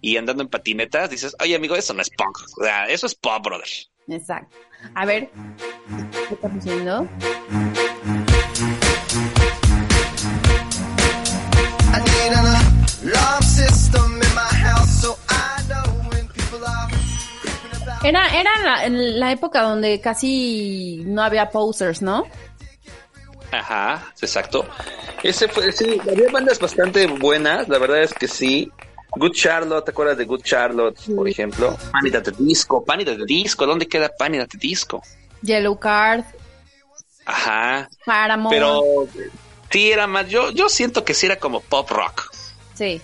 y 0.00 0.16
andando 0.16 0.44
en 0.44 0.48
patinetas. 0.48 1.10
Dices, 1.10 1.34
oye, 1.40 1.56
amigo, 1.56 1.74
eso 1.74 1.94
no 1.94 2.02
es 2.02 2.10
punk. 2.10 2.38
O 2.56 2.62
sea, 2.62 2.84
eso 2.84 3.06
es 3.08 3.16
pop, 3.16 3.42
brother. 3.42 3.66
Exacto. 4.06 4.56
A 4.94 5.04
ver, 5.04 5.28
¿qué 6.28 6.34
estamos 6.34 6.58
haciendo? 6.58 7.08
Era, 18.04 18.26
era 18.38 18.50
la, 18.64 18.88
la 18.88 19.32
época 19.32 19.62
donde 19.62 20.00
casi 20.00 21.02
no 21.06 21.22
había 21.22 21.50
posers, 21.50 22.02
¿no? 22.02 22.24
Ajá, 23.52 24.12
exacto. 24.20 24.66
Ese 25.22 25.46
fue, 25.46 25.70
sí, 25.72 26.00
había 26.10 26.30
bandas 26.30 26.58
bastante 26.58 27.06
buenas, 27.06 27.68
la 27.68 27.78
verdad 27.78 28.02
es 28.02 28.12
que 28.14 28.26
sí. 28.26 28.70
Good 29.14 29.32
Charlotte, 29.32 29.84
¿te 29.84 29.90
acuerdas 29.90 30.16
de 30.16 30.24
Good 30.24 30.42
Charlotte, 30.42 30.98
por 31.14 31.28
ejemplo? 31.28 31.76
Panic 31.92 32.14
at 32.14 32.22
the 32.24 32.32
Disco, 32.38 32.82
Panic 32.82 33.08
at 33.08 33.18
the 33.18 33.24
Disco, 33.26 33.66
¿dónde 33.66 33.86
queda 33.86 34.10
Panic 34.18 34.40
at 34.40 34.48
the 34.48 34.58
Disco? 34.58 35.02
Yellow 35.42 35.78
Card, 35.78 36.24
Ajá, 37.26 37.88
Paramore. 38.06 38.56
pero 38.56 38.82
sí 39.70 39.92
era 39.92 40.06
más, 40.06 40.28
yo, 40.28 40.50
yo 40.50 40.68
siento 40.70 41.04
que 41.04 41.12
sí 41.14 41.26
era 41.26 41.36
como 41.36 41.60
pop 41.60 41.90
rock. 41.90 42.32
Sí. 42.74 43.00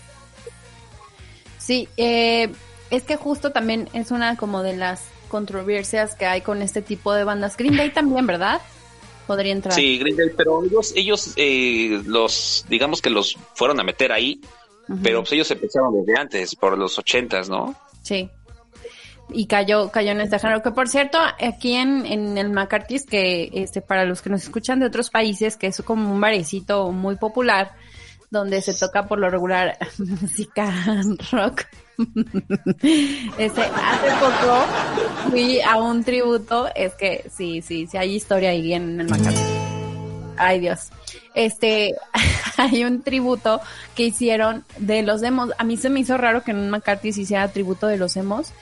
Sí, 1.58 1.86
eh, 1.98 2.50
es 2.90 3.02
que 3.02 3.16
justo 3.16 3.50
también 3.50 3.88
es 3.92 4.10
una 4.10 4.36
como 4.36 4.62
de 4.62 4.76
las 4.76 5.04
controversias 5.28 6.14
que 6.14 6.26
hay 6.26 6.40
con 6.40 6.62
este 6.62 6.82
tipo 6.82 7.12
de 7.12 7.24
bandas. 7.24 7.56
Green 7.56 7.76
Day 7.76 7.90
también, 7.90 8.26
¿verdad? 8.26 8.60
Podría 9.26 9.52
entrar. 9.52 9.74
Sí, 9.74 9.98
Green 9.98 10.16
Day, 10.16 10.30
pero 10.36 10.64
ellos, 10.64 10.92
ellos 10.96 11.32
eh, 11.36 12.02
los, 12.06 12.64
digamos 12.68 13.02
que 13.02 13.10
los 13.10 13.36
fueron 13.54 13.78
a 13.78 13.84
meter 13.84 14.10
ahí, 14.10 14.40
pero 15.02 15.20
pues 15.20 15.32
ellos 15.32 15.50
empezaron 15.50 15.92
desde 15.92 16.18
antes, 16.18 16.54
por 16.54 16.78
los 16.78 16.98
ochentas, 16.98 17.50
¿no? 17.50 17.74
Sí. 18.02 18.30
Y 19.30 19.46
cayó, 19.46 19.90
cayó 19.90 20.12
en 20.12 20.22
este 20.22 20.38
género. 20.38 20.62
Que 20.62 20.70
por 20.70 20.88
cierto, 20.88 21.18
aquí 21.18 21.74
en, 21.74 22.06
en 22.06 22.38
el 22.38 22.48
McCarthy's, 22.48 23.04
que 23.04 23.50
este, 23.52 23.82
para 23.82 24.06
los 24.06 24.22
que 24.22 24.30
nos 24.30 24.42
escuchan 24.44 24.80
de 24.80 24.86
otros 24.86 25.10
países, 25.10 25.58
que 25.58 25.66
es 25.66 25.82
como 25.82 26.10
un 26.10 26.18
barecito 26.18 26.90
muy 26.90 27.16
popular, 27.16 27.74
donde 28.30 28.62
se 28.62 28.72
toca 28.72 29.06
por 29.06 29.18
lo 29.18 29.28
regular 29.28 29.76
música 29.98 30.72
rock. 31.30 31.64
Este, 33.38 33.60
hace 33.60 34.08
poco 34.20 35.30
fui 35.30 35.60
a 35.60 35.76
un 35.76 36.04
tributo, 36.04 36.68
es 36.74 36.94
que 36.94 37.28
sí, 37.34 37.60
sí, 37.62 37.86
sí 37.86 37.96
hay 37.96 38.14
historia 38.14 38.50
ahí 38.50 38.72
en 38.72 39.00
el 39.00 39.08
McCarthy. 39.08 39.40
Ay 40.36 40.60
Dios. 40.60 40.90
Este, 41.34 41.94
hay 42.56 42.84
un 42.84 43.02
tributo 43.02 43.60
que 43.94 44.04
hicieron 44.04 44.64
de 44.78 45.02
los 45.02 45.20
demos. 45.20 45.50
A 45.58 45.64
mí 45.64 45.76
se 45.76 45.90
me 45.90 46.00
hizo 46.00 46.16
raro 46.16 46.42
que 46.42 46.52
en 46.52 46.58
un 46.58 46.70
McCarthy 46.70 47.12
se 47.12 47.22
hiciera 47.22 47.48
tributo 47.48 47.86
de 47.86 47.96
los 47.96 48.16
emos. 48.16 48.52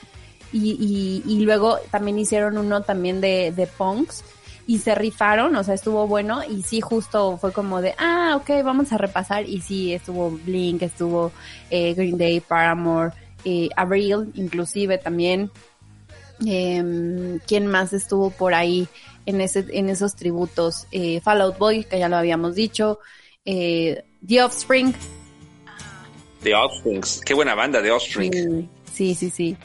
Y, 0.51 0.71
y, 0.79 1.31
y 1.31 1.41
luego 1.41 1.77
también 1.91 2.17
hicieron 2.17 2.57
uno 2.57 2.81
también 2.81 3.21
de, 3.21 3.53
de 3.55 3.67
punks. 3.67 4.23
Y 4.65 4.79
se 4.79 4.95
rifaron, 4.95 5.55
o 5.55 5.63
sea, 5.63 5.75
estuvo 5.75 6.07
bueno. 6.07 6.41
Y 6.43 6.63
sí, 6.63 6.81
justo 6.81 7.37
fue 7.37 7.53
como 7.53 7.81
de, 7.81 7.93
ah, 7.97 8.37
ok, 8.41 8.63
vamos 8.63 8.91
a 8.91 8.97
repasar. 8.97 9.47
Y 9.47 9.61
sí, 9.61 9.93
estuvo 9.93 10.31
Blink, 10.31 10.81
estuvo 10.81 11.31
eh, 11.69 11.93
Green 11.93 12.17
Day, 12.17 12.41
Paramore, 12.41 13.13
eh, 13.49 13.69
Avril, 13.77 14.29
inclusive 14.35 14.97
también. 14.97 15.49
Em, 16.45 17.39
¿Quién 17.47 17.65
más 17.67 17.93
estuvo 17.93 18.29
por 18.29 18.53
ahí 18.53 18.89
en, 19.25 19.39
ese, 19.39 19.65
en 19.69 19.87
esos 19.87 20.17
tributos? 20.17 20.85
Eh, 20.91 21.21
Fallout 21.21 21.57
Boy, 21.57 21.85
que 21.85 21.97
ya 21.97 22.09
lo 22.09 22.17
habíamos 22.17 22.55
dicho. 22.55 22.99
Eh, 23.45 24.03
The 24.27 24.43
Offspring. 24.43 24.93
The 26.43 26.53
Offsprings, 26.53 27.21
qué 27.25 27.33
buena 27.33 27.55
banda, 27.55 27.81
The 27.81 27.91
Offspring. 27.91 28.69
Sí, 28.93 29.15
sí, 29.15 29.29
sí. 29.29 29.55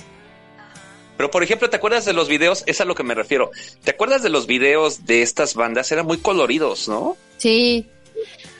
Pero 1.16 1.30
por 1.32 1.42
ejemplo, 1.42 1.68
¿te 1.68 1.76
acuerdas 1.76 2.04
de 2.04 2.12
los 2.12 2.28
videos? 2.28 2.62
Es 2.66 2.80
a 2.80 2.84
lo 2.84 2.94
que 2.94 3.02
me 3.02 3.16
refiero. 3.16 3.50
¿Te 3.82 3.90
acuerdas 3.90 4.22
de 4.22 4.30
los 4.30 4.46
videos 4.46 5.06
de 5.06 5.22
estas 5.22 5.54
bandas? 5.54 5.90
Eran 5.90 6.06
muy 6.06 6.18
coloridos, 6.18 6.88
¿no? 6.88 7.16
Sí. 7.36 7.88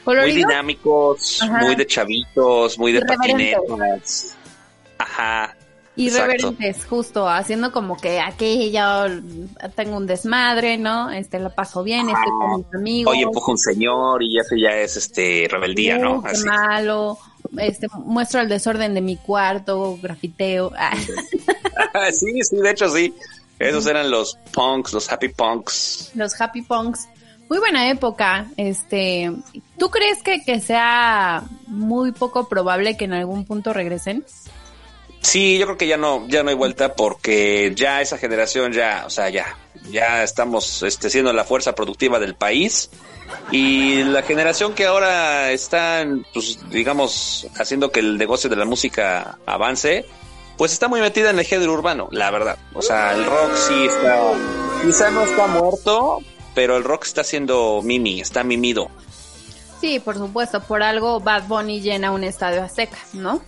Muy 0.05 0.33
dinámicos, 0.33 1.41
Ajá. 1.43 1.59
muy 1.61 1.77
de 1.77 1.87
chavitos, 1.87 2.77
muy 2.77 2.91
de 2.91 3.03
patinetas. 3.03 4.37
Ajá. 5.03 5.57
Irreverentes, 5.94 6.86
justo, 6.86 7.28
haciendo 7.28 7.70
como 7.70 7.98
que 7.98 8.18
aquí 8.18 8.70
yo 8.72 9.05
tengo 9.74 9.98
un 9.98 10.07
desmadre, 10.07 10.78
¿no? 10.78 11.11
Este, 11.11 11.38
la 11.38 11.50
paso 11.50 11.82
bien, 11.82 12.09
estoy 12.09 12.30
con 12.30 12.57
mis 12.61 12.74
amigos. 12.74 13.12
Oye, 13.12 13.22
empuja 13.24 13.53
un 13.53 13.59
señor 13.59 14.22
y 14.22 14.38
eso 14.38 14.57
ya 14.57 14.70
es 14.70 14.96
este 14.96 15.46
rebeldía, 15.50 15.98
¿no? 15.98 16.22
Qué 16.22 16.30
Así. 16.30 16.44
malo. 16.46 17.18
Este, 17.59 17.88
muestro 17.92 18.40
el 18.40 18.48
desorden 18.48 18.94
de 18.94 19.03
mi 19.03 19.16
cuarto, 19.16 19.98
grafiteo. 20.00 20.72
Ah, 21.94 22.11
sí, 22.11 22.40
sí, 22.42 22.57
de 22.57 22.70
hecho 22.70 22.88
sí. 22.88 23.12
Esos 23.59 23.86
eran 23.86 24.11
los 24.11 24.38
punks, 24.53 24.94
los 24.94 25.12
happy 25.12 25.28
punks. 25.28 26.12
los 26.14 26.40
happy 26.40 26.62
punks. 26.62 27.07
Muy 27.50 27.59
buena 27.59 27.90
época. 27.90 28.46
Este, 28.57 29.30
¿tú 29.78 29.90
crees 29.90 30.22
que, 30.22 30.42
que 30.42 30.61
sea 30.61 31.42
muy 31.66 32.12
poco 32.12 32.48
probable 32.48 32.96
que 32.96 33.05
en 33.05 33.12
algún 33.12 33.44
punto 33.44 33.72
regresen? 33.74 34.24
Sí, 35.23 35.57
yo 35.59 35.66
creo 35.66 35.79
que 35.79 35.87
ya 35.87 35.97
no, 35.97 36.27
ya 36.29 36.43
no 36.43 36.51
hay 36.51 36.57
vuelta 36.57 36.95
porque 36.95 37.73
ya 37.75 38.01
esa 38.01 38.18
generación 38.18 38.73
ya, 38.73 39.05
o 39.07 39.11
sea, 39.11 39.29
ya, 39.31 39.57
ya 39.91 40.23
estamos 40.25 40.83
este, 40.83 41.11
siendo 41.11 41.33
la 41.33 41.45
fuerza 41.45 41.75
productiva 41.75 42.18
del 42.18 42.35
país 42.35 42.91
y 43.51 44.03
la 44.03 44.23
generación 44.23 44.75
que 44.75 44.87
ahora 44.87 45.53
está, 45.53 46.05
pues, 46.35 46.59
digamos, 46.70 47.47
haciendo 47.57 47.91
que 47.93 48.01
el 48.01 48.18
negocio 48.18 48.51
de 48.51 48.57
la 48.57 48.64
música 48.64 49.39
avance, 49.47 50.05
pues 50.59 50.73
está 50.73 50.89
muy 50.89 51.01
metida 51.01 51.31
en 51.31 51.39
el 51.39 51.45
género 51.45 51.73
urbano, 51.73 52.09
la 52.11 52.31
verdad. 52.31 52.59
O 52.75 52.83
sea, 52.83 53.14
el 53.14 53.25
rock 53.25 53.55
sí 53.55 53.87
está, 53.87 54.20
quizá 54.85 55.11
no 55.11 55.23
está 55.23 55.47
muerto, 55.47 56.18
pero 56.55 56.77
el 56.77 56.85
rock 56.85 57.05
está 57.05 57.23
siendo 57.25 57.81
mimi, 57.83 58.20
está 58.20 58.43
mimido. 58.43 58.91
Sí, 59.81 59.99
por 59.99 60.16
supuesto. 60.16 60.61
Por 60.61 60.83
algo 60.83 61.20
Bad 61.20 61.49
Bunny 61.49 61.81
llena 61.81 62.12
un 62.12 62.25
estadio 62.25 62.62
azteca, 62.62 62.99
¿no? 63.12 63.41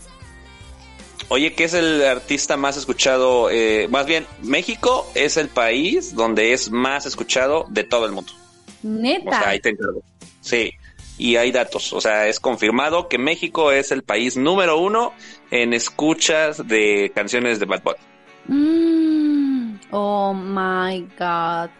Oye, 1.28 1.54
¿qué 1.54 1.64
es 1.64 1.74
el 1.74 2.04
artista 2.04 2.56
más 2.56 2.76
escuchado? 2.76 3.50
Eh, 3.50 3.88
más 3.90 4.06
bien, 4.06 4.26
México 4.42 5.10
es 5.14 5.36
el 5.36 5.48
país 5.48 6.14
donde 6.14 6.52
es 6.52 6.70
más 6.70 7.06
escuchado 7.06 7.66
de 7.70 7.84
todo 7.84 8.06
el 8.06 8.12
mundo. 8.12 8.32
O 8.34 8.88
Neta. 8.88 9.38
sea, 9.40 9.48
ahí 9.50 9.60
te 9.60 9.70
encargo. 9.70 10.02
Sí, 10.40 10.72
y 11.16 11.36
hay 11.36 11.50
datos. 11.50 11.92
O 11.92 12.00
sea, 12.00 12.28
es 12.28 12.38
confirmado 12.40 13.08
que 13.08 13.18
México 13.18 13.72
es 13.72 13.90
el 13.90 14.02
país 14.02 14.36
número 14.36 14.78
uno 14.78 15.12
en 15.50 15.72
escuchas 15.72 16.66
de 16.68 17.10
canciones 17.14 17.58
de 17.58 17.66
Bad 17.66 17.82
Bunny. 17.82 17.98
Mm, 18.46 19.78
oh 19.90 20.34
my 20.34 21.00
god. 21.18 21.70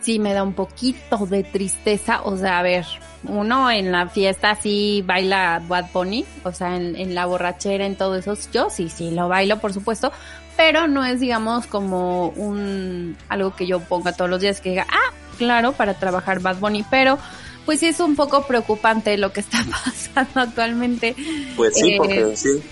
Sí, 0.00 0.18
me 0.18 0.32
da 0.32 0.42
un 0.42 0.54
poquito 0.54 1.26
de 1.26 1.44
tristeza. 1.44 2.22
O 2.22 2.36
sea, 2.36 2.58
a 2.58 2.62
ver, 2.62 2.86
uno 3.24 3.70
en 3.70 3.92
la 3.92 4.08
fiesta 4.08 4.56
sí 4.60 5.02
baila 5.06 5.62
Bad 5.68 5.86
Bunny, 5.92 6.24
o 6.42 6.52
sea, 6.52 6.76
en, 6.76 6.96
en 6.96 7.14
la 7.14 7.26
borrachera, 7.26 7.84
en 7.84 7.96
todo 7.96 8.16
eso. 8.16 8.34
Yo 8.52 8.70
sí, 8.70 8.88
sí, 8.88 9.10
lo 9.10 9.28
bailo, 9.28 9.58
por 9.58 9.72
supuesto, 9.72 10.10
pero 10.56 10.86
no 10.88 11.04
es, 11.04 11.20
digamos, 11.20 11.66
como 11.66 12.28
un 12.28 13.16
algo 13.28 13.54
que 13.54 13.66
yo 13.66 13.80
ponga 13.80 14.12
todos 14.12 14.30
los 14.30 14.40
días 14.40 14.60
que 14.60 14.70
diga, 14.70 14.86
ah, 14.90 15.12
claro, 15.38 15.72
para 15.72 15.94
trabajar 15.94 16.40
Bad 16.40 16.56
Bunny, 16.56 16.84
pero 16.90 17.18
pues 17.66 17.80
sí 17.80 17.86
es 17.86 18.00
un 18.00 18.16
poco 18.16 18.46
preocupante 18.46 19.16
lo 19.18 19.32
que 19.32 19.40
está 19.40 19.58
pasando 19.70 20.40
actualmente. 20.40 21.14
Pues 21.56 21.74
sí, 21.76 21.92
Eh, 21.92 21.96
porque 21.98 22.36
sí. 22.36 22.62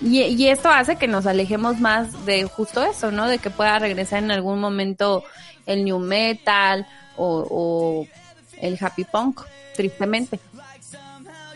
Y, 0.00 0.22
y 0.22 0.48
esto 0.48 0.68
hace 0.68 0.96
que 0.96 1.06
nos 1.06 1.26
alejemos 1.26 1.78
más 1.78 2.26
de 2.26 2.42
justo 2.44 2.82
eso, 2.82 3.12
¿no? 3.12 3.28
De 3.28 3.38
que 3.38 3.50
pueda 3.50 3.78
regresar 3.78 4.20
en 4.20 4.32
algún 4.32 4.60
momento 4.60 5.22
el 5.66 5.84
new 5.84 5.98
metal 5.98 6.86
o, 7.16 7.46
o 7.50 8.06
el 8.60 8.78
happy 8.80 9.04
punk, 9.04 9.40
tristemente. 9.76 10.38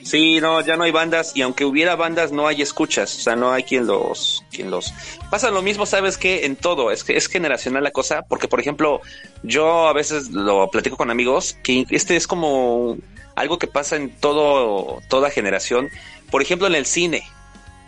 Sí, 0.06 0.40
no, 0.40 0.60
ya 0.60 0.76
no 0.76 0.84
hay 0.84 0.92
bandas 0.92 1.32
y 1.34 1.42
aunque 1.42 1.64
hubiera 1.64 1.96
bandas 1.96 2.30
no 2.30 2.46
hay 2.46 2.62
escuchas, 2.62 3.12
o 3.16 3.20
sea, 3.20 3.34
no 3.34 3.52
hay 3.52 3.64
quien 3.64 3.88
los, 3.88 4.44
quien 4.52 4.70
los. 4.70 4.94
Pasa 5.30 5.50
lo 5.50 5.62
mismo, 5.62 5.84
sabes 5.84 6.16
que 6.16 6.46
en 6.46 6.54
todo 6.54 6.92
es 6.92 7.02
que 7.02 7.16
es 7.16 7.26
generacional 7.26 7.82
la 7.82 7.90
cosa, 7.90 8.22
porque 8.22 8.46
por 8.46 8.60
ejemplo 8.60 9.00
yo 9.42 9.88
a 9.88 9.92
veces 9.92 10.30
lo 10.30 10.70
platico 10.70 10.96
con 10.96 11.10
amigos 11.10 11.56
que 11.64 11.86
este 11.90 12.14
es 12.14 12.28
como 12.28 12.96
algo 13.34 13.58
que 13.58 13.66
pasa 13.66 13.96
en 13.96 14.10
todo 14.10 15.02
toda 15.08 15.30
generación. 15.30 15.88
Por 16.30 16.40
ejemplo, 16.40 16.68
en 16.68 16.76
el 16.76 16.86
cine, 16.86 17.24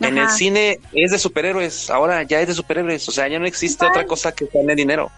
en 0.01 0.17
el 0.17 0.29
cine 0.29 0.79
es 0.91 1.11
de 1.11 1.19
superhéroes, 1.19 1.89
ahora 1.89 2.23
ya 2.23 2.41
es 2.41 2.49
de 2.49 2.53
superhéroes, 2.53 3.07
o 3.07 3.11
sea, 3.13 3.29
ya 3.29 3.39
no 3.39 3.45
existe 3.45 3.85
otra 3.85 4.05
cosa 4.05 4.33
que 4.33 4.49
gane 4.53 4.75
dinero. 4.75 5.09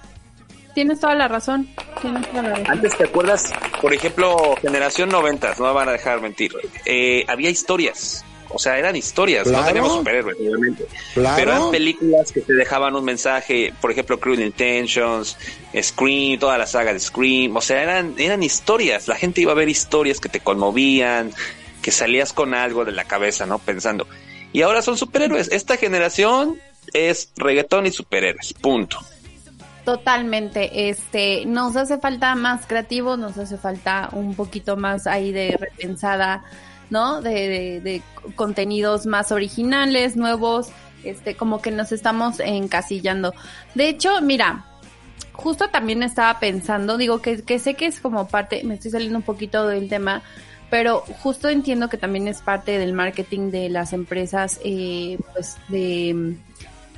Tienes 0.73 0.99
toda 0.99 1.15
la 1.15 1.27
razón. 1.27 1.67
Tienes 2.01 2.27
toda 2.29 2.43
la 2.43 2.49
razón. 2.49 2.65
Antes 2.69 2.97
te 2.97 3.03
acuerdas, 3.05 3.53
por 3.81 3.93
ejemplo, 3.93 4.55
generación 4.61 5.09
90, 5.09 5.55
no 5.59 5.65
me 5.65 5.73
van 5.73 5.89
a 5.89 5.91
dejar 5.91 6.21
mentir, 6.21 6.51
eh, 6.85 7.25
había 7.27 7.49
historias. 7.49 8.25
O 8.53 8.59
sea, 8.59 8.77
eran 8.77 8.95
historias, 8.95 9.47
no 9.47 9.63
teníamos 9.63 9.93
superhéroes, 9.93 10.37
obviamente. 10.37 10.85
Claro. 11.13 11.35
Pero 11.37 11.51
eran 11.51 11.71
películas 11.71 12.31
que 12.33 12.41
te 12.41 12.53
dejaban 12.53 12.95
un 12.95 13.05
mensaje, 13.05 13.73
por 13.79 13.91
ejemplo, 13.91 14.19
Cruel 14.19 14.41
Intentions, 14.41 15.37
Scream, 15.81 16.37
toda 16.37 16.57
la 16.57 16.67
saga 16.67 16.91
de 16.91 16.99
Scream. 16.99 17.55
O 17.55 17.61
sea, 17.61 17.81
eran, 17.81 18.15
eran 18.17 18.43
historias. 18.43 19.07
La 19.07 19.15
gente 19.15 19.39
iba 19.39 19.53
a 19.53 19.55
ver 19.55 19.69
historias 19.69 20.19
que 20.19 20.27
te 20.27 20.41
conmovían, 20.41 21.31
que 21.81 21.91
salías 21.91 22.33
con 22.33 22.53
algo 22.53 22.83
de 22.83 22.91
la 22.91 23.05
cabeza, 23.05 23.45
¿no? 23.45 23.57
Pensando. 23.57 24.05
Y 24.51 24.63
ahora 24.63 24.81
son 24.81 24.97
superhéroes. 24.97 25.49
Esta 25.51 25.77
generación 25.77 26.59
es 26.93 27.31
reggaetón 27.37 27.85
y 27.85 27.91
superhéroes. 27.91 28.53
Punto. 28.53 28.99
Totalmente, 29.85 30.89
este, 30.89 31.45
nos 31.47 31.75
hace 31.75 31.97
falta 31.97 32.35
más 32.35 32.67
creativos, 32.67 33.17
nos 33.17 33.37
hace 33.37 33.57
falta 33.57 34.09
un 34.11 34.35
poquito 34.35 34.77
más 34.77 35.07
ahí 35.07 35.31
de 35.31 35.57
repensada, 35.59 36.43
¿no? 36.91 37.21
De, 37.21 37.47
de, 37.47 37.81
de 37.81 38.01
contenidos 38.35 39.07
más 39.07 39.31
originales, 39.31 40.15
nuevos, 40.15 40.69
este, 41.03 41.35
como 41.35 41.61
que 41.61 41.71
nos 41.71 41.91
estamos 41.91 42.39
encasillando. 42.39 43.33
De 43.73 43.89
hecho, 43.89 44.21
mira, 44.21 44.65
justo 45.33 45.69
también 45.69 46.03
estaba 46.03 46.39
pensando, 46.39 46.97
digo 46.97 47.21
que, 47.21 47.41
que 47.41 47.57
sé 47.57 47.73
que 47.73 47.87
es 47.87 47.99
como 47.99 48.27
parte, 48.27 48.63
me 48.63 48.75
estoy 48.75 48.91
saliendo 48.91 49.17
un 49.17 49.23
poquito 49.23 49.67
del 49.67 49.89
tema, 49.89 50.21
pero 50.69 50.99
justo 51.21 51.49
entiendo 51.49 51.89
que 51.89 51.97
también 51.97 52.27
es 52.27 52.41
parte 52.41 52.77
del 52.77 52.93
marketing 52.93 53.49
de 53.51 53.69
las 53.69 53.93
empresas, 53.93 54.59
eh, 54.63 55.17
pues 55.33 55.57
de, 55.69 56.35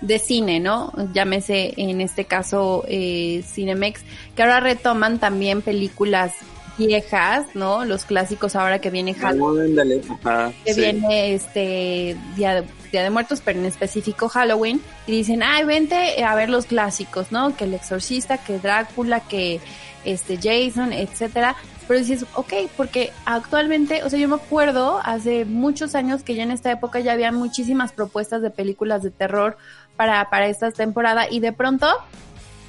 de 0.03 0.19
cine, 0.19 0.59
¿no? 0.59 0.91
Llámese 1.13 1.73
en 1.77 2.01
este 2.01 2.25
caso 2.25 2.83
eh, 2.87 3.43
Cinemex, 3.45 4.01
que 4.35 4.43
ahora 4.43 4.59
retoman 4.59 5.17
también 5.17 5.61
películas 5.61 6.33
viejas, 6.77 7.45
¿no? 7.53 7.85
Los 7.85 8.05
clásicos 8.05 8.55
ahora 8.55 8.79
que 8.79 8.89
viene 8.89 9.13
Halloween. 9.13 9.77
Ajá, 10.23 10.51
que 10.65 10.73
sí. 10.73 10.81
viene 10.81 11.33
este 11.33 12.17
Día 12.35 12.61
de, 12.61 12.67
Día 12.91 13.03
de 13.03 13.09
Muertos, 13.09 13.41
pero 13.43 13.59
en 13.59 13.65
específico 13.65 14.27
Halloween, 14.27 14.81
y 15.07 15.11
dicen, 15.11 15.41
ay, 15.41 15.63
vente 15.63 16.23
a 16.23 16.35
ver 16.35 16.49
los 16.49 16.65
clásicos, 16.65 17.31
¿no? 17.31 17.55
Que 17.55 17.63
el 17.63 17.73
exorcista, 17.73 18.37
que 18.37 18.59
Drácula, 18.59 19.21
que 19.21 19.61
este 20.03 20.37
Jason, 20.37 20.91
etcétera. 20.91 21.55
Pero 21.87 21.99
dices, 21.99 22.25
ok, 22.35 22.53
porque 22.77 23.11
actualmente, 23.25 24.03
o 24.03 24.09
sea, 24.09 24.17
yo 24.17 24.29
me 24.29 24.35
acuerdo 24.35 25.01
hace 25.03 25.43
muchos 25.43 25.95
años 25.95 26.23
que 26.23 26.33
ya 26.35 26.43
en 26.43 26.51
esta 26.51 26.71
época 26.71 27.01
ya 27.01 27.11
había 27.11 27.31
muchísimas 27.31 27.91
propuestas 27.91 28.41
de 28.41 28.49
películas 28.49 29.03
de 29.03 29.11
terror 29.11 29.57
para, 29.95 30.29
para 30.29 30.47
esta 30.47 30.71
temporada 30.71 31.27
y 31.29 31.39
de 31.39 31.53
pronto, 31.53 31.87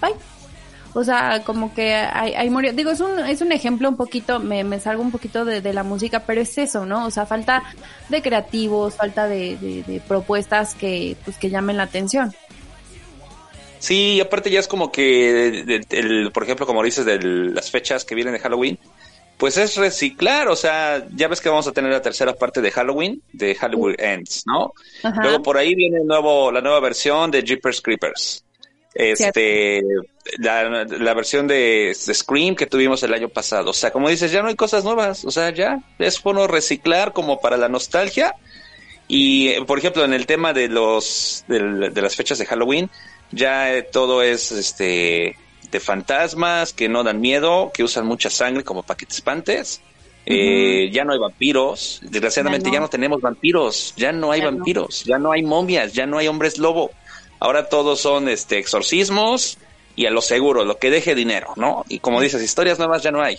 bye. 0.00 0.14
O 0.96 1.02
sea, 1.02 1.42
como 1.42 1.74
que 1.74 1.92
ahí, 1.92 2.34
ahí 2.34 2.50
murió. 2.50 2.72
Digo, 2.72 2.92
es 2.92 3.00
un, 3.00 3.18
es 3.18 3.40
un 3.40 3.50
ejemplo 3.50 3.88
un 3.88 3.96
poquito, 3.96 4.38
me, 4.38 4.62
me 4.62 4.78
salgo 4.78 5.02
un 5.02 5.10
poquito 5.10 5.44
de, 5.44 5.60
de 5.60 5.72
la 5.72 5.82
música, 5.82 6.20
pero 6.20 6.40
es 6.40 6.56
eso, 6.56 6.86
¿no? 6.86 7.04
O 7.06 7.10
sea, 7.10 7.26
falta 7.26 7.64
de 8.08 8.22
creativos, 8.22 8.94
falta 8.94 9.26
de, 9.26 9.56
de, 9.56 10.00
propuestas 10.06 10.76
que, 10.76 11.16
pues, 11.24 11.36
que 11.36 11.50
llamen 11.50 11.78
la 11.78 11.82
atención. 11.82 12.32
Sí, 13.80 14.20
aparte 14.20 14.50
ya 14.50 14.60
es 14.60 14.68
como 14.68 14.92
que, 14.92 15.82
el- 15.90 16.30
por 16.32 16.44
ejemplo, 16.44 16.64
como 16.64 16.82
dices, 16.82 17.04
de 17.04 17.18
las 17.20 17.70
fechas 17.72 18.04
que 18.04 18.14
vienen 18.14 18.32
de 18.34 18.38
Halloween, 18.40 18.78
pues 19.38 19.56
es 19.56 19.76
reciclar, 19.76 20.48
o 20.48 20.56
sea, 20.56 21.06
ya 21.14 21.28
ves 21.28 21.40
que 21.40 21.48
vamos 21.48 21.66
a 21.66 21.72
tener 21.72 21.90
la 21.90 22.02
tercera 22.02 22.34
parte 22.34 22.60
de 22.60 22.70
Halloween, 22.70 23.20
de 23.32 23.54
Halloween 23.54 23.96
Ends, 23.98 24.44
¿no? 24.46 24.72
Ajá. 25.02 25.22
Luego 25.22 25.42
por 25.42 25.58
ahí 25.58 25.74
viene 25.74 25.98
el 25.98 26.06
nuevo, 26.06 26.52
la 26.52 26.60
nueva 26.60 26.80
versión 26.80 27.30
de 27.30 27.42
Jeepers 27.42 27.80
Creepers. 27.80 28.44
Este, 28.94 29.82
la, 30.38 30.84
la 30.84 31.14
versión 31.14 31.48
de, 31.48 31.96
de 32.06 32.14
Scream 32.14 32.54
que 32.54 32.66
tuvimos 32.66 33.02
el 33.02 33.12
año 33.12 33.28
pasado. 33.28 33.70
O 33.70 33.74
sea, 33.74 33.90
como 33.90 34.08
dices, 34.08 34.30
ya 34.30 34.40
no 34.40 34.48
hay 34.48 34.54
cosas 34.54 34.84
nuevas. 34.84 35.24
O 35.24 35.30
sea, 35.30 35.50
ya 35.50 35.80
es 35.98 36.22
bueno 36.22 36.46
reciclar 36.46 37.12
como 37.12 37.40
para 37.40 37.56
la 37.56 37.68
nostalgia. 37.68 38.34
Y, 39.08 39.60
por 39.62 39.78
ejemplo, 39.78 40.04
en 40.04 40.14
el 40.14 40.26
tema 40.26 40.52
de 40.52 40.68
los, 40.68 41.44
de, 41.48 41.90
las 42.00 42.16
fechas 42.16 42.38
de 42.38 42.46
Halloween, 42.46 42.88
ya 43.32 43.74
eh, 43.74 43.82
todo 43.82 44.22
es, 44.22 44.52
este, 44.52 45.36
de 45.74 45.80
fantasmas 45.80 46.72
que 46.72 46.88
no 46.88 47.02
dan 47.02 47.20
miedo, 47.20 47.70
que 47.74 47.82
usan 47.82 48.06
mucha 48.06 48.30
sangre 48.30 48.62
como 48.64 48.82
para 48.84 48.96
que 48.96 49.06
te 49.06 49.14
espantes. 49.14 49.80
Eh, 50.24 50.88
ya 50.92 51.04
no 51.04 51.12
hay 51.12 51.18
vampiros. 51.18 52.00
Desgraciadamente 52.02 52.70
Ya 52.70 52.74
ya 52.74 52.80
no. 52.80 52.88
tenemos 52.88 53.20
vampiros. 53.20 53.92
Ya 53.96 54.12
no 54.12 54.30
hay 54.30 54.40
Ya 54.40 54.50
no. 54.50 54.56
vampiros. 54.56 55.04
Ya 55.04 55.18
no 55.18 55.32
hay 55.32 55.42
momias. 55.42 55.92
Ya 55.92 56.06
no 56.06 56.16
hay 56.18 56.28
hombres 56.28 56.58
lobo. 56.58 56.92
Ahora 57.40 57.68
todos 57.68 58.00
son 58.00 58.28
este 58.28 58.58
exorcismos 58.58 59.58
y 59.96 60.06
a 60.06 60.10
lo 60.10 60.22
seguro, 60.22 60.64
lo 60.64 60.78
que 60.78 60.90
deje 60.90 61.14
dinero, 61.14 61.48
¿no? 61.56 61.84
Y 61.88 61.98
como 61.98 62.20
dices, 62.20 62.42
historias 62.42 62.78
nuevas 62.78 63.02
ya 63.02 63.10
no 63.10 63.20
hay. 63.20 63.36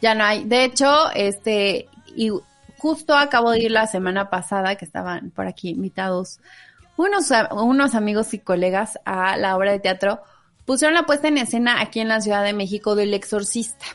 Ya 0.00 0.14
no 0.14 0.24
hay. 0.24 0.44
De 0.44 0.64
hecho, 0.64 1.10
este, 1.14 1.88
y 2.16 2.30
justo 2.78 3.14
acabo 3.14 3.50
de 3.52 3.60
ir 3.60 3.70
la 3.70 3.86
semana 3.86 4.30
pasada, 4.30 4.76
que 4.76 4.84
estaban 4.84 5.30
por 5.30 5.46
aquí 5.46 5.68
invitados 5.70 6.40
unos, 6.96 7.30
unos 7.52 7.94
amigos 7.94 8.34
y 8.34 8.38
colegas 8.38 8.98
a 9.04 9.36
la 9.36 9.56
obra 9.56 9.72
de 9.72 9.80
teatro, 9.80 10.20
pusieron 10.64 10.94
la 10.94 11.06
puesta 11.06 11.28
en 11.28 11.38
escena 11.38 11.80
aquí 11.80 12.00
en 12.00 12.08
la 12.08 12.20
Ciudad 12.20 12.44
de 12.44 12.52
México 12.52 12.94
del 12.94 13.14
Exorcista. 13.14 13.86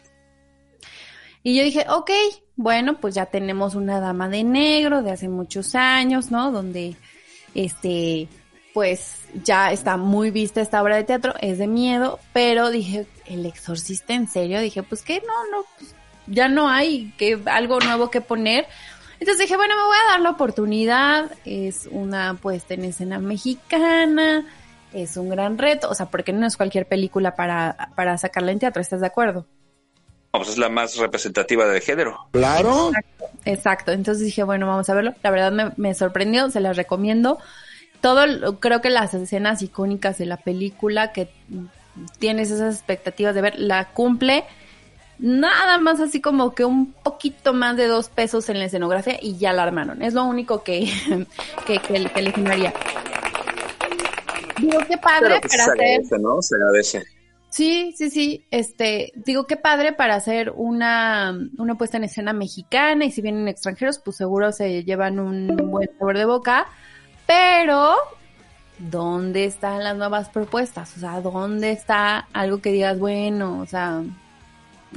Y 1.43 1.55
yo 1.57 1.63
dije, 1.63 1.85
ok, 1.89 2.11
bueno, 2.55 2.99
pues 2.99 3.15
ya 3.15 3.25
tenemos 3.25 3.75
una 3.75 3.99
dama 3.99 4.27
de 4.27 4.43
negro 4.43 5.01
de 5.01 5.11
hace 5.11 5.29
muchos 5.29 5.73
años, 5.75 6.31
¿no? 6.31 6.51
Donde, 6.51 6.97
este, 7.55 8.27
pues 8.73 9.21
ya 9.43 9.71
está 9.71 9.95
muy 9.97 10.31
vista 10.31 10.61
esta 10.61 10.81
obra 10.81 10.97
de 10.97 11.05
teatro, 11.05 11.33
es 11.39 11.57
de 11.57 11.67
miedo, 11.67 12.19
pero 12.33 12.69
dije, 12.69 13.07
¿el 13.25 13.45
exorcista 13.45 14.13
en 14.13 14.27
serio? 14.27 14.59
Dije, 14.59 14.83
pues 14.83 15.01
que 15.01 15.21
no, 15.21 15.57
no, 15.57 15.65
pues, 15.77 15.95
ya 16.27 16.49
no 16.49 16.69
hay 16.69 17.13
que 17.17 17.39
algo 17.45 17.79
nuevo 17.79 18.11
que 18.11 18.21
poner. 18.21 18.67
Entonces 19.19 19.39
dije, 19.39 19.57
bueno, 19.57 19.75
me 19.75 19.83
voy 19.83 19.97
a 19.97 20.11
dar 20.11 20.19
la 20.21 20.29
oportunidad, 20.31 21.31
es 21.45 21.87
una 21.91 22.35
puesta 22.35 22.73
en 22.73 22.85
escena 22.85 23.19
mexicana, 23.19 24.45
es 24.93 25.17
un 25.17 25.29
gran 25.29 25.57
reto, 25.57 25.89
o 25.89 25.95
sea, 25.95 26.07
porque 26.07 26.33
no 26.33 26.45
es 26.45 26.57
cualquier 26.57 26.87
película 26.87 27.35
para, 27.35 27.89
para 27.95 28.17
sacarla 28.17 28.51
en 28.51 28.59
teatro, 28.59 28.81
¿estás 28.81 29.01
de 29.01 29.07
acuerdo? 29.07 29.45
Pues 30.31 30.49
es 30.49 30.57
la 30.57 30.69
más 30.69 30.95
representativa 30.97 31.65
del 31.67 31.81
género. 31.81 32.27
Claro. 32.31 32.91
Exacto, 33.45 33.91
entonces 33.91 34.23
dije, 34.23 34.43
bueno, 34.43 34.67
vamos 34.67 34.89
a 34.89 34.93
verlo. 34.93 35.15
La 35.23 35.31
verdad 35.31 35.51
me, 35.51 35.71
me 35.77 35.93
sorprendió, 35.95 36.49
se 36.51 36.59
las 36.59 36.77
recomiendo. 36.77 37.39
Todo, 38.01 38.59
creo 38.59 38.81
que 38.81 38.89
las 38.89 39.13
escenas 39.13 39.61
icónicas 39.61 40.17
de 40.17 40.25
la 40.25 40.37
película 40.37 41.11
que 41.11 41.29
tienes 42.19 42.51
esas 42.51 42.75
expectativas 42.75 43.35
de 43.35 43.41
ver, 43.41 43.59
la 43.59 43.89
cumple. 43.89 44.45
Nada 45.17 45.79
más 45.79 45.99
así 45.99 46.21
como 46.21 46.55
que 46.55 46.63
un 46.63 46.93
poquito 46.93 47.53
más 47.53 47.75
de 47.75 47.87
dos 47.87 48.07
pesos 48.07 48.47
en 48.49 48.59
la 48.59 48.65
escenografía 48.65 49.17
y 49.21 49.37
ya 49.37 49.51
la 49.51 49.63
armaron. 49.63 50.01
Es 50.01 50.13
lo 50.13 50.23
único 50.23 50.63
que, 50.63 50.89
que, 51.65 51.79
que, 51.79 52.05
que 52.05 52.21
le. 52.21 52.73
Digo, 54.59 54.79
qué 54.87 54.97
padre 54.97 55.27
Pero 55.29 55.41
pues 55.41 55.51
se 55.51 55.57
para 55.57 55.71
hacer 55.71 55.81
agradece, 55.81 56.19
¿no? 56.19 56.41
Se 56.41 56.55
agradece. 56.55 57.03
Sí, 57.49 57.93
sí, 57.97 58.09
sí. 58.09 58.45
Este, 58.51 59.11
digo, 59.15 59.47
qué 59.47 59.57
padre 59.57 59.93
para 59.93 60.15
hacer 60.15 60.53
una, 60.55 61.37
una 61.57 61.75
puesta 61.75 61.97
en 61.97 62.03
escena 62.03 62.31
mexicana 62.31 63.05
y 63.05 63.11
si 63.11 63.21
vienen 63.21 63.47
extranjeros, 63.47 63.99
pues 63.99 64.17
seguro 64.17 64.51
se 64.51 64.83
llevan 64.83 65.19
un 65.19 65.47
buen 65.71 65.89
sabor 65.97 66.17
de 66.17 66.25
boca. 66.25 66.67
Pero, 67.25 67.95
¿dónde 68.77 69.45
están 69.45 69.83
las 69.83 69.97
nuevas 69.97 70.29
propuestas? 70.29 70.95
O 70.95 70.99
sea, 70.99 71.21
¿dónde 71.21 71.71
está 71.71 72.27
algo 72.33 72.61
que 72.61 72.71
digas, 72.71 72.99
bueno, 72.99 73.59
o 73.61 73.65
sea, 73.65 74.03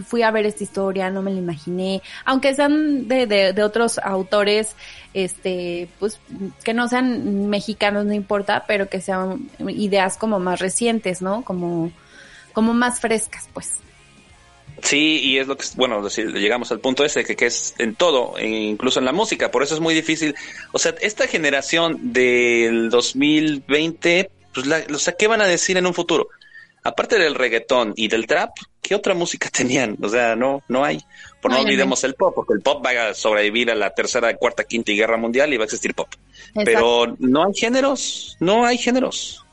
fui 0.07 0.22
a 0.22 0.30
ver 0.30 0.47
esta 0.47 0.64
historia, 0.64 1.11
no 1.11 1.22
me 1.22 1.32
la 1.32 1.38
imaginé, 1.38 2.03
aunque 2.24 2.55
sean 2.55 3.09
de, 3.09 3.26
de, 3.26 3.53
de 3.53 3.62
otros 3.62 3.99
autores, 3.99 4.74
este, 5.14 5.88
pues, 5.99 6.18
que 6.64 6.74
no 6.74 6.88
sean 6.88 7.49
mexicanos, 7.49 8.05
no 8.05 8.12
importa, 8.12 8.64
pero 8.66 8.88
que 8.88 9.01
sean 9.01 9.51
ideas 9.68 10.16
como 10.16 10.38
más 10.38 10.61
recientes, 10.61 11.22
¿no? 11.22 11.45
Como, 11.45 11.93
como 12.53 12.74
más 12.74 13.01
frescas, 13.01 13.49
pues. 13.53 13.72
Sí, 14.82 15.20
y 15.22 15.38
es 15.38 15.47
lo 15.47 15.57
que, 15.57 15.64
bueno, 15.76 16.09
llegamos 16.09 16.72
al 16.72 16.80
punto 16.80 17.05
ese, 17.05 17.24
que, 17.24 17.36
que 17.36 17.47
es 17.47 17.74
en 17.78 17.95
todo, 17.95 18.36
e 18.36 18.49
incluso 18.49 18.99
en 18.99 19.05
la 19.05 19.12
música, 19.12 19.51
por 19.51 19.62
eso 19.62 19.74
es 19.74 19.80
muy 19.80 19.95
difícil. 19.95 20.34
O 20.72 20.78
sea, 20.78 20.95
esta 21.01 21.28
generación 21.28 22.12
del 22.12 22.90
2020, 22.90 24.30
pues, 24.53 24.66
la, 24.66 24.82
o 24.93 24.99
sea, 24.99 25.14
¿qué 25.14 25.28
van 25.28 25.40
a 25.40 25.47
decir 25.47 25.76
en 25.76 25.86
un 25.86 25.95
futuro? 25.95 26.28
Aparte 26.83 27.18
del 27.18 27.35
reggaetón 27.35 27.93
y 27.97 28.09
del 28.09 28.26
trap, 28.26 28.51
¿qué 28.80 28.95
otra 28.95 29.14
música 29.14 29.49
tenían? 29.57 29.97
O 30.03 30.09
sea, 30.09 30.37
no, 30.37 30.62
no 30.68 30.85
hay. 30.85 31.03
Por 31.41 31.51
no 31.51 31.61
olvidemos 31.61 32.05
el 32.05 32.14
pop, 32.14 32.35
porque 32.35 32.55
el 32.55 32.61
pop 32.61 32.85
va 32.85 33.09
a 33.09 33.14
sobrevivir 33.14 33.70
a 33.70 33.74
la 33.74 33.91
tercera, 33.91 34.35
cuarta, 34.37 34.64
quinta 34.64 34.93
y 34.93 34.97
guerra 34.97 35.16
mundial 35.16 35.53
y 35.53 35.57
va 35.57 35.64
a 35.64 35.66
existir 35.66 35.95
pop. 35.95 36.09
Exacto. 36.55 36.62
Pero 36.64 37.16
no 37.18 37.45
hay 37.47 37.55
géneros, 37.55 38.37
no 38.39 38.64
hay 38.64 38.78
géneros. 38.78 39.45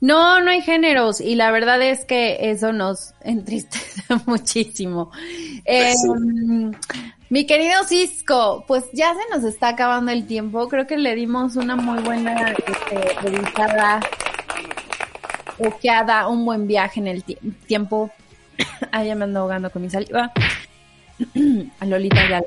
No, 0.00 0.40
no 0.40 0.50
hay 0.50 0.62
géneros 0.62 1.20
y 1.20 1.36
la 1.36 1.52
verdad 1.52 1.80
es 1.80 2.04
que 2.04 2.50
eso 2.50 2.72
nos 2.72 3.14
entristece 3.22 4.02
muchísimo. 4.26 5.10
Eh, 5.64 5.94
sí. 5.94 6.08
Mi 7.30 7.46
querido 7.46 7.82
Cisco, 7.84 8.64
pues 8.68 8.84
ya 8.92 9.14
se 9.14 9.34
nos 9.34 9.42
está 9.44 9.68
acabando 9.68 10.12
el 10.12 10.26
tiempo. 10.26 10.68
Creo 10.68 10.86
que 10.86 10.98
le 10.98 11.14
dimos 11.14 11.56
una 11.56 11.76
muy 11.76 12.02
buena 12.02 12.50
este, 12.50 13.14
revisada, 13.22 14.00
ojeada, 15.68 16.28
un 16.28 16.44
buen 16.44 16.66
viaje 16.66 17.00
en 17.00 17.06
el 17.08 17.24
ti- 17.24 17.38
tiempo. 17.66 18.10
Ay, 18.92 19.08
ya 19.08 19.14
me 19.14 19.24
ando 19.24 19.40
ahogando 19.40 19.70
con 19.70 19.82
mi 19.82 19.90
saliva. 19.90 20.32
A 21.80 21.84
Lolita 21.86 22.28
ya 22.28 22.42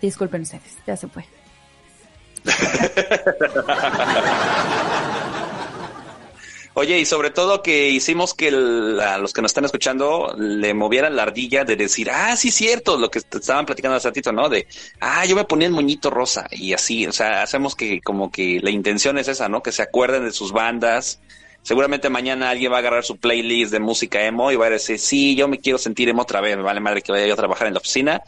Disculpen 0.00 0.42
ustedes, 0.42 0.76
ya 0.86 0.96
se 0.96 1.06
fue. 1.08 1.24
Oye, 6.74 6.98
y 6.98 7.04
sobre 7.04 7.30
todo 7.30 7.62
que 7.62 7.90
hicimos 7.90 8.32
que 8.32 8.48
el- 8.48 8.98
a 8.98 9.18
los 9.18 9.34
que 9.34 9.42
nos 9.42 9.50
están 9.50 9.66
escuchando 9.66 10.34
le 10.38 10.72
movieran 10.72 11.14
la 11.14 11.24
ardilla 11.24 11.64
de 11.64 11.76
decir, 11.76 12.10
ah, 12.10 12.34
sí, 12.34 12.50
cierto, 12.50 12.96
lo 12.96 13.10
que 13.10 13.18
estaban 13.18 13.66
platicando 13.66 13.96
hace 13.98 14.08
ratito, 14.08 14.32
¿no? 14.32 14.48
De, 14.48 14.66
ah, 14.98 15.26
yo 15.26 15.36
me 15.36 15.44
ponía 15.44 15.68
el 15.68 15.74
moñito 15.74 16.08
rosa 16.08 16.46
y 16.50 16.72
así, 16.72 17.06
o 17.06 17.12
sea, 17.12 17.42
hacemos 17.42 17.76
que 17.76 18.00
como 18.00 18.30
que 18.30 18.58
la 18.62 18.70
intención 18.70 19.18
es 19.18 19.28
esa, 19.28 19.50
¿no? 19.50 19.62
Que 19.62 19.70
se 19.70 19.82
acuerden 19.82 20.24
de 20.24 20.32
sus 20.32 20.52
bandas. 20.52 21.20
Seguramente 21.62 22.08
mañana 22.10 22.50
alguien 22.50 22.72
va 22.72 22.76
a 22.76 22.78
agarrar 22.80 23.04
su 23.04 23.16
playlist 23.18 23.72
de 23.72 23.78
música 23.80 24.20
emo 24.24 24.50
y 24.50 24.56
va 24.56 24.66
a 24.66 24.70
decir, 24.70 24.98
sí, 24.98 25.36
yo 25.36 25.46
me 25.48 25.58
quiero 25.60 25.78
sentir 25.78 26.08
emo 26.08 26.22
otra 26.22 26.40
vez, 26.40 26.56
me 26.56 26.62
vale 26.62 26.80
madre 26.80 27.02
que 27.02 27.12
vaya 27.12 27.26
yo 27.26 27.34
a 27.34 27.36
trabajar 27.36 27.68
en 27.68 27.74
la 27.74 27.78
oficina, 27.80 28.20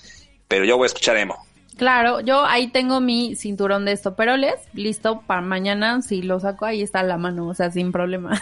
pero 0.47 0.64
yo 0.64 0.76
voy 0.76 0.85
a 0.85 0.87
escuchar 0.87 1.16
emo. 1.16 1.37
Claro, 1.76 2.20
yo 2.20 2.45
ahí 2.45 2.68
tengo 2.68 3.01
mi 3.01 3.35
cinturón 3.35 3.85
de 3.85 3.91
estoperoles, 3.93 4.55
listo 4.74 5.22
para 5.26 5.41
mañana, 5.41 6.01
si 6.03 6.22
lo 6.22 6.39
saco 6.39 6.64
ahí 6.66 6.82
está 6.82 7.01
a 7.01 7.03
la 7.03 7.18
mano, 7.18 7.49
o 7.49 7.55
sea, 7.55 7.72
sin 7.72 7.91
problema. 7.91 8.41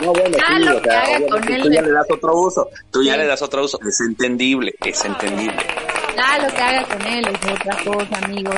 No, 0.00 0.12
bueno, 0.12 0.36
Ah, 0.44 0.58
lo 0.58 0.82
que 0.82 0.90
haga 0.90 1.26
con 1.28 1.48
él. 1.52 1.62
Tú 1.62 1.70
ya 1.70 1.82
le 1.82 1.92
das 1.92 2.06
otro 2.10 2.34
uso, 2.40 2.68
tú 2.90 3.02
ya 3.04 3.12
Sí. 3.12 3.18
le 3.18 3.26
das 3.26 3.42
otro 3.42 3.64
uso, 3.64 3.78
es 3.86 4.00
entendible, 4.00 4.74
es 4.84 5.04
entendible. 5.04 5.56
Ah, 6.18 6.38
lo 6.38 6.48
que 6.54 6.60
haga 6.62 6.84
con 6.84 7.06
él 7.06 7.24
es 7.28 7.50
otra 7.52 7.76
cosa, 7.84 8.18
amigos. 8.24 8.56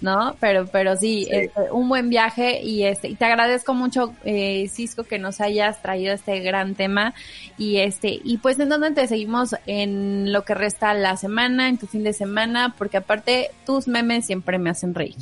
¿No? 0.00 0.36
Pero, 0.38 0.66
pero 0.66 0.94
sí, 0.96 1.24
Sí. 1.24 1.30
este, 1.32 1.72
un 1.72 1.88
buen 1.88 2.08
viaje 2.08 2.62
y 2.62 2.84
este, 2.84 3.08
y 3.08 3.14
te 3.16 3.24
agradezco 3.24 3.74
mucho, 3.74 4.14
eh, 4.24 4.68
Cisco, 4.68 5.02
que 5.02 5.18
nos 5.18 5.40
hayas 5.40 5.82
traído 5.82 6.14
este 6.14 6.38
gran 6.38 6.76
tema 6.76 7.14
y 7.56 7.78
este, 7.78 8.20
y 8.22 8.36
pues 8.38 8.60
en 8.60 8.68
donde 8.68 8.92
te 8.92 9.08
seguimos 9.08 9.56
en 9.66 10.32
lo 10.32 10.44
que 10.44 10.54
resta 10.54 10.94
la 10.94 11.16
semana, 11.16 11.68
en 11.68 11.78
tu 11.78 11.86
fin 11.88 12.04
de 12.04 12.12
semana, 12.12 12.74
porque 12.78 12.98
aparte 12.98 13.50
tus 13.66 13.88
memes 13.88 14.24
siempre 14.26 14.58
me 14.58 14.70
hacen 14.70 14.94
reír. 14.94 15.16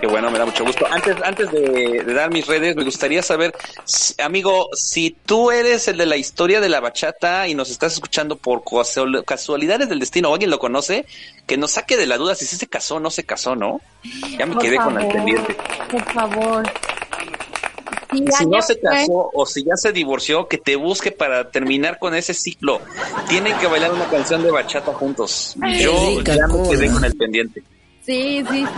Qué 0.00 0.06
bueno, 0.06 0.30
me 0.30 0.38
da 0.38 0.46
mucho 0.46 0.64
gusto. 0.64 0.86
Antes, 0.90 1.16
antes 1.22 1.50
de, 1.50 2.02
de 2.04 2.14
dar 2.14 2.30
mis 2.30 2.46
redes, 2.46 2.74
me 2.74 2.84
gustaría 2.84 3.22
saber, 3.22 3.54
amigo, 4.22 4.68
si 4.74 5.14
tú 5.26 5.50
eres 5.50 5.88
el 5.88 5.98
de 5.98 6.06
la 6.06 6.16
historia 6.16 6.60
de 6.60 6.68
la 6.70 6.80
bachata 6.80 7.48
y 7.48 7.54
nos 7.54 7.70
estás 7.70 7.92
escuchando 7.94 8.36
por 8.36 8.62
casual- 8.64 9.24
casualidades 9.26 9.88
del 9.88 9.98
destino, 10.00 10.30
o 10.30 10.32
alguien 10.34 10.50
lo 10.50 10.58
conoce, 10.58 11.04
que 11.46 11.56
nos 11.58 11.72
saque 11.72 11.96
de 11.96 12.06
la 12.06 12.16
duda 12.16 12.34
si 12.34 12.46
sí 12.46 12.56
se 12.56 12.66
casó 12.66 12.96
o 12.96 13.00
no 13.00 13.10
se 13.10 13.24
casó, 13.24 13.56
¿no? 13.56 13.80
Ya 14.38 14.46
me 14.46 14.54
Por 14.54 14.62
quedé 14.62 14.76
con 14.76 15.00
el 15.00 15.06
pendiente. 15.08 15.56
Por 15.90 16.12
favor. 16.12 16.62
Si 18.38 18.46
no 18.46 18.62
se 18.62 18.74
fue- 18.76 18.82
casó 18.90 19.30
o 19.34 19.44
si 19.44 19.64
ya 19.64 19.76
se 19.76 19.92
divorció, 19.92 20.46
que 20.48 20.56
te 20.58 20.76
busque 20.76 21.10
para 21.12 21.50
terminar 21.50 21.98
con 21.98 22.14
ese 22.14 22.32
ciclo. 22.32 22.80
Tienen 23.28 23.56
que 23.58 23.66
bailar 23.66 23.92
una 23.92 24.08
canción 24.08 24.42
de 24.42 24.50
bachata 24.50 24.92
juntos. 24.94 25.54
Yo 25.80 26.20
ya 26.22 26.46
me 26.46 26.68
quedé 26.70 26.90
con 26.92 27.04
el 27.04 27.14
pendiente. 27.16 27.62
Sí, 28.04 28.44
sí, 28.50 28.64
sí. 28.66 28.72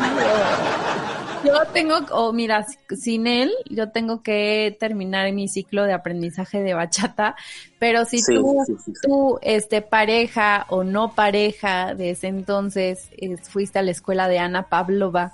Yo 1.44 1.64
tengo, 1.72 1.96
o 2.10 2.32
mira, 2.32 2.66
sin 2.96 3.26
él, 3.26 3.52
yo 3.70 3.90
tengo 3.90 4.22
que 4.22 4.76
terminar 4.80 5.30
mi 5.32 5.48
ciclo 5.48 5.84
de 5.84 5.92
aprendizaje 5.92 6.60
de 6.60 6.74
bachata, 6.74 7.36
pero 7.78 8.04
si 8.04 8.18
Sí, 8.18 8.34
tú, 8.34 8.64
sí, 8.66 8.74
tú, 9.02 9.38
este, 9.42 9.80
pareja 9.82 10.66
o 10.70 10.82
no 10.82 11.12
pareja 11.14 11.94
de 11.94 12.10
ese 12.10 12.26
entonces, 12.28 13.10
fuiste 13.48 13.78
a 13.78 13.82
la 13.82 13.92
escuela 13.92 14.26
de 14.28 14.38
Ana 14.40 14.64
Pavlova, 14.68 15.32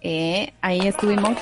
eh, 0.00 0.54
ahí 0.62 0.86
estuvimos. 0.86 1.36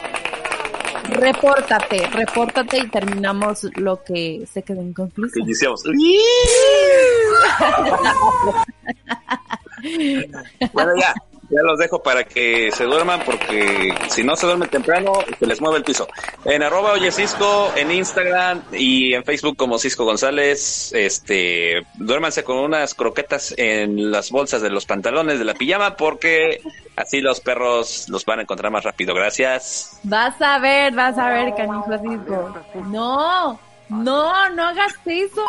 Repórtate, 1.10 2.06
repórtate 2.08 2.78
y 2.78 2.88
terminamos 2.88 3.64
lo 3.76 4.02
que 4.02 4.44
se 4.52 4.62
quedó 4.62 4.80
Que 4.80 4.86
inconcluso. 4.88 5.38
iniciamos. 5.38 5.82
bueno, 10.72 10.90
ya, 11.00 11.14
ya 11.50 11.62
los 11.62 11.78
dejo 11.78 12.02
para 12.02 12.24
que 12.24 12.70
se 12.72 12.84
duerman 12.84 13.20
porque 13.24 13.94
si 14.08 14.22
no 14.22 14.36
se 14.36 14.46
duermen 14.46 14.68
temprano, 14.68 15.12
se 15.38 15.46
les 15.46 15.60
mueve 15.60 15.78
el 15.78 15.84
piso. 15.84 16.06
En 16.44 16.62
arroba 16.62 16.92
oye 16.92 17.10
Cisco, 17.10 17.72
en 17.76 17.90
Instagram 17.90 18.62
y 18.72 19.14
en 19.14 19.24
Facebook 19.24 19.56
como 19.56 19.78
Cisco 19.78 20.04
González, 20.04 20.92
este, 20.92 21.86
duérmanse 21.94 22.44
con 22.44 22.58
unas 22.58 22.94
croquetas 22.94 23.54
en 23.56 24.10
las 24.10 24.30
bolsas 24.30 24.62
de 24.62 24.70
los 24.70 24.84
pantalones 24.84 25.38
de 25.38 25.44
la 25.44 25.54
pijama 25.54 25.96
porque 25.96 26.60
así 26.96 27.20
los 27.20 27.40
perros 27.40 28.08
los 28.08 28.24
van 28.24 28.40
a 28.40 28.42
encontrar 28.42 28.70
más 28.70 28.84
rápido. 28.84 29.14
Gracias. 29.14 30.00
Vas 30.02 30.40
a 30.40 30.58
ver, 30.58 30.94
vas 30.94 31.16
a 31.18 31.30
ver, 31.30 31.54
canijo 31.54 31.86
Cisco. 31.98 32.54
No, 32.86 33.58
no, 33.88 34.50
no 34.50 34.66
hagas 34.66 34.94
eso. 35.06 35.46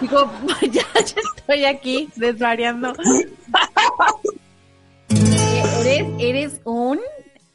Digo, 0.00 0.30
ya, 0.62 0.82
ya 0.94 1.20
estoy 1.36 1.64
aquí 1.64 2.08
desvariando. 2.16 2.94
Eres, 6.04 6.14
eres 6.18 6.60
un 6.64 7.00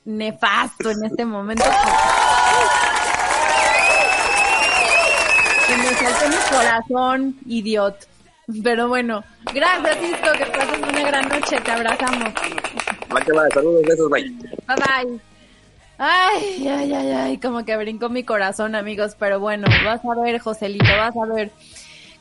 nefasto 0.06 0.90
en 0.90 1.04
este 1.06 1.26
momento. 1.26 1.64
Que 5.68 5.78
me 5.78 5.94
saltó 5.94 6.30
mi 6.30 6.58
corazón, 6.58 7.36
idiot. 7.46 7.96
Pero 8.64 8.88
bueno, 8.88 9.24
gracias 9.54 9.98
Cisco, 10.00 10.32
que 10.36 10.46
pases 10.48 10.80
una 10.80 11.04
gran 11.04 11.30
noche, 11.30 11.62
te 11.62 11.72
abrazamos. 11.72 12.34
Va 13.16 13.22
que 13.22 13.32
va, 13.32 13.48
saludos, 13.54 13.84
besos, 13.86 14.10
bye. 14.10 14.24
Bye 14.24 14.76
bye. 14.76 15.20
Ay, 16.00 16.68
ay, 16.68 16.94
ay, 16.94 17.12
ay, 17.12 17.38
como 17.38 17.66
que 17.66 17.78
brincó 17.78 18.10
mi 18.10 18.24
corazón, 18.24 18.74
amigos, 18.74 19.16
pero 19.20 19.40
bueno, 19.40 19.68
vas 19.86 20.02
a 20.04 20.22
ver, 20.22 20.40
Joselito, 20.40 20.86
vas 20.98 21.16
a 21.16 21.26
ver. 21.34 21.52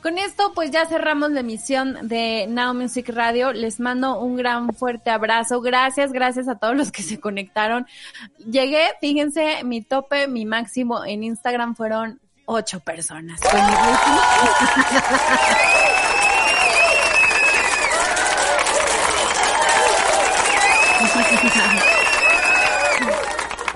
Con 0.01 0.17
esto, 0.17 0.53
pues 0.55 0.71
ya 0.71 0.85
cerramos 0.85 1.31
la 1.31 1.41
emisión 1.41 2.07
de 2.07 2.45
Now 2.47 2.73
Music 2.73 3.09
Radio. 3.09 3.51
Les 3.51 3.81
mando 3.81 4.19
un 4.19 4.37
gran 4.37 4.73
fuerte 4.73 5.09
abrazo. 5.09 5.59
Gracias, 5.59 6.13
gracias 6.13 6.47
a 6.47 6.55
todos 6.55 6.75
los 6.75 6.89
que 6.91 7.03
se 7.03 7.19
conectaron. 7.19 7.85
Llegué, 8.37 8.83
fíjense, 9.01 9.63
mi 9.65 9.81
tope, 9.81 10.27
mi 10.27 10.45
máximo 10.45 11.03
en 11.03 11.23
Instagram 11.23 11.75
fueron 11.75 12.21
ocho 12.45 12.79
personas 12.79 13.39
mi 13.53 13.59
rating. 13.59 15.19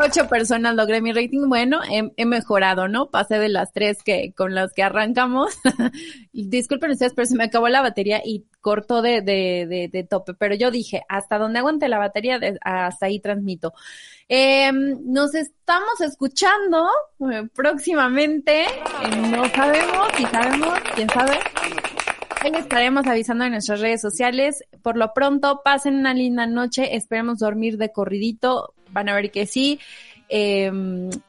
Ocho 0.03 0.27
personas 0.27 0.75
logré 0.75 1.01
mi 1.01 1.13
rating. 1.13 1.47
Bueno, 1.47 1.79
he, 1.89 2.25
mejorado, 2.25 2.89
¿no? 2.89 3.09
Pasé 3.09 3.39
de 3.39 3.47
las 3.47 3.71
tres 3.71 4.03
que 4.03 4.33
con 4.35 4.53
las 4.53 4.73
que 4.73 4.83
arrancamos. 4.83 5.57
Disculpen 6.33 6.91
ustedes, 6.91 7.13
pero 7.13 7.25
se 7.25 7.37
me 7.37 7.45
acabó 7.45 7.69
la 7.69 7.81
batería 7.81 8.21
y 8.23 8.43
cortó 8.59 9.01
de, 9.01 10.07
tope. 10.09 10.33
Pero 10.33 10.55
yo 10.55 10.71
dije, 10.71 11.03
hasta 11.07 11.37
donde 11.37 11.59
aguante 11.59 11.87
la 11.87 11.99
batería, 11.99 12.37
hasta 12.61 13.05
ahí 13.05 13.21
transmito. 13.21 13.73
Eh, 14.27 14.73
nos 14.73 15.35
estamos 15.35 16.01
escuchando 16.01 16.89
eh, 17.31 17.47
próximamente. 17.55 18.63
Eh, 18.63 19.29
no 19.31 19.47
sabemos, 19.49 20.07
si 20.17 20.25
sabemos, 20.25 20.79
quién 20.95 21.09
sabe. 21.11 21.39
Ahí 22.41 22.51
estaremos 22.57 23.07
avisando 23.07 23.45
en 23.45 23.51
nuestras 23.51 23.79
redes 23.79 24.01
sociales. 24.01 24.65
Por 24.81 24.97
lo 24.97 25.13
pronto, 25.13 25.61
pasen 25.63 25.95
una 25.95 26.13
linda 26.13 26.45
noche. 26.45 26.97
Esperemos 26.97 27.39
dormir 27.39 27.77
de 27.77 27.93
corridito. 27.93 28.73
Van 28.93 29.09
a 29.09 29.13
ver 29.13 29.31
que 29.31 29.45
sí. 29.45 29.79
Eh, 30.29 30.71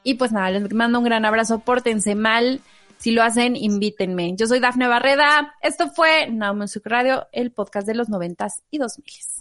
y 0.02 0.14
pues 0.14 0.30
nada, 0.30 0.50
les 0.50 0.72
mando 0.72 1.00
un 1.00 1.04
gran 1.04 1.24
abrazo. 1.24 1.58
Pórtense 1.58 2.14
mal. 2.14 2.60
Si 2.98 3.10
lo 3.10 3.22
hacen, 3.22 3.56
invítenme. 3.56 4.34
Yo 4.36 4.46
soy 4.46 4.60
Dafne 4.60 4.86
Barreda. 4.86 5.54
Esto 5.60 5.90
fue 5.90 6.28
Now 6.30 6.54
Music 6.54 6.82
Radio, 6.86 7.26
el 7.32 7.50
podcast 7.50 7.86
de 7.86 7.94
los 7.94 8.08
noventas 8.08 8.62
y 8.70 8.78
dos 8.78 8.98
miles. 8.98 9.40